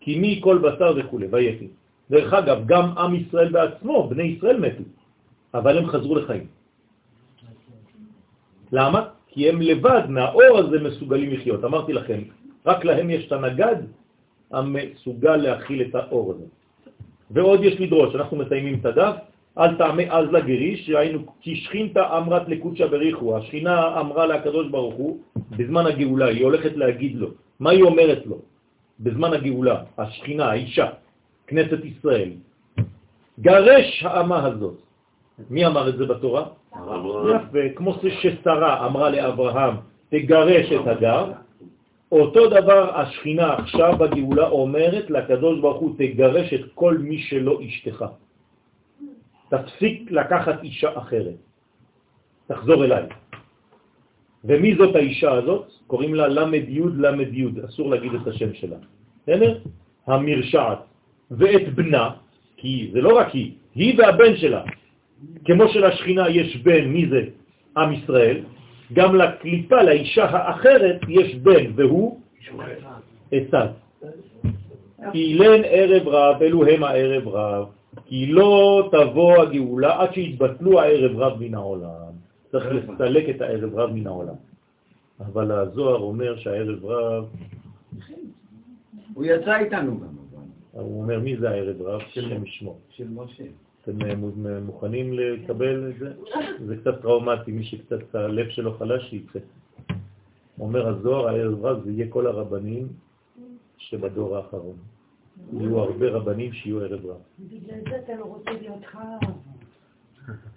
כי 0.00 0.18
מי 0.18 0.40
כל 0.42 0.58
בשר 0.58 0.94
וכו', 0.96 1.18
ויחי. 1.30 1.68
דרך 2.10 2.34
אגב, 2.34 2.66
גם 2.66 2.98
עם 2.98 3.14
ישראל 3.14 3.48
בעצמו, 3.48 4.08
בני 4.08 4.22
ישראל 4.22 4.56
מתו, 4.60 4.82
אבל 5.54 5.78
הם 5.78 5.86
חזרו 5.86 6.14
לחיים. 6.14 6.46
למה? 8.72 9.00
כי 9.28 9.48
הם 9.48 9.62
לבד 9.62 10.02
מהאור 10.08 10.58
הזה 10.58 10.78
מסוגלים 10.78 11.30
לחיות. 11.30 11.64
אמרתי 11.64 11.92
לכם, 11.92 12.20
רק 12.66 12.84
להם 12.84 13.10
יש 13.10 13.26
את 13.26 13.32
הנגד 13.32 13.76
המסוגל 14.50 15.36
להכיל 15.36 15.82
את 15.82 15.94
האור 15.94 16.32
הזה. 16.32 16.44
ועוד 17.30 17.64
יש 17.64 17.80
לדרוש, 17.80 18.14
אנחנו 18.14 18.36
מסיימים 18.36 18.74
את 18.80 18.84
הדף, 18.86 19.14
אל 19.60 19.74
תעמי 19.76 20.10
אז 20.10 20.32
לגריש, 20.32 20.86
שהיינו, 20.86 21.18
כי 21.40 21.56
שכינתה 21.56 22.18
אמרת 22.18 22.48
לקודשא 22.48 22.86
בריחו, 22.86 23.36
השכינה 23.36 24.00
אמרה 24.00 24.26
לקדוש 24.26 24.68
ברוך 24.68 24.94
הוא, 24.94 25.18
בזמן 25.56 25.86
הגאולה, 25.86 26.26
היא 26.26 26.44
הולכת 26.44 26.76
להגיד 26.76 27.16
לו, 27.16 27.28
מה 27.60 27.70
היא 27.70 27.82
אומרת 27.82 28.26
לו? 28.26 28.38
בזמן 29.00 29.32
הגאולה, 29.32 29.76
השכינה, 29.98 30.50
האישה, 30.50 30.86
כנסת 31.46 31.84
ישראל, 31.84 32.30
גרש 33.40 34.04
האמה 34.04 34.46
הזאת. 34.46 34.76
מי 35.50 35.66
אמר 35.66 35.88
את 35.88 35.96
זה 35.96 36.06
בתורה? 36.06 36.44
יפה, 37.36 37.64
כמו 37.76 37.94
ששרה 38.20 38.86
אמרה 38.86 39.10
לאברהם, 39.10 39.74
תגרש 40.08 40.72
את 40.72 40.86
הגר, 40.86 41.32
אותו 42.12 42.50
דבר 42.50 43.00
השכינה 43.00 43.54
עכשיו 43.54 43.92
בגאולה 43.98 44.48
אומרת 44.48 45.10
לקדוש 45.10 45.60
ברוך 45.60 45.80
הוא, 45.80 45.94
תגרש 45.98 46.54
את 46.54 46.64
כל 46.74 46.98
מי 46.98 47.18
שלא 47.18 47.60
אשתך. 47.66 48.04
תפסיק 49.50 50.10
לקחת 50.10 50.62
אישה 50.62 50.98
אחרת. 50.98 51.38
תחזור 52.46 52.84
אליי. 52.84 53.04
ומי 54.44 54.76
זאת 54.76 54.96
האישה 54.96 55.32
הזאת? 55.32 55.66
קוראים 55.86 56.14
לה 56.14 56.28
למד 56.28 56.68
יוד 56.68 56.98
למד 56.98 57.34
יוד, 57.34 57.58
אסור 57.58 57.90
להגיד 57.90 58.14
את 58.14 58.26
השם 58.26 58.54
שלה. 58.54 58.76
בסדר? 59.22 59.58
המרשעת. 60.06 60.78
ואת 61.30 61.74
בנה, 61.74 62.10
כי 62.56 62.90
זה 62.92 63.00
לא 63.00 63.18
רק 63.18 63.30
היא, 63.30 63.52
היא 63.74 63.98
והבן 63.98 64.36
שלה. 64.36 64.62
כמו 65.44 65.68
שלשכינה 65.68 66.28
יש 66.28 66.56
בן, 66.56 66.84
מי 66.84 67.06
זה? 67.06 67.22
עם 67.76 67.92
ישראל, 67.92 68.38
גם 68.92 69.14
לקליפה, 69.14 69.82
לאישה 69.82 70.24
האחרת, 70.24 71.00
יש 71.08 71.34
בן, 71.34 71.72
והוא 71.74 72.20
עצת. 73.32 73.70
אילן 75.14 75.62
ערב 75.64 76.08
רב, 76.08 76.42
אלו 76.42 76.66
הם 76.66 76.84
הערב 76.84 77.28
רב. 77.28 77.79
כי 78.04 78.26
לא 78.26 78.88
תבוא 78.92 79.42
הגאולה 79.42 80.02
עד 80.02 80.14
שיתבטלו 80.14 80.80
הערב 80.80 81.16
רב 81.16 81.40
מן 81.40 81.54
העולם. 81.54 82.12
צריך 82.52 82.66
לסלק 82.66 83.36
את 83.36 83.40
הערב 83.40 83.74
רב 83.78 83.90
מן 83.90 84.06
העולם. 84.06 84.34
אבל 85.20 85.52
הזוהר 85.52 86.00
אומר 86.00 86.38
שהערב 86.38 86.84
רב, 86.84 87.24
הוא 89.14 89.24
יצא 89.24 89.56
איתנו 89.58 90.00
גם, 90.00 90.06
הוא 90.72 91.02
אומר 91.02 91.20
מי 91.20 91.36
זה 91.36 91.50
הערב 91.50 91.82
רב? 91.82 92.00
של 92.08 92.44
שמו. 92.44 92.76
של 92.90 93.08
משה. 93.08 93.44
אתם 93.82 94.02
אה, 94.02 94.14
מ- 94.14 94.66
מוכנים 94.66 95.12
לקבל 95.12 95.90
את 95.90 95.98
זה? 95.98 96.12
זה 96.66 96.76
קצת 96.76 97.02
טראומטי, 97.02 97.52
מי 97.52 97.64
שקצת 97.64 98.14
הלב 98.14 98.48
שלו 98.48 98.72
חלש 98.78 99.10
שיצא. 99.10 99.38
אומר 100.60 100.88
הזוהר, 100.88 101.28
הערב 101.28 101.64
רב, 101.64 101.84
זה 101.84 101.90
יהיה 101.90 102.06
כל 102.08 102.26
הרבנים 102.26 102.88
שבדור 103.78 104.36
האחרון. 104.36 104.76
יהיו 105.52 105.78
הרבה 105.78 106.08
רבנים 106.08 106.52
שיהיו 106.52 106.80
ערב 106.80 107.06
רב. 107.06 107.16
בגלל 107.38 107.78
זה 107.90 107.98
אתה 108.04 108.14
לא 108.14 108.24
רוצה 108.24 108.50
להיות 108.50 108.84
חרב. 108.84 109.30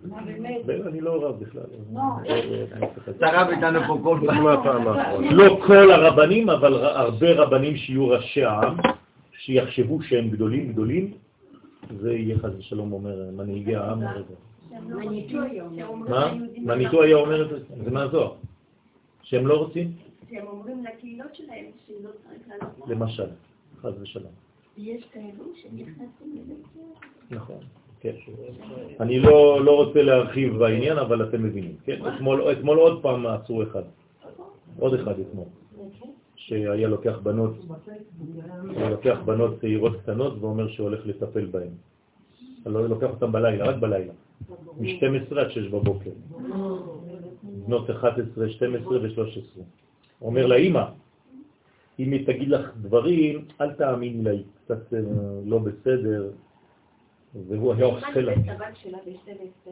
מה 0.06 0.22
באמת? 0.26 0.62
לא, 0.68 0.90
אני 0.90 1.02
לא 1.02 1.26
רב 1.26 1.40
בכלל. 1.40 1.62
לא. 1.94 2.02
אתה 3.10 3.28
רב 3.34 3.48
איתנו 3.50 3.80
פה 3.88 4.00
כל 4.04 4.20
פעם. 4.64 4.86
לא 5.32 5.60
כל 5.68 5.92
הרבנים, 5.92 6.50
אבל 6.50 6.74
הרבה 6.86 7.34
רבנים 7.34 7.78
שיהיו 7.78 8.08
ראשי 8.08 8.44
העם, 8.44 8.78
שיחשבו 9.40 10.02
שהם 10.02 10.30
גדולים 10.30 10.72
גדולים, 10.72 11.14
זה 12.02 12.14
יהיה 12.14 12.40
חס 12.40 12.52
ושלום 12.58 12.94
אומר 12.94 13.32
מנהיגי 13.32 13.76
העם. 13.76 14.00
מה? 16.08 16.34
מניטו 16.58 17.02
היה 17.02 17.16
אומר 17.16 17.42
את 17.42 17.50
זה? 17.50 17.58
זה 17.84 17.92
מהזוהר. 17.92 18.34
שהם 19.24 19.48
לא 19.48 19.58
רוצים? 19.58 19.92
שהם 20.30 20.48
אומרים 20.48 20.86
לקהילות 20.86 21.36
שלהם 21.36 21.66
שלא 21.88 22.10
צריך 22.24 22.42
לעלות. 22.48 22.88
למשל, 22.88 23.28
חס 23.82 23.94
ושלום. 24.02 24.43
יש 24.78 25.06
כאלו 25.14 25.46
שנכנסים 25.56 26.36
לבית 26.36 26.66
נכון, 27.32 27.60
כן. 28.00 28.16
אני 29.00 29.20
לא, 29.20 29.66
לא 29.66 29.72
רוצה 29.76 30.02
להרחיב 30.02 30.58
בעניין, 30.58 30.98
אבל 30.98 31.30
אתם 31.30 31.44
מבינים. 31.44 31.76
כן, 31.86 32.00
אתמול, 32.08 32.52
אתמול 32.52 32.78
עוד 32.78 33.02
פעם 33.02 33.28
עצרו 33.28 33.64
אחד. 33.64 33.84
עוד 34.80 34.94
אחד 34.94 35.20
אתמול. 35.20 35.46
שהיה 36.36 36.88
לוקח 36.88 37.20
בנות, 37.24 37.54
לוקח 38.92 39.18
בנות 39.26 39.62
צעירות 39.62 40.02
קטנות 40.02 40.34
ואומר 40.40 40.68
שהולך 40.68 41.06
לטפל 41.06 41.46
בהן. 41.46 41.74
לא 42.66 42.90
לוקח 42.90 43.10
אותן 43.10 43.32
בלילה, 43.32 43.66
רק 43.66 43.76
בלילה. 43.76 44.14
מ-12 44.80 45.40
עד 45.40 45.50
6 45.50 45.68
בבוקר. 45.68 46.12
בנות 47.44 47.90
11, 47.90 48.50
12 48.50 48.98
ו-13. 49.02 49.60
אומר 50.22 50.46
לאמא, 50.46 50.84
אם 52.00 52.12
היא 52.12 52.28
תגיד 52.28 52.50
לך 52.50 52.72
דברים, 52.82 53.46
אל 53.62 53.72
תאמיני 53.74 54.24
לה, 54.24 54.32
היא 54.32 54.44
קצת 54.76 54.98
לא 55.46 55.60
בסדר, 55.60 56.30
והוא 57.48 57.74
היה 57.74 57.86
עושה 57.86 58.22
לה. 58.22 58.32
הבת 58.32 58.76
שלה 58.84 58.98
ב-12 59.06 59.70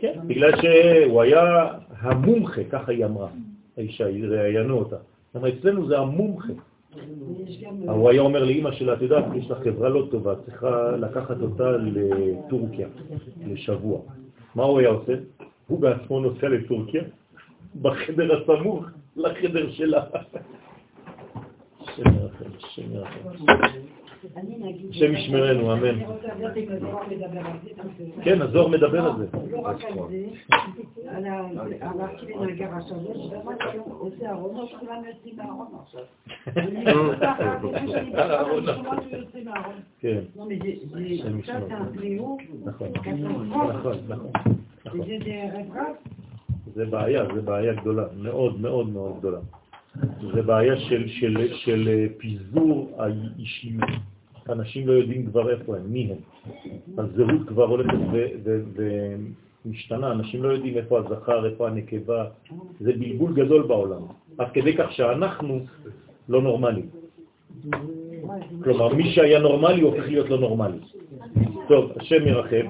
כן, 0.00 0.18
בגלל 0.26 0.50
שהוא 0.60 1.22
היה 1.22 1.68
המומחה, 1.98 2.64
ככה 2.64 2.92
היא 2.92 3.04
אמרה, 3.04 3.28
האישה, 3.76 4.04
ראיינו 4.04 4.78
אותה. 4.78 4.96
אבל 5.34 5.48
אצלנו 5.48 5.88
זה 5.88 5.98
המומחה. 5.98 6.52
הוא 7.86 8.10
היה 8.10 8.20
אומר 8.20 8.44
לאמא 8.44 8.72
שלה, 8.72 8.94
את 8.94 9.02
יודעת, 9.02 9.24
יש 9.34 9.50
לך 9.50 9.58
חברה 9.58 9.88
לא 9.88 10.08
טובה, 10.10 10.34
צריכה 10.44 10.90
לקחת 10.96 11.40
אותה 11.40 11.70
לטורקיה, 11.70 12.88
לשבוע. 13.46 14.00
מה 14.54 14.64
הוא 14.64 14.78
היה 14.78 14.88
עושה? 14.88 15.14
הוא 15.66 15.80
בעצמו 15.80 16.20
נוסע 16.20 16.48
לטורקיה, 16.48 17.02
בחדר 17.82 18.42
הסמוך 18.42 18.84
לחדר 19.16 19.70
שלה. 19.70 20.04
השם 21.98 22.14
ירחם, 22.14 22.44
השם 22.56 22.82
ירחם. 22.92 23.28
השם 24.90 25.14
ישמרנו, 25.14 25.72
אמן. 25.72 25.98
כן, 28.22 28.42
הזוהר 28.42 28.68
מדבר 28.68 29.04
על 29.04 29.16
זה. 29.18 29.26
לא 29.50 29.60
רק 29.60 29.84
על 29.84 29.92
זה, 30.08 30.26
עושה 34.58 34.78
כולם 34.80 35.02
יוצאים 35.08 35.36
מהארון 35.36 35.66
עכשיו. 35.82 36.02
כן, 40.00 40.20
נכון. 42.64 42.88
נכון. 44.06 44.30
זה 46.74 46.86
בעיה, 46.86 47.24
זה 47.34 47.42
בעיה 47.42 47.72
גדולה, 47.72 48.04
מאוד 48.16 48.60
מאוד 48.60 48.88
מאוד 48.88 49.18
גדולה. 49.18 49.38
זה 50.34 50.42
בעיה 50.42 50.76
של, 50.76 51.08
של, 51.08 51.54
של 51.54 51.88
אה, 51.88 52.06
פיזור 52.18 52.90
האישיות. 52.98 53.84
אנשים 54.48 54.86
לא 54.88 54.92
יודעים 54.92 55.26
כבר 55.26 55.50
איפה 55.50 55.76
הם, 55.76 55.82
מי 55.92 56.10
הם. 56.10 56.18
הזהות 56.98 57.48
כבר 57.48 57.64
הולכת 57.64 57.98
ומשתנה, 59.64 60.12
אנשים 60.12 60.42
לא 60.42 60.48
יודעים 60.48 60.76
איפה 60.76 60.98
הזכר, 60.98 61.46
איפה 61.46 61.68
הנקבה. 61.68 62.24
זה 62.80 62.92
בלבול 62.92 63.32
גדול 63.32 63.62
בעולם. 63.62 64.02
עד 64.38 64.46
כדי 64.52 64.76
כך 64.76 64.92
שאנחנו 64.92 65.60
לא 66.28 66.42
נורמליים. 66.42 66.88
כלומר, 68.64 68.94
מי 68.94 69.12
שהיה 69.12 69.38
נורמלי 69.38 69.80
הופך 69.80 70.04
להיות 70.06 70.28
לא 70.28 70.38
נורמלי. 70.38 70.78
טוב, 71.68 71.92
השם 71.96 72.26
ירחם. 72.26 72.66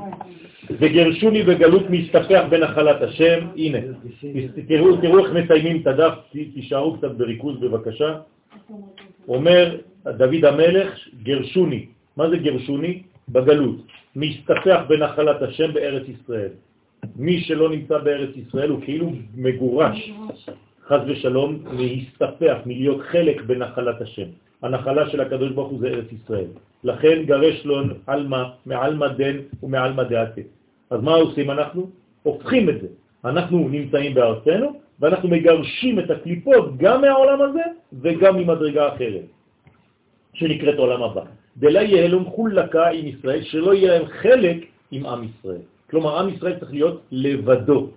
וגרשוני 0.70 1.42
בגלות 1.42 1.90
מסתפח 1.90 2.42
בנחלת 2.50 3.02
השם, 3.02 3.38
הנה, 3.56 3.78
תראו, 4.68 5.18
איך 5.18 5.32
מסיימים 5.32 5.82
את 5.82 5.86
הדף, 5.86 6.14
תישארו 6.54 6.96
קצת 6.96 7.10
בריכוז 7.10 7.60
בבקשה. 7.60 8.18
אומר 9.28 9.76
דוד 10.06 10.44
המלך, 10.44 10.98
גרשוני, 11.22 11.86
מה 12.16 12.30
זה 12.30 12.36
גרשוני? 12.36 13.02
בגלות, 13.28 13.76
מסתפח 14.16 14.80
בנחלת 14.88 15.42
השם 15.42 15.72
בארץ 15.72 16.02
ישראל. 16.08 16.50
מי 17.16 17.40
שלא 17.40 17.70
נמצא 17.70 17.98
בארץ 17.98 18.36
ישראל 18.36 18.70
הוא 18.70 18.80
כאילו 18.84 19.12
מגורש, 19.36 20.12
חז 20.86 21.00
ושלום, 21.06 21.58
להסתפח, 21.72 22.56
מלהיות 22.66 23.00
חלק 23.00 23.42
בנחלת 23.42 24.00
השם. 24.00 24.28
הנחלה 24.62 25.10
של 25.10 25.20
הקדוש 25.20 25.52
ברוך 25.52 25.70
הוא 25.70 25.80
זה 25.80 25.88
ארץ 25.88 26.12
ישראל. 26.12 26.50
לכן 26.84 27.22
גרש 27.24 27.64
לו 27.64 27.80
עלמא, 28.06 28.42
מעלמא 28.66 29.08
דן 29.08 29.36
ומעלמא 29.62 30.02
דעתה. 30.02 30.40
אז 30.90 31.02
מה 31.02 31.14
עושים 31.14 31.50
אנחנו? 31.50 31.90
הופכים 32.22 32.68
את 32.68 32.80
זה. 32.80 32.88
אנחנו 33.24 33.68
נמצאים 33.68 34.14
בארצנו, 34.14 34.80
ואנחנו 35.00 35.28
מגרשים 35.28 35.98
את 35.98 36.10
הקליפות 36.10 36.76
גם 36.76 37.00
מהעולם 37.00 37.42
הזה 37.42 37.62
וגם 37.92 38.36
ממדרגה 38.36 38.94
אחרת, 38.94 39.26
שנקראת 40.34 40.78
עולם 40.78 41.02
הבא. 41.02 41.22
דלה 41.56 41.82
יהלום 41.82 42.24
חולקה 42.24 42.88
עם 42.88 43.06
ישראל, 43.06 43.42
שלא 43.42 43.74
יהיה 43.74 43.98
להם 43.98 44.06
חלק 44.06 44.56
עם 44.90 45.06
עם 45.06 45.20
ישראל. 45.24 45.64
כלומר, 45.90 46.18
עם 46.18 46.28
ישראל 46.28 46.58
צריך 46.58 46.72
להיות 46.72 47.02
לבדו, 47.10 47.90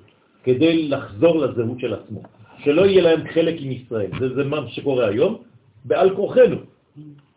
כדי 0.44 0.88
לחזור 0.88 1.38
לזהות 1.38 1.80
של 1.80 1.94
עצמו. 1.94 2.22
שלא 2.64 2.86
יהיה 2.86 3.02
להם 3.02 3.22
חלק 3.34 3.56
עם 3.60 3.72
ישראל. 3.72 4.10
זה, 4.20 4.36
זה 4.36 4.44
מה 4.44 4.68
שקורה 4.68 5.08
היום, 5.08 5.38
בעל 5.86 6.16
כוחנו. 6.16 6.58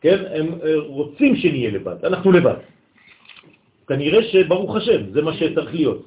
כן? 0.00 0.18
הם 0.34 0.46
אה, 0.64 0.74
רוצים 0.86 1.36
שנהיה 1.36 1.70
לבד, 1.70 2.04
אנחנו 2.04 2.32
לבד. 2.32 2.54
כנראה 3.86 4.22
שברוך 4.22 4.76
השם, 4.76 5.12
זה 5.12 5.22
מה 5.22 5.32
שצריך 5.34 5.74
להיות. 5.74 6.06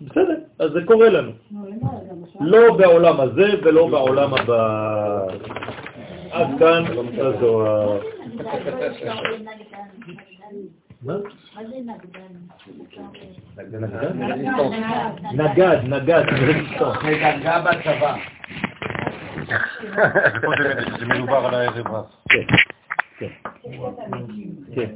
בסדר, 0.00 0.36
אז 0.58 0.70
זה 0.70 0.80
קורה 0.84 1.08
לנו. 1.08 1.30
לא 2.40 2.76
בעולם 2.76 3.20
הזה 3.20 3.48
ולא 3.62 3.86
בעולם 3.88 4.34
הבא. 4.34 5.26
עד 6.30 6.46
כאן 6.58 6.84
הזוהר. 7.18 8.00
מה? 11.02 11.14
נגד, 15.32 15.80
נגד, 15.84 16.22
דרגה 17.20 17.60
בצבא. 17.60 18.16
זה 20.98 21.06
מדובר 21.06 21.36
על 21.36 21.54
הערב 21.54 21.86
רב. 21.86 22.04
כן, 23.18 23.28
כן. 24.74 24.90